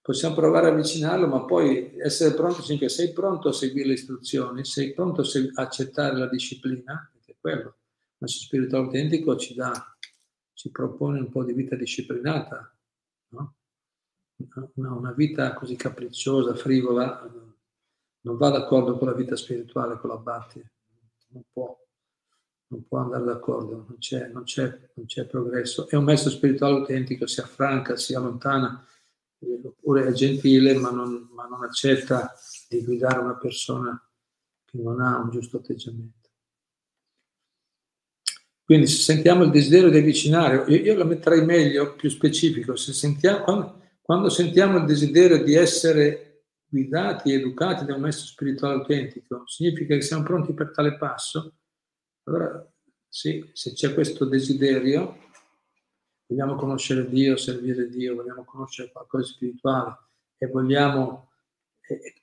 possiamo 0.00 0.34
provare 0.34 0.66
a 0.66 0.70
avvicinarlo, 0.72 1.28
ma 1.28 1.44
poi 1.44 1.96
essere 1.98 2.34
pronti 2.34 2.62
significa 2.62 2.90
sei 2.90 3.12
pronto 3.12 3.50
a 3.50 3.52
seguire 3.52 3.86
le 3.88 3.94
istruzioni, 3.94 4.64
sei 4.64 4.92
pronto 4.92 5.20
a 5.20 5.62
accettare 5.62 6.16
la 6.16 6.26
disciplina, 6.26 7.08
perché 7.12 7.36
quello, 7.38 7.76
il 8.08 8.16
nostro 8.18 8.42
spirito 8.42 8.76
autentico 8.76 9.36
ci 9.36 9.54
dà, 9.54 9.91
ci 10.54 10.70
propone 10.70 11.20
un 11.20 11.30
po' 11.30 11.44
di 11.44 11.52
vita 11.52 11.76
disciplinata, 11.76 12.74
no? 13.28 13.54
una, 14.74 14.92
una 14.92 15.12
vita 15.12 15.54
così 15.54 15.76
capricciosa, 15.76 16.54
frivola, 16.54 17.30
non 18.22 18.36
va 18.36 18.50
d'accordo 18.50 18.96
con 18.96 19.08
la 19.08 19.14
vita 19.14 19.36
spirituale, 19.36 19.98
con 19.98 20.10
la 20.10 20.16
Bhatti, 20.16 20.64
non 21.28 21.42
può, 21.52 21.76
non 22.68 22.86
può 22.86 22.98
andare 22.98 23.24
d'accordo, 23.24 23.84
non 23.88 23.96
c'è, 23.98 24.28
non, 24.28 24.44
c'è, 24.44 24.90
non 24.94 25.06
c'è 25.06 25.26
progresso. 25.26 25.88
È 25.88 25.96
un 25.96 26.04
maestro 26.04 26.30
spirituale 26.30 26.76
autentico, 26.76 27.26
si 27.26 27.40
affranca, 27.40 27.96
si 27.96 28.14
allontana, 28.14 28.84
oppure 29.64 30.06
è 30.06 30.12
gentile, 30.12 30.74
ma 30.74 30.90
non, 30.90 31.28
ma 31.32 31.46
non 31.46 31.64
accetta 31.64 32.32
di 32.68 32.84
guidare 32.84 33.18
una 33.18 33.36
persona 33.36 34.00
che 34.64 34.78
non 34.78 35.00
ha 35.00 35.18
un 35.18 35.30
giusto 35.30 35.58
atteggiamento. 35.58 36.21
Quindi 38.64 38.86
se 38.86 39.02
sentiamo 39.02 39.44
il 39.44 39.50
desiderio 39.50 39.90
di 39.90 39.98
avvicinare, 39.98 40.64
io, 40.68 40.82
io 40.82 40.94
lo 40.94 41.04
metterei 41.04 41.44
meglio, 41.44 41.94
più 41.94 42.08
specifico, 42.08 42.76
se 42.76 42.92
sentiamo, 42.92 43.42
quando, 43.42 43.82
quando 44.00 44.28
sentiamo 44.28 44.78
il 44.78 44.84
desiderio 44.84 45.42
di 45.42 45.54
essere 45.54 46.44
guidati, 46.66 47.32
educati 47.32 47.84
da 47.84 47.94
un 47.94 48.00
maestro 48.00 48.26
spirituale 48.26 48.76
autentico, 48.76 49.42
significa 49.46 49.94
che 49.94 50.00
siamo 50.00 50.22
pronti 50.22 50.54
per 50.54 50.70
tale 50.70 50.96
passo? 50.96 51.56
Allora, 52.24 52.66
sì, 53.08 53.50
se 53.52 53.72
c'è 53.72 53.92
questo 53.92 54.24
desiderio, 54.24 55.18
vogliamo 56.26 56.54
conoscere 56.54 57.08
Dio, 57.08 57.36
servire 57.36 57.88
Dio, 57.88 58.14
vogliamo 58.14 58.44
conoscere 58.44 58.90
qualcosa 58.90 59.26
di 59.26 59.32
spirituale 59.34 59.96
e 60.38 60.46
vogliamo 60.46 61.30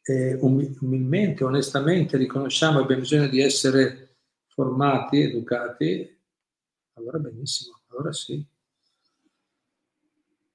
eh, 0.04 0.38
umilmente, 0.42 1.44
onestamente 1.44 2.18
riconosciamo 2.18 2.78
che 2.78 2.84
abbiamo 2.84 3.02
bisogno 3.02 3.28
di 3.28 3.42
essere 3.42 4.18
formati, 4.48 5.22
educati, 5.22 6.19
allora 7.00 7.18
benissimo, 7.18 7.80
allora 7.88 8.14
sì. 8.14 8.46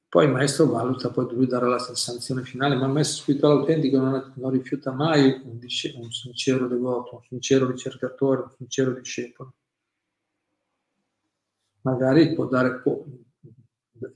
Poi 0.08 0.26
il 0.26 0.30
maestro 0.30 0.66
valuta, 0.66 1.10
poi 1.10 1.34
lui 1.34 1.46
darà 1.46 1.66
la 1.66 1.78
sanzione 1.78 2.44
finale, 2.44 2.76
ma 2.76 2.86
il 2.86 2.92
maestro 2.92 3.22
spirituale 3.22 3.58
autentico 3.58 3.98
non, 3.98 4.32
non 4.36 4.50
rifiuta 4.52 4.92
mai 4.92 5.42
un, 5.44 5.58
un, 5.58 6.12
sincero 6.12 6.68
devoto, 6.68 7.16
un 7.16 7.22
sincero 7.28 7.68
ricercatore, 7.68 8.42
un 8.42 8.50
sincero 8.56 8.92
discepolo. 8.92 9.54
Magari 11.80 12.32
può 12.32 12.46
dare, 12.46 12.78
può 12.78 13.04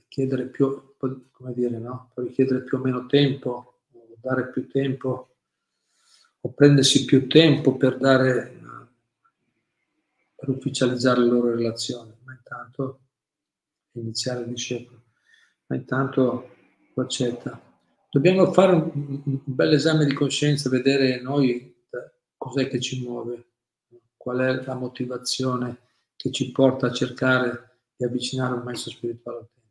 chiedere 0.07 0.45
più, 0.47 0.95
come 1.31 1.53
dire, 1.53 1.77
no? 1.79 2.11
Può 2.13 2.23
richiedere 2.23 2.63
più 2.63 2.77
o 2.77 2.81
meno 2.81 3.05
tempo, 3.05 3.79
dare 4.21 4.49
più 4.49 4.69
tempo, 4.69 5.35
o 6.41 6.49
prendersi 6.51 7.05
più 7.05 7.27
tempo 7.27 7.75
per 7.75 7.97
dare, 7.97 8.57
per 10.35 10.49
ufficializzare 10.49 11.19
le 11.19 11.27
loro 11.27 11.53
relazioni, 11.53 12.13
intanto 12.49 13.01
iniziare 13.93 14.41
il 14.41 14.47
discepolo 14.47 15.03
ma 15.69 15.75
intanto 15.75 16.55
lo 16.93 17.03
accetta. 17.03 17.61
Dobbiamo 18.09 18.51
fare 18.51 18.73
un, 18.73 19.21
un 19.23 19.41
bel 19.45 19.73
esame 19.73 20.05
di 20.05 20.13
coscienza, 20.13 20.69
vedere 20.69 21.21
noi 21.21 21.75
cos'è 22.35 22.67
che 22.67 22.79
ci 22.79 23.03
muove, 23.03 23.51
qual 24.17 24.39
è 24.39 24.63
la 24.63 24.73
motivazione 24.73 25.77
che 26.15 26.31
ci 26.31 26.51
porta 26.51 26.87
a 26.87 26.91
cercare 26.91 27.81
di 27.95 28.03
avvicinare 28.03 28.55
un 28.55 28.63
maestro 28.63 28.91
spirituale 28.91 29.37
autentico. 29.37 29.67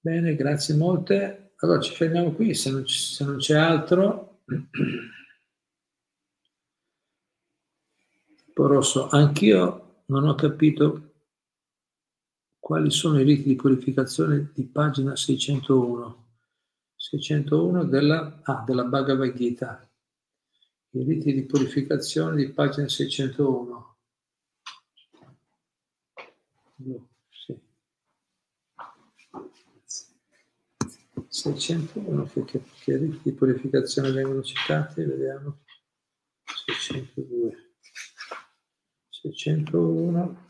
Bene, 0.00 0.36
grazie 0.36 0.74
molte. 0.74 1.54
Allora 1.56 1.80
ci 1.80 1.94
fermiamo 1.94 2.32
qui, 2.32 2.54
se 2.54 2.70
non, 2.70 2.86
se 2.86 3.24
non 3.24 3.38
c'è 3.38 3.56
altro. 3.56 4.42
Rosso, 8.54 9.08
anch'io 9.08 10.02
non 10.06 10.26
ho 10.26 10.34
capito 10.34 11.10
quali 12.58 12.90
sono 12.90 13.18
i 13.18 13.24
riti 13.24 13.44
di 13.44 13.56
purificazione 13.56 14.50
di 14.54 14.64
pagina 14.64 15.16
601? 15.16 16.28
601 16.94 17.84
della, 17.84 18.40
ah, 18.42 18.62
della 18.64 18.84
Bhagavad 18.84 19.34
Gita. 19.34 19.90
I 20.90 21.02
riti 21.02 21.32
di 21.32 21.44
purificazione 21.44 22.36
di 22.36 22.50
pagina 22.50 22.88
601. 22.88 23.96
Sì. 27.28 27.60
601, 31.28 32.30
che, 32.32 32.44
che, 32.44 32.62
che 32.84 32.96
riti 32.96 33.20
di 33.22 33.32
purificazione 33.32 34.10
vengono 34.10 34.42
citati? 34.42 35.02
Vediamo. 35.02 35.58
602. 36.44 37.69
601 39.20 40.46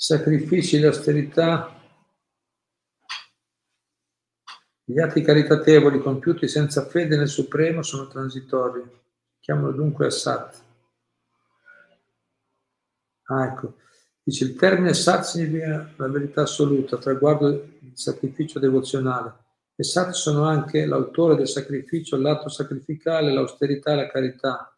sacrifici, 0.00 0.78
l'austerità, 0.78 1.74
gli 4.84 5.00
atti 5.00 5.22
caritatevoli 5.22 5.98
compiuti 5.98 6.46
senza 6.46 6.86
fede 6.86 7.16
nel 7.16 7.28
Supremo 7.28 7.82
sono 7.82 8.06
transitori. 8.06 8.80
Chiamalo 9.40 9.72
dunque 9.72 10.06
a. 10.06 10.52
Ah, 13.24 13.44
ecco. 13.44 13.74
Dice 14.22 14.44
il 14.44 14.54
termine 14.54 14.94
Sat 14.94 15.24
significa 15.24 15.92
la 15.96 16.08
verità 16.08 16.42
assoluta, 16.42 16.96
traguardo 16.96 17.48
il 17.48 17.92
sacrificio 17.94 18.58
devozionale. 18.58 19.34
E 19.74 19.82
Sat 19.82 20.10
sono 20.10 20.44
anche 20.44 20.86
l'autore 20.86 21.34
del 21.34 21.48
sacrificio, 21.48 22.16
l'atto 22.16 22.48
sacrificale, 22.48 23.32
l'austerità 23.32 23.92
e 23.92 23.96
la 23.96 24.08
carità. 24.08 24.77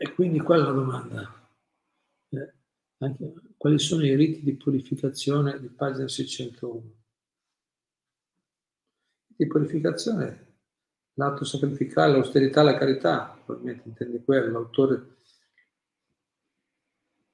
E 0.00 0.14
quindi 0.14 0.38
qual 0.38 0.60
è 0.60 0.62
la 0.62 0.70
domanda? 0.70 1.38
eh, 2.30 2.54
anche, 2.98 3.32
quali 3.56 3.80
sono 3.80 4.04
i 4.04 4.14
riti 4.14 4.42
di 4.42 4.54
purificazione 4.54 5.58
di 5.58 5.68
pagina 5.68 6.06
601. 6.06 6.96
Di 9.26 9.46
purificazione, 9.48 10.58
l'atto 11.14 11.44
sacrificale, 11.44 12.12
l'austerità, 12.12 12.62
la 12.62 12.78
carità, 12.78 13.40
probabilmente 13.44 13.88
intende 13.88 14.22
quello, 14.22 14.52
l'autore. 14.52 15.16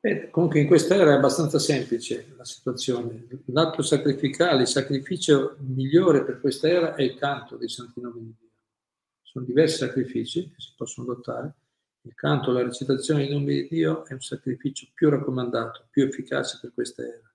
E 0.00 0.30
comunque 0.30 0.60
in 0.60 0.66
questa 0.66 0.94
era 0.94 1.12
è 1.12 1.16
abbastanza 1.16 1.58
semplice 1.58 2.32
la 2.34 2.44
situazione. 2.46 3.26
L'atto 3.46 3.82
sacrificale, 3.82 4.62
il 4.62 4.68
sacrificio 4.68 5.56
migliore 5.60 6.24
per 6.24 6.40
questa 6.40 6.68
era 6.68 6.94
è 6.94 7.02
il 7.02 7.16
canto 7.16 7.56
dei 7.56 7.68
santi 7.68 8.00
nomi 8.00 8.20
di 8.20 8.34
Dio. 8.38 8.50
Sono 9.22 9.44
diversi 9.44 9.78
sacrifici 9.78 10.50
che 10.50 10.60
si 10.60 10.72
possono 10.76 11.10
adottare 11.10 11.54
il 12.06 12.14
canto, 12.14 12.52
la 12.52 12.62
recitazione 12.62 13.24
in 13.24 13.32
nome 13.32 13.54
di 13.54 13.68
Dio 13.68 14.04
è 14.04 14.12
un 14.12 14.20
sacrificio 14.20 14.88
più 14.92 15.08
raccomandato, 15.08 15.86
più 15.90 16.04
efficace 16.04 16.58
per 16.60 16.72
questa 16.74 17.02
era. 17.02 17.32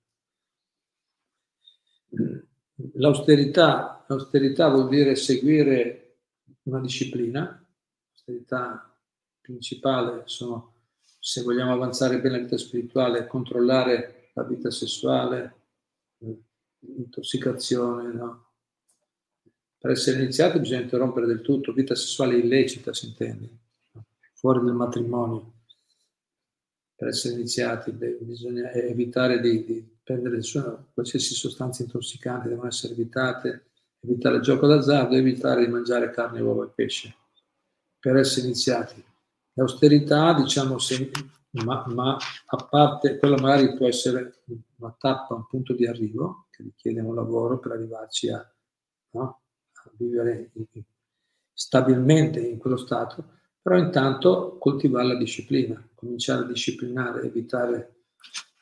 L'austerità, 2.94 4.06
l'austerità 4.08 4.70
vuol 4.70 4.88
dire 4.88 5.16
seguire 5.16 6.20
una 6.64 6.80
disciplina, 6.80 7.66
l'austerità 8.10 8.96
principale 9.42 10.22
sono, 10.26 10.76
se 11.20 11.42
vogliamo 11.42 11.74
avanzare 11.74 12.22
bene 12.22 12.38
la 12.38 12.44
vita 12.44 12.58
spirituale, 12.58 13.26
controllare 13.26 14.30
la 14.34 14.44
vita 14.44 14.70
sessuale, 14.70 15.56
l'intossicazione, 16.80 18.14
no? 18.14 18.52
Per 19.80 19.92
essere 19.92 20.22
iniziati 20.22 20.60
bisogna 20.60 20.82
interrompere 20.82 21.26
del 21.26 21.42
tutto, 21.42 21.74
vita 21.74 21.96
sessuale 21.96 22.38
illecita 22.38 22.94
si 22.94 23.08
intende 23.08 23.59
fuori 24.40 24.64
del 24.64 24.74
matrimonio. 24.74 25.54
Per 26.96 27.08
essere 27.10 27.36
iniziati 27.36 27.92
bisogna 27.92 28.72
evitare 28.72 29.40
di, 29.40 29.64
di 29.64 29.98
prendere 30.04 30.40
qualsiasi 30.94 31.34
sostanza 31.34 31.84
intossicante, 31.84 32.50
devono 32.50 32.68
essere 32.68 32.94
evitate, 32.94 33.72
evitare 34.00 34.38
il 34.38 34.42
gioco 34.42 34.68
d'azzardo, 34.68 35.16
evitare 35.16 35.66
di 35.66 35.72
mangiare 35.72 36.12
carne, 36.12 36.42
uova 36.42 36.66
e 36.66 36.72
pesce. 36.74 37.16
Per 38.00 38.16
essere 38.16 38.48
iniziati. 38.48 39.04
L'austerità, 39.54 40.34
diciamo, 40.34 40.78
se, 40.78 41.12
ma, 41.64 41.86
ma, 41.88 42.18
a 42.46 42.66
parte, 42.66 43.18
quello 43.18 43.36
magari 43.36 43.76
può 43.76 43.88
essere 43.88 44.42
una 44.78 44.96
tappa, 44.98 45.36
un 45.36 45.48
punto 45.48 45.74
di 45.74 45.86
arrivo 45.86 46.48
che 46.50 46.64
richiede 46.64 47.02
un 47.02 47.16
lavoro 47.16 47.60
per 47.60 47.74
arrivarci 47.74 48.30
a, 48.30 48.56
no? 49.12 49.42
a 49.72 49.92
vivere 49.98 50.52
stabilmente 51.54 52.40
in 52.40 52.58
quello 52.58 52.78
stato, 52.78 53.39
però 53.62 53.78
intanto 53.78 54.58
coltivare 54.58 55.08
la 55.08 55.18
disciplina, 55.18 55.82
cominciare 55.96 56.44
a 56.44 56.48
disciplinare, 56.48 57.24
evitare, 57.24 57.96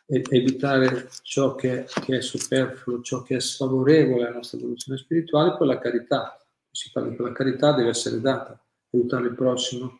evitare 0.06 1.10
ciò 1.22 1.56
che, 1.56 1.86
che, 2.02 2.18
è 2.18 2.22
superfluo, 2.22 3.02
ciò 3.02 3.22
che 3.22 3.36
è 3.36 3.40
sfavorevole 3.40 4.26
alla 4.26 4.36
nostra 4.36 4.58
evoluzione 4.58 4.98
spirituale, 4.98 5.56
poi 5.58 5.68
la 5.68 5.80
carità. 5.80 6.38
Si 6.72 6.92
parla 6.92 7.16
che 7.16 7.22
la 7.22 7.32
carità 7.32 7.74
deve 7.74 7.90
essere 7.90 8.20
data, 8.22 8.60
aiutare 8.92 9.28
il 9.28 9.36
prossimo 9.36 10.00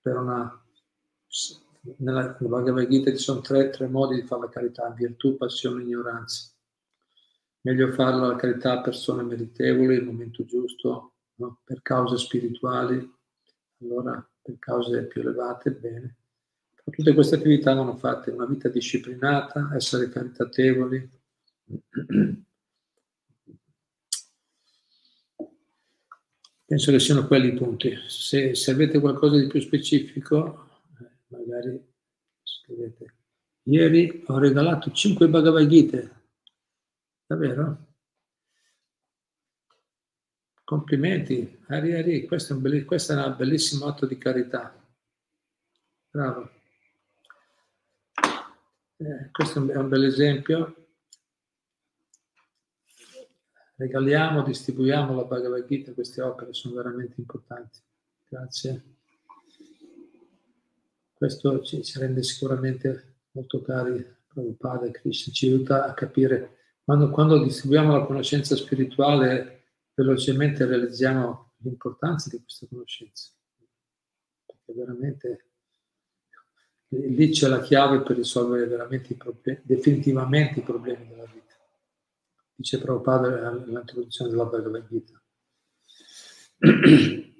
per 0.00 0.16
una... 0.16 0.62
Nella, 1.98 2.36
nella 2.38 2.58
Bhagavad 2.58 2.88
Gita 2.88 3.10
ci 3.10 3.18
sono 3.18 3.40
tre, 3.40 3.70
tre 3.70 3.86
modi 3.86 4.16
di 4.16 4.26
fare 4.26 4.42
la 4.42 4.48
carità, 4.48 4.90
virtù, 4.90 5.36
passione, 5.36 5.82
ignoranza. 5.82 6.50
Meglio 7.62 7.92
farla 7.92 8.26
la 8.26 8.36
carità 8.36 8.72
a 8.72 8.80
persone 8.82 9.22
meritevoli, 9.22 9.96
nel 9.96 10.04
momento 10.04 10.44
giusto, 10.44 11.14
no? 11.36 11.60
per 11.64 11.80
cause 11.82 12.18
spirituali, 12.18 13.16
allora 13.80 14.26
per 14.42 14.58
cause 14.58 15.06
più 15.06 15.20
elevate, 15.20 15.72
bene. 15.72 16.16
Però 16.74 16.90
tutte 16.90 17.14
queste 17.14 17.36
attività 17.36 17.74
vanno 17.74 17.96
fatte, 17.96 18.30
una 18.30 18.46
vita 18.46 18.68
disciplinata, 18.68 19.70
essere 19.74 20.08
caritatevoli. 20.08 21.10
Penso 26.64 26.90
che 26.90 26.98
siano 26.98 27.26
quelli 27.26 27.48
i 27.48 27.54
punti. 27.54 27.94
Se, 28.08 28.54
se 28.54 28.70
avete 28.70 29.00
qualcosa 29.00 29.38
di 29.38 29.46
più 29.46 29.60
specifico, 29.60 30.68
eh, 31.00 31.10
magari 31.28 31.82
scrivete. 32.42 33.14
Ieri 33.62 34.22
ho 34.26 34.38
regalato 34.38 34.90
5 34.90 35.28
Bhagavad 35.28 35.66
Gita. 35.66 35.98
Davvero? 37.26 37.87
Complimenti, 40.68 41.60
Ari 41.68 41.94
Ari, 41.94 42.26
questo 42.26 42.52
è, 42.52 42.56
un 42.56 42.60
bell- 42.60 42.84
questo 42.84 43.14
è 43.14 43.16
un 43.16 43.34
bellissimo 43.38 43.86
atto 43.86 44.04
di 44.04 44.18
carità. 44.18 44.78
Bravo. 46.10 46.50
Eh, 48.98 49.30
questo 49.32 49.66
è 49.66 49.76
un 49.76 49.88
bel 49.88 50.04
esempio. 50.04 50.88
Regaliamo, 53.76 54.42
distribuiamo 54.42 55.14
la 55.14 55.24
Bhagavad 55.24 55.64
Gita, 55.66 55.94
queste 55.94 56.20
opere 56.20 56.52
sono 56.52 56.74
veramente 56.74 57.14
importanti. 57.16 57.78
Grazie. 58.28 58.82
Questo 61.14 61.62
ci, 61.62 61.82
ci 61.82 61.98
rende 61.98 62.22
sicuramente 62.22 63.20
molto 63.30 63.62
cari 63.62 64.04
Prabhupada 64.26 64.84
e 64.84 64.90
Krishna, 64.90 65.32
ci 65.32 65.46
aiuta 65.46 65.86
a 65.86 65.94
capire 65.94 66.58
quando, 66.84 67.08
quando 67.08 67.42
distribuiamo 67.42 67.96
la 67.96 68.04
conoscenza 68.04 68.54
spirituale 68.54 69.57
velocemente 70.02 70.64
realizziamo 70.64 71.54
l'importanza 71.58 72.28
di 72.30 72.40
questa 72.40 72.66
conoscenza, 72.66 73.32
perché 74.46 74.72
veramente 74.72 75.44
lì 76.90 77.30
c'è 77.30 77.48
la 77.48 77.60
chiave 77.60 78.02
per 78.02 78.16
risolvere 78.16 78.66
veramente 78.66 79.12
i 79.12 79.16
problemi, 79.16 79.60
definitivamente 79.64 80.60
i 80.60 80.62
problemi 80.62 81.06
della 81.08 81.26
vita. 81.26 81.54
Dice 82.54 82.78
Prabhupada 82.78 83.50
nell'introduzione 83.50 84.30
della 84.30 84.46
Bhagavad 84.46 84.86
Gita. 84.88 85.22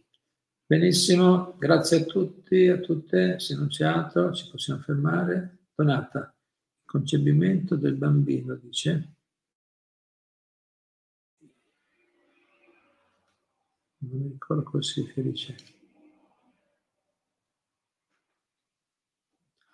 Benissimo, 0.66 1.56
grazie 1.58 2.02
a 2.02 2.04
tutti, 2.04 2.68
a 2.68 2.78
tutte, 2.78 3.38
se 3.38 3.56
non 3.56 3.68
c'è 3.68 3.84
altro 3.84 4.32
ci 4.32 4.48
possiamo 4.50 4.80
fermare. 4.80 5.56
Donata, 5.74 6.34
concepimento 6.84 7.76
del 7.76 7.94
bambino, 7.94 8.54
dice. 8.56 9.17
Non 14.10 14.22
mi 14.22 14.28
ricordo 14.32 14.62
cosa 14.62 14.90
si 14.90 15.02
riferisce. 15.02 15.56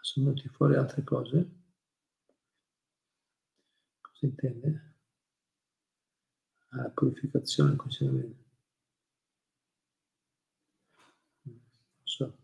Sono 0.00 0.26
venuti 0.26 0.48
fuori 0.48 0.74
altre 0.76 1.02
cose. 1.02 1.48
Cosa 4.00 4.26
intende? 4.26 4.92
Ah, 6.72 6.90
purificazione, 6.90 7.76
cosa 7.76 8.04
vede? 8.10 8.34
Non 11.44 11.60
so. 12.02 12.36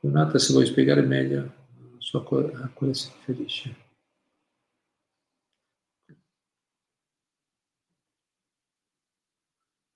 Donata, 0.00 0.38
se 0.38 0.52
vuoi 0.52 0.66
spiegare 0.66 1.02
meglio, 1.02 1.40
non 1.78 2.00
so 2.00 2.18
a 2.18 2.68
quale 2.68 2.94
si 2.94 3.10
riferisce. 3.10 3.84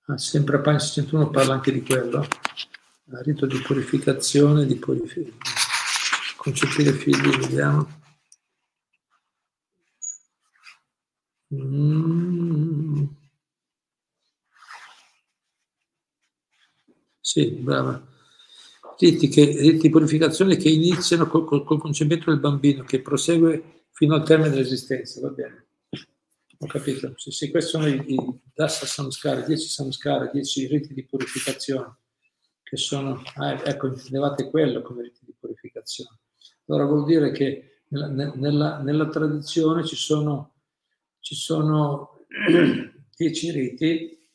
sempre 0.17 0.57
a 0.57 0.59
Pagina 0.59 0.79
61 0.79 1.29
parla 1.29 1.53
anche 1.53 1.71
di 1.71 1.83
quello, 1.83 2.25
il 3.05 3.17
rito 3.23 3.45
di 3.45 3.59
purificazione, 3.59 4.65
di 4.65 4.75
purific- 4.75 5.33
concepire 6.37 6.93
figli, 6.93 7.29
vediamo. 7.37 7.99
Mm. 11.53 13.05
Sì, 17.19 17.51
brava. 17.51 18.01
Riti, 18.97 19.27
che, 19.29 19.45
riti 19.45 19.79
di 19.79 19.89
purificazione 19.89 20.57
che 20.57 20.69
iniziano 20.69 21.27
col, 21.27 21.45
col, 21.45 21.63
col 21.63 21.79
concepimento 21.79 22.29
del 22.29 22.39
bambino, 22.39 22.83
che 22.83 23.01
prosegue 23.01 23.85
fino 23.91 24.15
al 24.15 24.23
termine 24.25 24.49
dell'esistenza, 24.49 25.21
va 25.21 25.29
bene. 25.29 25.65
Ho 26.63 26.67
capito. 26.67 27.13
Sì, 27.15 27.31
sì, 27.31 27.49
questi 27.49 27.71
sono 27.71 27.87
i, 27.87 28.13
i 28.13 28.39
Dasa 28.53 28.85
Samskara, 28.85 29.41
10 29.41 29.67
Samskara, 29.67 30.27
10 30.27 30.67
riti 30.67 30.93
di 30.93 31.03
purificazione, 31.05 31.97
che 32.61 32.77
sono, 32.77 33.23
ah, 33.37 33.53
ecco, 33.63 33.87
intendevate 33.87 34.47
quello 34.47 34.83
come 34.83 35.01
riti 35.01 35.25
di 35.25 35.33
purificazione. 35.39 36.19
Allora 36.67 36.85
vuol 36.85 37.05
dire 37.05 37.31
che 37.31 37.85
nella, 37.87 38.31
nella, 38.35 38.77
nella 38.77 39.09
tradizione 39.09 39.83
ci 39.83 39.95
sono, 39.95 40.53
ci 41.19 41.33
sono 41.33 42.25
10 43.17 43.51
riti. 43.51 44.29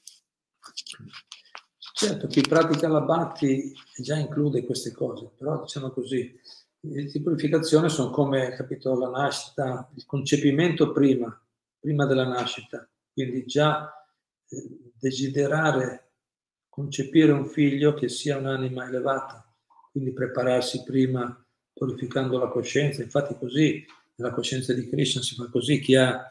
Certo, 1.95 2.27
chi 2.27 2.41
pratica 2.41 2.89
la 2.89 3.03
Bhakti 3.03 3.73
già 3.99 4.17
include 4.17 4.65
queste 4.65 4.91
cose, 4.91 5.31
però 5.39 5.61
diciamo 5.63 5.91
così, 5.91 6.39
i 6.81 6.93
riti 6.93 7.19
di 7.19 7.23
purificazione 7.23 7.89
sono 7.89 8.11
come, 8.11 8.51
capito, 8.51 8.99
la 8.99 9.11
nascita, 9.11 9.89
il 9.95 10.05
concepimento 10.05 10.91
prima, 10.91 11.41
prima 11.87 12.05
della 12.05 12.27
nascita, 12.27 12.85
quindi 13.13 13.45
già 13.45 13.89
eh, 14.49 14.93
desiderare 14.99 16.15
concepire 16.69 17.31
un 17.31 17.47
figlio 17.47 17.95
che 17.95 18.09
sia 18.09 18.39
un'anima 18.39 18.89
elevata, 18.89 19.49
quindi 19.93 20.13
prepararsi 20.13 20.83
prima 20.83 21.47
purificando 21.73 22.41
la 22.41 22.49
coscienza, 22.49 23.05
infatti 23.05 23.37
così 23.39 23.87
nella 24.17 24.33
coscienza 24.33 24.75
di 24.75 24.89
Krishna 24.89 25.23
si 25.23 25.37
fa 25.37 25.49
così, 25.49 25.79
chi 25.79 25.95
ha 25.95 26.29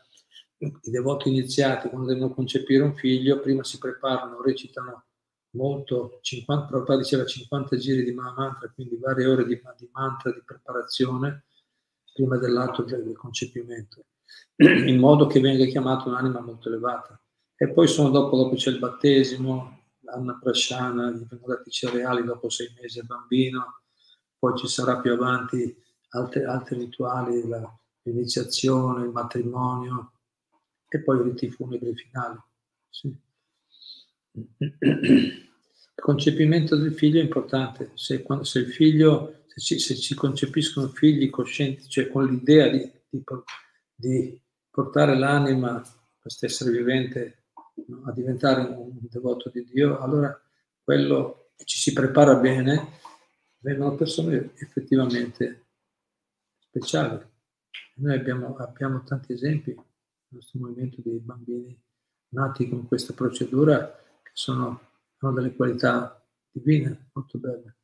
i 0.58 0.90
devoti 0.92 1.30
iniziati 1.30 1.88
quando 1.88 2.12
devono 2.12 2.34
concepire 2.34 2.84
un 2.84 2.94
figlio, 2.94 3.40
prima 3.40 3.64
si 3.64 3.78
preparano, 3.78 4.42
recitano 4.42 5.06
molto, 5.52 6.20
50, 6.22 6.66
Prabhupada 6.66 7.00
diceva 7.00 7.26
50 7.26 7.78
giri 7.78 8.04
di 8.04 8.12
mantra, 8.12 8.70
quindi 8.76 8.98
varie 8.98 9.26
ore 9.26 9.46
di, 9.46 9.58
di 9.78 9.90
mantra 9.94 10.34
di 10.34 10.42
preparazione 10.44 11.46
prima 12.14 12.38
dell'atto 12.38 12.84
del 12.84 13.16
concepimento 13.16 14.04
in 14.56 14.98
modo 14.98 15.28
che 15.28 15.40
venga 15.40 15.66
chiamata 15.66 16.10
un'anima 16.10 16.40
molto 16.40 16.70
elevata. 16.70 17.20
E 17.58 17.70
poi 17.70 17.88
sono 17.88 18.10
dopo, 18.10 18.36
dopo 18.36 18.56
c'è 18.56 18.70
il 18.70 18.80
battesimo, 18.80 19.86
l'anna 20.02 20.38
prasciana, 20.42 21.12
gli 21.12 21.26
vengono 21.28 21.56
dati 21.56 21.70
i 21.70 21.72
cereali 21.72 22.24
dopo 22.24 22.50
sei 22.50 22.74
mesi 22.80 23.00
al 23.00 23.06
bambino, 23.06 23.82
poi 24.38 24.58
ci 24.58 24.68
sarà 24.68 25.00
più 25.00 25.14
avanti 25.14 25.76
altri, 26.10 26.44
altri 26.44 26.78
rituali, 26.78 27.44
l'iniziazione, 28.04 29.06
il 29.06 29.12
matrimonio 29.12 30.12
e 30.88 31.02
poi 31.02 31.20
i 31.20 31.24
riti 31.24 31.50
funebri 31.50 31.96
finali. 31.96 32.38
Sì. 32.90 33.16
Il 34.32 36.02
concepimento 36.02 36.76
del 36.76 36.94
figlio 36.94 37.20
è 37.20 37.24
importante, 37.24 37.92
se, 37.96 38.26
se 38.42 38.60
il 38.60 38.68
figlio, 38.68 39.44
se 39.48 39.62
ci, 39.62 39.80
se 39.80 39.96
ci, 39.96 40.14
concepiscono 40.14 40.90
figli 40.90 41.30
coscienti, 41.30 41.88
cioè 41.88 42.10
con 42.10 42.26
l'idea 42.26 42.68
di, 42.68 42.92
di 43.10 43.24
di 43.96 44.40
portare 44.70 45.18
l'anima, 45.18 45.82
questo 46.20 46.46
essere 46.46 46.72
vivente, 46.72 47.46
a 48.06 48.12
diventare 48.12 48.62
un 48.62 48.98
devoto 49.10 49.50
di 49.50 49.64
Dio, 49.64 50.00
allora 50.00 50.38
quello 50.84 51.52
ci 51.64 51.78
si 51.78 51.94
prepara 51.94 52.36
bene, 52.36 53.00
vengono 53.60 53.96
persone 53.96 54.52
effettivamente 54.56 55.66
speciali. 56.58 57.20
Noi 57.96 58.16
abbiamo, 58.16 58.56
abbiamo 58.58 59.04
tanti 59.04 59.34
esempi 59.34 59.72
nel 59.72 59.86
nostro 60.30 60.60
movimento 60.60 61.02
di 61.02 61.12
bambini 61.20 61.82
nati 62.30 62.68
con 62.68 62.86
questa 62.88 63.14
procedura 63.14 63.90
che 64.22 64.32
sono, 64.34 64.80
hanno 65.20 65.34
delle 65.34 65.56
qualità 65.56 66.22
divine 66.52 67.10
molto 67.14 67.38
belle. 67.38 67.75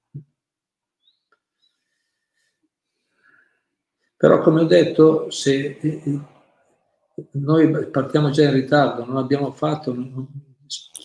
Però 4.22 4.39
come 4.41 4.61
ho 4.61 4.65
detto, 4.65 5.32
se 5.32 5.80
eh, 5.82 6.01
eh, 6.05 6.19
noi 7.32 7.89
partiamo 7.89 8.30
già 8.30 8.43
in 8.43 8.53
ritardo, 8.53 9.03
non 9.03 9.17
abbiamo 9.17 9.51
fatto, 9.51 9.95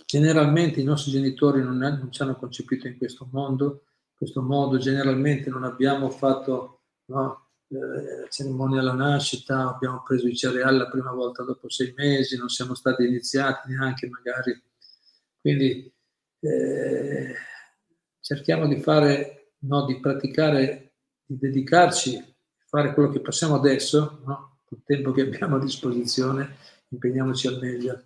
generalmente 0.04 0.82
i 0.82 0.84
nostri 0.84 1.12
genitori 1.12 1.62
non, 1.62 1.78
non 1.78 2.12
ci 2.12 2.20
hanno 2.20 2.36
concepito 2.36 2.88
in 2.88 2.98
questo 2.98 3.26
mondo, 3.32 3.64
in 3.64 4.16
questo 4.18 4.42
modo 4.42 4.76
generalmente 4.76 5.48
non 5.48 5.64
abbiamo 5.64 6.10
fatto 6.10 6.82
no, 7.06 7.52
eh, 7.68 8.28
cerimonia 8.28 8.80
alla 8.80 8.92
nascita, 8.92 9.66
abbiamo 9.66 10.02
preso 10.02 10.28
i 10.28 10.36
cereali 10.36 10.76
la 10.76 10.90
prima 10.90 11.12
volta 11.12 11.42
dopo 11.42 11.70
sei 11.70 11.94
mesi, 11.96 12.36
non 12.36 12.50
siamo 12.50 12.74
stati 12.74 13.06
iniziati 13.06 13.70
neanche 13.70 14.10
magari. 14.10 14.62
Quindi 15.40 15.90
eh, 16.40 17.34
cerchiamo 18.20 18.68
di 18.68 18.78
fare, 18.78 19.52
no, 19.60 19.86
di 19.86 20.00
praticare, 20.00 20.96
di 21.24 21.38
dedicarci, 21.38 22.35
fare 22.66 22.92
quello 22.92 23.10
che 23.10 23.20
possiamo 23.20 23.54
adesso, 23.54 24.20
no? 24.24 24.58
il 24.68 24.82
tempo 24.84 25.12
che 25.12 25.22
abbiamo 25.22 25.56
a 25.56 25.60
disposizione, 25.60 26.56
impegniamoci 26.88 27.46
al 27.46 27.58
meglio, 27.60 28.02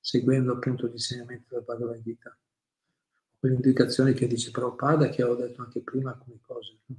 seguendo 0.00 0.52
appunto 0.52 0.86
gli 0.86 0.92
insegnamenti 0.92 1.46
della 1.48 1.62
Bhagavad 1.62 2.00
Gita. 2.02 2.36
Quelle 3.38 3.54
indicazioni 3.54 4.12
che 4.12 4.26
dice 4.26 4.50
Prabhupada, 4.50 5.08
che 5.08 5.22
ho 5.22 5.34
detto 5.34 5.62
anche 5.62 5.80
prima 5.80 6.10
alcune 6.10 6.38
cose. 6.42 6.78
No? 6.86 6.96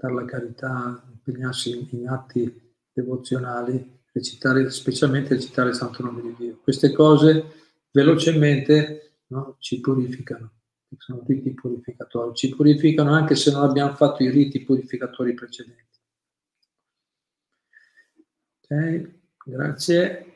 dare 0.00 0.14
la 0.14 0.24
carità, 0.24 1.04
impegnarsi 1.12 1.88
in 1.90 2.08
atti 2.08 2.74
devozionali, 2.90 4.00
recitare, 4.12 4.70
specialmente 4.70 5.34
recitare 5.34 5.68
il 5.68 5.74
santo 5.74 6.02
nome 6.02 6.22
di 6.22 6.34
Dio. 6.36 6.58
Queste 6.62 6.92
cose 6.92 7.44
velocemente 7.90 9.18
no, 9.28 9.56
ci 9.58 9.80
purificano, 9.80 10.52
sono 10.98 11.22
riti 11.26 11.54
purificatori, 11.54 12.34
ci 12.34 12.54
purificano 12.54 13.12
anche 13.12 13.36
se 13.36 13.50
non 13.50 13.62
abbiamo 13.62 13.94
fatto 13.94 14.22
i 14.22 14.30
riti 14.30 14.64
purificatori 14.64 15.34
precedenti. 15.34 15.98
Ok, 18.62 19.10
grazie. 19.44 20.26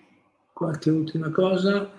Qualche 0.52 0.90
ultima 0.90 1.30
cosa? 1.30 1.90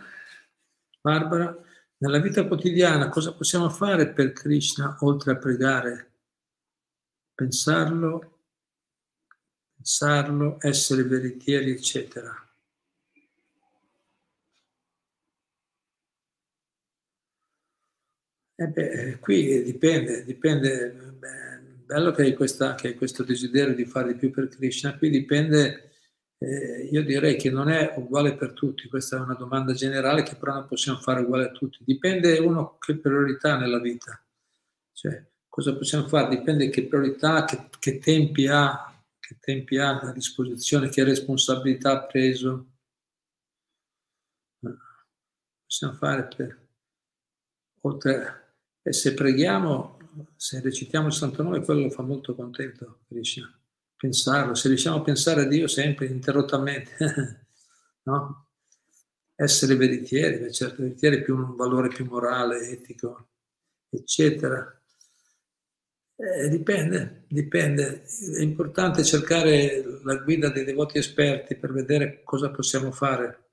Barbara, 1.02 1.56
nella 1.98 2.20
vita 2.20 2.48
quotidiana 2.48 3.10
cosa 3.10 3.34
possiamo 3.34 3.70
fare 3.70 4.12
per 4.14 4.32
Krishna 4.32 4.98
oltre 5.02 5.34
a 5.34 5.38
pregare? 5.38 6.10
pensarlo, 7.36 8.40
pensarlo, 9.76 10.58
essere 10.62 11.04
veritieri, 11.04 11.72
eccetera. 11.72 12.34
Eh 18.58 18.68
beh, 18.68 19.20
qui 19.20 19.64
dipende, 19.64 20.24
dipende, 20.24 21.18
bello 21.86 22.12
che 22.12 22.22
hai, 22.22 22.34
questa, 22.34 22.74
che 22.76 22.88
hai, 22.88 22.96
questo 22.96 23.24
desiderio 23.24 23.76
di 23.76 23.84
fare 23.84 24.14
di 24.14 24.20
più 24.20 24.32
per 24.32 24.48
Krishna, 24.48 24.98
qui 24.98 25.10
dipende, 25.10 25.92
eh, 26.38 26.88
io 26.90 27.04
direi 27.04 27.36
che 27.36 27.52
non 27.52 27.68
è 27.68 27.94
uguale 27.98 28.36
per 28.38 28.54
tutti, 28.54 28.88
questa 28.88 29.18
è 29.18 29.20
una 29.20 29.34
domanda 29.34 29.74
generale 29.74 30.24
che 30.24 30.38
però 30.38 30.54
non 30.54 30.68
possiamo 30.68 31.00
fare 31.00 31.20
uguale 31.20 31.46
a 31.48 31.52
tutti, 31.52 31.80
dipende 31.84 32.38
uno 32.40 32.78
che 32.78 32.96
priorità 32.98 33.58
nella 33.58 33.80
vita, 33.80 34.24
cioè 34.94 35.22
cosa 35.50 35.76
possiamo 35.76 36.08
fare? 36.08 36.36
Dipende 36.36 36.70
che 36.70 36.88
priorità, 36.88 37.44
che, 37.44 37.70
che 37.78 37.98
tempi 38.00 38.48
ha, 38.48 39.04
che 39.20 39.38
tempi 39.40 39.78
ha 39.78 40.00
a 40.00 40.12
disposizione, 40.14 40.90
che 40.90 41.04
responsabilità 41.04 41.92
ha 41.92 42.06
preso. 42.06 42.70
Possiamo 45.66 45.96
fare 45.96 46.28
per, 46.36 46.68
oltre, 47.82 48.45
e 48.88 48.94
se 48.94 49.16
preghiamo, 49.16 49.98
se 50.36 50.62
recitiamo 50.62 51.08
il 51.08 51.14
Santo 51.14 51.42
Nome, 51.42 51.64
quello 51.64 51.82
lo 51.82 51.90
fa 51.90 52.04
molto 52.04 52.36
contento 52.36 53.00
Krishna. 53.08 53.52
Pensarlo, 53.98 54.54
se 54.54 54.68
riusciamo 54.68 54.98
a 54.98 55.02
pensare 55.02 55.42
a 55.42 55.48
Dio 55.48 55.68
sempre 55.68 56.06
interrottamente, 56.06 57.48
no? 58.04 58.50
Essere 59.34 59.76
veritieri, 59.76 60.54
certo, 60.54 60.84
veritieri 60.84 61.18
è 61.18 61.24
più 61.24 61.36
un 61.36 61.56
valore 61.56 61.88
più 61.88 62.06
morale, 62.06 62.70
etico, 62.70 63.30
eccetera 63.90 64.80
eh, 66.18 66.50
dipende, 66.50 67.26
dipende. 67.28 68.04
È 68.38 68.42
importante 68.42 69.04
cercare 69.04 69.84
la 70.04 70.16
guida 70.16 70.50
dei 70.50 70.64
devoti 70.64 70.98
esperti 70.98 71.56
per 71.56 71.74
vedere 71.74 72.22
cosa 72.24 72.52
possiamo 72.52 72.92
fare. 72.92 73.45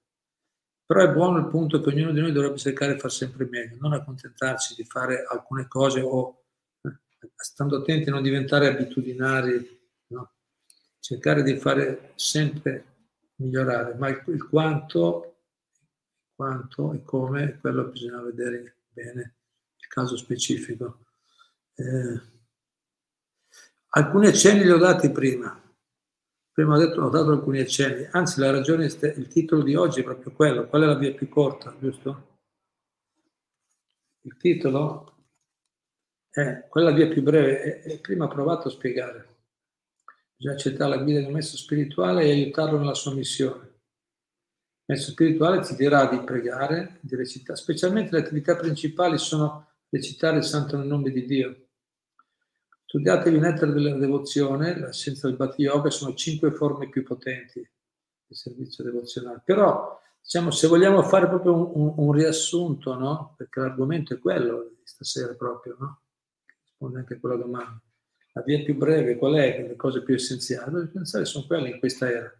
Però 0.92 1.08
è 1.08 1.10
buono 1.10 1.38
il 1.38 1.46
punto 1.46 1.80
che 1.80 1.88
ognuno 1.88 2.12
di 2.12 2.20
noi 2.20 2.32
dovrebbe 2.32 2.58
cercare 2.58 2.92
di 2.92 2.98
fare 2.98 3.14
sempre 3.14 3.48
meglio, 3.48 3.78
non 3.80 3.94
accontentarsi 3.94 4.74
di 4.74 4.84
fare 4.84 5.24
alcune 5.24 5.66
cose 5.66 6.02
o, 6.02 6.42
eh, 6.82 7.30
stando 7.34 7.78
attenti 7.78 8.10
a 8.10 8.12
non 8.12 8.22
diventare 8.22 8.66
abitudinari, 8.66 9.90
no? 10.08 10.32
cercare 11.00 11.42
di 11.42 11.56
fare 11.56 12.12
sempre 12.16 12.84
migliorare, 13.36 13.94
ma 13.94 14.10
il, 14.10 14.22
il 14.26 14.46
quanto, 14.46 15.44
quanto 16.34 16.92
e 16.92 17.02
come, 17.02 17.56
quello 17.58 17.84
bisogna 17.84 18.20
vedere 18.20 18.80
bene, 18.90 19.36
il 19.78 19.86
caso 19.88 20.18
specifico. 20.18 21.06
Eh, 21.74 22.20
Alcuni 23.94 24.26
accenni 24.26 24.64
li 24.64 24.70
ho 24.70 24.76
dati 24.76 25.10
prima. 25.10 25.58
Prima 26.52 26.76
ho, 26.76 26.78
detto, 26.78 27.00
ho 27.00 27.08
dato 27.08 27.30
alcuni 27.30 27.60
accenni. 27.60 28.06
Anzi, 28.10 28.38
la 28.38 28.50
ragione, 28.50 28.84
il 28.84 29.28
titolo 29.28 29.62
di 29.62 29.74
oggi 29.74 30.00
è 30.00 30.04
proprio 30.04 30.32
quello. 30.32 30.66
Qual 30.66 30.82
è 30.82 30.86
la 30.86 30.98
via 30.98 31.14
più 31.14 31.28
corta, 31.28 31.74
giusto? 31.80 32.40
Il 34.20 34.36
titolo 34.36 35.14
è 36.28 36.66
quella 36.68 36.90
via 36.90 37.08
più 37.08 37.22
breve. 37.22 37.82
E, 37.82 37.98
prima 37.98 38.26
ho 38.26 38.28
provato 38.28 38.68
a 38.68 38.70
spiegare. 38.70 39.28
Bisogna 40.36 40.54
accettare 40.54 40.96
la 40.96 41.02
guida 41.02 41.20
del 41.20 41.30
maestro 41.30 41.56
spirituale 41.56 42.24
e 42.24 42.30
aiutarlo 42.32 42.78
nella 42.78 42.94
sua 42.94 43.14
missione. 43.14 43.64
Il 43.64 44.88
maestro 44.88 45.12
spirituale 45.12 45.60
ti 45.60 45.74
dirà 45.74 46.04
di 46.04 46.20
pregare, 46.20 46.98
di 47.00 47.16
recitare, 47.16 47.58
specialmente 47.58 48.10
le 48.10 48.22
attività 48.22 48.56
principali 48.56 49.16
sono 49.16 49.68
recitare 49.88 50.38
il 50.38 50.44
santo 50.44 50.76
nome 50.76 51.10
di 51.10 51.24
Dio 51.24 51.61
Studiatevi 52.92 53.38
Nettare 53.38 53.72
della 53.72 53.96
devozione, 53.96 54.78
la 54.78 54.92
scienza 54.92 55.26
del 55.26 55.36
Bhakti 55.36 55.62
Yoga, 55.62 55.88
sono 55.88 56.12
cinque 56.12 56.50
forme 56.50 56.90
più 56.90 57.02
potenti 57.02 57.66
di 58.26 58.34
servizio 58.34 58.84
devozionale. 58.84 59.40
Però, 59.42 59.98
diciamo, 60.20 60.50
se 60.50 60.66
vogliamo 60.66 61.02
fare 61.02 61.26
proprio 61.26 61.54
un, 61.54 61.70
un, 61.72 61.94
un 61.96 62.12
riassunto, 62.12 62.94
no? 62.94 63.32
Perché 63.38 63.60
l'argomento 63.60 64.12
è 64.12 64.18
quello 64.18 64.64
di 64.64 64.82
stasera 64.84 65.32
proprio, 65.32 65.74
no? 65.78 66.02
Risponde 66.64 66.98
anche 66.98 67.14
a 67.14 67.18
quella 67.18 67.36
domanda. 67.36 67.80
La 68.34 68.42
via 68.42 68.62
più 68.62 68.76
breve, 68.76 69.16
qual 69.16 69.36
è? 69.36 69.66
Le 69.66 69.76
cose 69.76 70.02
più 70.02 70.12
essenziali? 70.12 70.74
Le 70.74 70.88
pensare 70.88 71.24
sono 71.24 71.46
quelle 71.46 71.70
in 71.70 71.78
questa 71.78 72.10
era. 72.10 72.30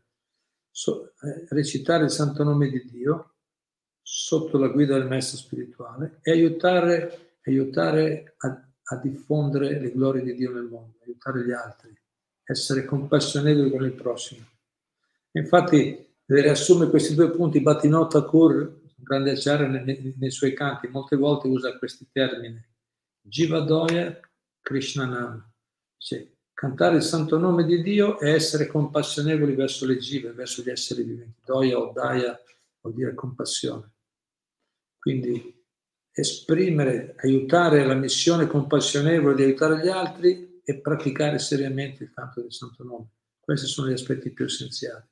So, 0.71 1.15
eh, 1.23 1.47
recitare 1.49 2.05
il 2.05 2.11
santo 2.11 2.43
nome 2.45 2.69
di 2.69 2.85
Dio 2.91 3.37
sotto 4.03 4.59
la 4.59 4.69
guida 4.69 4.99
del 4.99 5.09
maestro 5.09 5.39
spirituale 5.39 6.19
e 6.21 6.31
aiutare, 6.31 7.39
aiutare 7.43 8.35
a 8.37 8.67
a 8.93 8.97
diffondere 8.97 9.81
le 9.81 9.91
glorie 9.91 10.23
di 10.23 10.35
Dio 10.35 10.53
nel 10.53 10.65
mondo, 10.65 10.99
aiutare 11.05 11.45
gli 11.45 11.53
altri, 11.53 11.95
essere 12.45 12.85
compassionevoli 12.85 13.71
con 13.71 13.85
il 13.85 13.93
prossimo. 13.93 14.47
Infatti, 15.33 16.07
riassume 16.27 16.89
questi 16.89 17.15
due 17.15 17.31
punti, 17.31 17.61
Bhattinot 17.61 18.13
Thakur, 18.13 18.81
grande 18.97 19.33
acciario 19.33 19.67
nei, 19.67 20.15
nei, 20.19 20.31
suoi 20.31 20.53
canti, 20.53 20.89
molte 20.89 21.17
volte 21.17 21.49
usa 21.49 21.77
questi 21.79 22.07
termini. 22.13 22.63
Jivadoya 23.23 24.21
Krishnanam. 24.61 25.51
Cioè, 25.97 26.29
cantare 26.53 26.97
il 26.97 27.03
santo 27.03 27.39
nome 27.39 27.65
di 27.65 27.83
Dio 27.83 28.21
e 28.21 28.31
essere 28.31 28.67
compassionevoli 28.67 29.55
verso 29.55 29.87
le 29.87 29.97
jive, 29.97 30.33
verso 30.33 30.63
gli 30.63 30.69
esseri 30.69 31.03
viventi. 31.03 31.41
Doya 31.45 31.79
o 31.79 31.93
Daya 31.93 32.39
vuol 32.81 32.95
dire 32.95 33.15
compassione. 33.15 33.91
Quindi 34.99 35.62
esprimere, 36.13 37.15
aiutare 37.19 37.85
la 37.85 37.95
missione 37.95 38.47
compassionevole 38.47 39.35
di 39.35 39.43
aiutare 39.43 39.83
gli 39.83 39.89
altri 39.89 40.61
e 40.63 40.81
praticare 40.81 41.39
seriamente 41.39 42.05
il 42.05 42.13
canto 42.13 42.41
del 42.41 42.53
Santo 42.53 42.85
Nome. 42.85 43.09
Questi 43.41 43.67
sono 43.67 43.89
gli 43.89 43.95
aspetti 43.95 44.31
più 44.31 44.45
essenziali. 44.45 45.05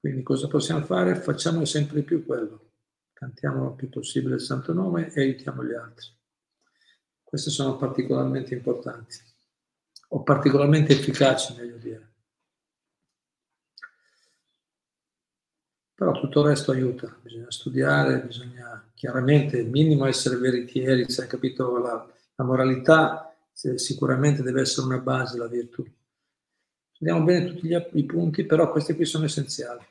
Quindi 0.00 0.22
cosa 0.22 0.48
possiamo 0.48 0.84
fare? 0.84 1.14
Facciamo 1.14 1.64
sempre 1.66 2.02
più 2.02 2.24
quello. 2.24 2.72
Cantiamo 3.12 3.68
il 3.68 3.76
più 3.76 3.90
possibile 3.90 4.36
il 4.36 4.40
Santo 4.40 4.72
Nome 4.72 5.12
e 5.12 5.20
aiutiamo 5.20 5.62
gli 5.62 5.74
altri. 5.74 6.06
Queste 7.22 7.50
sono 7.50 7.76
particolarmente 7.76 8.54
importanti 8.54 9.18
o 10.08 10.22
particolarmente 10.22 10.94
efficaci, 10.94 11.54
meglio 11.54 11.76
dire. 11.76 12.09
Però 16.00 16.12
tutto 16.12 16.40
il 16.40 16.46
resto 16.46 16.72
aiuta, 16.72 17.14
bisogna 17.20 17.50
studiare, 17.50 18.22
bisogna 18.22 18.90
chiaramente 18.94 19.62
minimo 19.64 20.06
essere 20.06 20.38
veritieri, 20.38 21.10
se 21.10 21.20
hai 21.20 21.28
capito 21.28 21.76
la, 21.76 22.10
la 22.36 22.44
moralità 22.44 23.36
sicuramente 23.52 24.42
deve 24.42 24.62
essere 24.62 24.86
una 24.86 24.96
base, 24.96 25.36
la 25.36 25.46
virtù. 25.46 25.86
Studiamo 26.92 27.22
bene 27.22 27.44
tutti 27.48 27.68
gli, 27.68 27.76
i 27.92 28.04
punti, 28.04 28.46
però 28.46 28.70
questi 28.70 28.94
qui 28.94 29.04
sono 29.04 29.26
essenziali. 29.26 29.84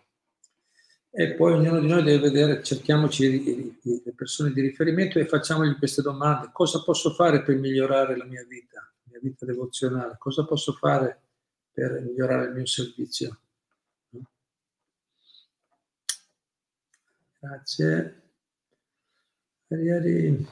E 1.11 1.35
poi 1.35 1.53
ognuno 1.53 1.79
di 1.79 1.85
noi 1.85 2.01
deve 2.01 2.31
vedere, 2.31 2.63
cerchiamoci 2.63 3.77
le 3.83 4.13
persone 4.15 4.51
di 4.51 4.61
riferimento 4.61 5.19
e 5.19 5.27
facciamogli 5.27 5.77
queste 5.77 6.01
domande. 6.01 6.49
Cosa 6.51 6.81
posso 6.81 7.11
fare 7.11 7.43
per 7.43 7.55
migliorare 7.55 8.17
la 8.17 8.25
mia 8.25 8.43
vita, 8.49 8.79
la 8.79 9.11
mia 9.11 9.19
vita 9.21 9.45
devozionale, 9.45 10.15
cosa 10.17 10.43
posso 10.43 10.73
fare 10.73 11.21
per 11.71 12.01
migliorare 12.01 12.47
il 12.47 12.53
mio 12.53 12.65
servizio? 12.65 13.41
Grazie. 17.41 18.21
Ieri 19.69 20.45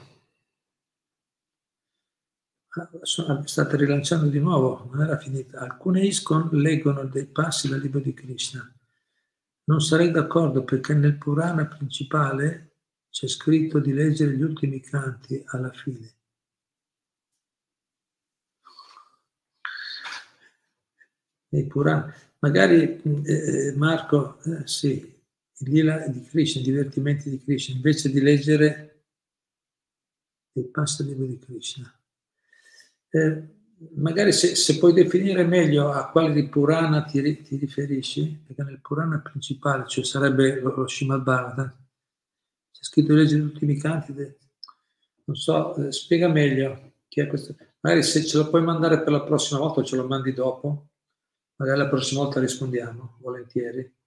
ah, 2.68 3.46
state 3.46 3.76
rilanciando 3.76 4.28
di 4.28 4.38
nuovo, 4.38 4.88
non 4.90 5.02
era 5.02 5.18
finita. 5.18 5.58
Alcune 5.60 6.06
ISCON 6.06 6.48
leggono 6.52 7.04
dei 7.04 7.26
passi 7.26 7.68
dal 7.68 7.80
libro 7.80 8.00
di 8.00 8.14
Krishna. 8.14 8.72
Non 9.64 9.80
sarei 9.82 10.10
d'accordo 10.10 10.64
perché 10.64 10.94
nel 10.94 11.18
Purana 11.18 11.66
principale 11.66 12.76
c'è 13.10 13.26
scritto 13.26 13.80
di 13.80 13.92
leggere 13.92 14.34
gli 14.34 14.42
ultimi 14.42 14.80
canti 14.80 15.42
alla 15.48 15.70
fine. 15.72 16.14
Nei 21.50 21.66
Purana. 21.66 22.14
Magari 22.38 23.02
eh, 23.02 23.74
Marco, 23.76 24.38
eh, 24.44 24.66
sì, 24.66 25.17
il 25.58 25.70
lila 25.70 26.06
di 26.08 26.22
Krishna, 26.22 26.60
i 26.60 26.64
divertimenti 26.64 27.30
di 27.30 27.38
Krishna, 27.38 27.74
invece 27.74 28.10
di 28.10 28.20
leggere 28.20 29.02
il 30.52 30.68
passo 30.68 31.02
libro 31.02 31.26
di 31.26 31.38
Krishna. 31.38 31.92
Eh, 33.10 33.56
magari 33.94 34.32
se, 34.32 34.54
se, 34.54 34.78
puoi 34.78 34.92
definire 34.92 35.44
meglio 35.44 35.90
a 35.90 36.10
quale 36.10 36.32
di 36.32 36.48
Purana 36.48 37.04
ti, 37.04 37.42
ti, 37.42 37.56
riferisci, 37.56 38.42
perché 38.46 38.62
nel 38.62 38.80
Purana 38.80 39.20
principale, 39.20 39.86
cioè 39.86 40.04
sarebbe 40.04 40.60
lo, 40.60 40.74
lo 40.74 40.88
Srimad 40.88 41.22
Bhagavatam, 41.22 41.76
c'è 42.70 42.82
scritto 42.82 43.14
leggere 43.14 43.40
gli 43.40 43.44
ultimi 43.44 43.76
canti, 43.78 44.12
non 44.12 45.36
so, 45.36 45.74
eh, 45.76 45.92
spiega 45.92 46.28
meglio 46.28 46.92
chi 47.08 47.20
è 47.20 47.26
questo. 47.26 47.56
Magari 47.80 48.02
se 48.02 48.24
ce 48.24 48.36
lo 48.38 48.48
puoi 48.48 48.62
mandare 48.62 49.02
per 49.02 49.12
la 49.12 49.22
prossima 49.22 49.60
volta 49.60 49.80
o 49.80 49.84
ce 49.84 49.96
lo 49.96 50.06
mandi 50.06 50.32
dopo, 50.32 50.90
magari 51.56 51.78
la 51.78 51.88
prossima 51.88 52.22
volta 52.22 52.40
rispondiamo, 52.40 53.18
volentieri 53.20 53.97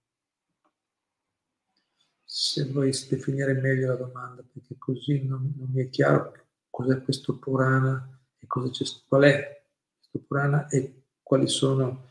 se 2.34 2.64
volessi 2.64 3.10
definire 3.10 3.52
meglio 3.52 3.88
la 3.88 3.96
domanda, 3.96 4.42
perché 4.42 4.76
così 4.78 5.22
non, 5.22 5.52
non 5.54 5.68
mi 5.70 5.82
è 5.82 5.90
chiaro 5.90 6.32
cos'è 6.70 7.02
questo 7.02 7.38
Purana 7.38 8.18
e 8.38 8.46
cosa 8.46 8.70
c'è, 8.70 8.86
qual 9.06 9.24
è 9.24 9.62
questo 9.98 10.26
Purana 10.26 10.66
e 10.68 11.02
quali 11.22 11.46
sono 11.46 12.08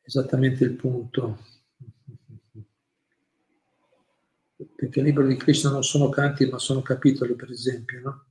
esattamente 0.00 0.64
il 0.64 0.74
punto. 0.74 1.38
Perché 4.74 4.98
il 4.98 5.04
libro 5.04 5.24
di 5.24 5.36
Krishna 5.36 5.70
non 5.70 5.84
sono 5.84 6.08
canti, 6.08 6.46
ma 6.46 6.58
sono 6.58 6.82
capitoli, 6.82 7.36
per 7.36 7.52
esempio, 7.52 8.00
no? 8.00 8.26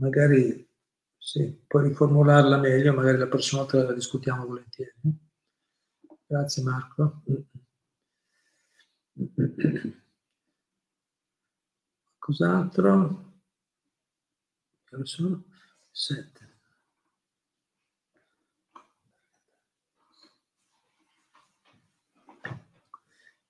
Magari 0.00 0.68
sì, 1.16 1.62
puoi 1.64 1.90
riformularla 1.90 2.56
meglio, 2.56 2.92
magari 2.92 3.18
la 3.18 3.28
prossima 3.28 3.60
volta 3.60 3.84
la 3.84 3.92
discutiamo 3.92 4.44
volentieri. 4.46 4.94
Grazie 6.26 6.62
Marco. 6.64 7.22
Cos'altro? 12.24 13.42
Che 14.82 14.96
sono? 15.02 15.44
Sette. 15.90 16.56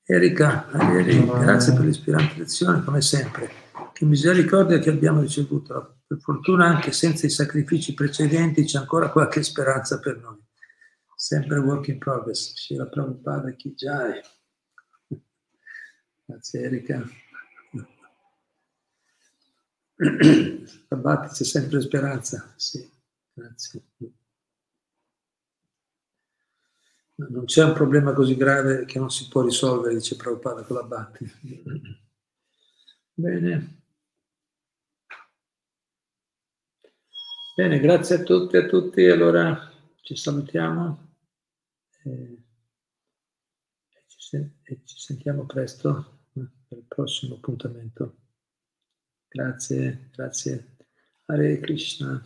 Erika, 0.03 0.67
grazie 0.73 1.73
per 1.73 1.85
l'ispirante 1.85 2.37
lezione, 2.37 2.83
come 2.83 3.01
sempre. 3.01 3.49
Che 3.93 4.05
misericordia 4.05 4.81
che 4.81 4.91
abbiamo 4.91 5.21
ricevuto. 5.21 6.01
Per 6.05 6.19
fortuna, 6.19 6.67
anche 6.67 6.91
senza 6.91 7.27
i 7.27 7.31
sacrifici 7.31 7.95
precedenti, 7.95 8.65
c'è 8.65 8.79
ancora 8.79 9.11
qualche 9.11 9.45
speranza 9.45 10.01
per 10.01 10.17
noi. 10.17 10.45
Sempre 11.15 11.59
work 11.61 11.87
in 11.87 11.99
progress. 11.99 12.55
Shira 12.55 12.89
Prabhupada, 12.89 13.53
chi 13.53 13.73
già 13.73 14.17
è. 14.17 14.21
Grazie 16.27 16.61
Erika. 16.61 17.09
Abate 20.89 21.29
c'è 21.29 21.45
sempre 21.45 21.81
speranza, 21.81 22.53
sì, 22.57 22.91
grazie. 23.33 23.83
Non 27.17 27.45
c'è 27.45 27.63
un 27.63 27.73
problema 27.75 28.13
così 28.13 28.37
grave 28.37 28.85
che 28.87 28.99
non 28.99 29.09
si 29.11 29.29
può 29.29 29.43
risolvere, 29.43 29.95
dice 29.95 30.17
Prabhupada 30.17 30.63
con 30.65 30.77
la 30.77 30.83
Bhatti. 30.83 31.33
Bene. 33.15 33.83
Bene, 37.57 37.79
grazie 37.79 38.17
a 38.17 38.23
tutti 38.25 38.57
e 38.57 38.65
a 38.65 38.67
tutti. 38.67 39.05
Allora 39.07 39.71
ci 40.01 40.17
salutiamo 40.17 41.15
e 42.03 42.43
ci 44.85 44.99
sentiamo 44.99 45.47
presto 45.47 46.23
per 46.33 46.79
il 46.79 46.85
prossimo 46.89 47.37
appuntamento. 47.37 48.24
Grazie, 49.35 50.11
grazie. 50.15 50.65
Hare 51.27 51.59
Krishna. 51.59 52.23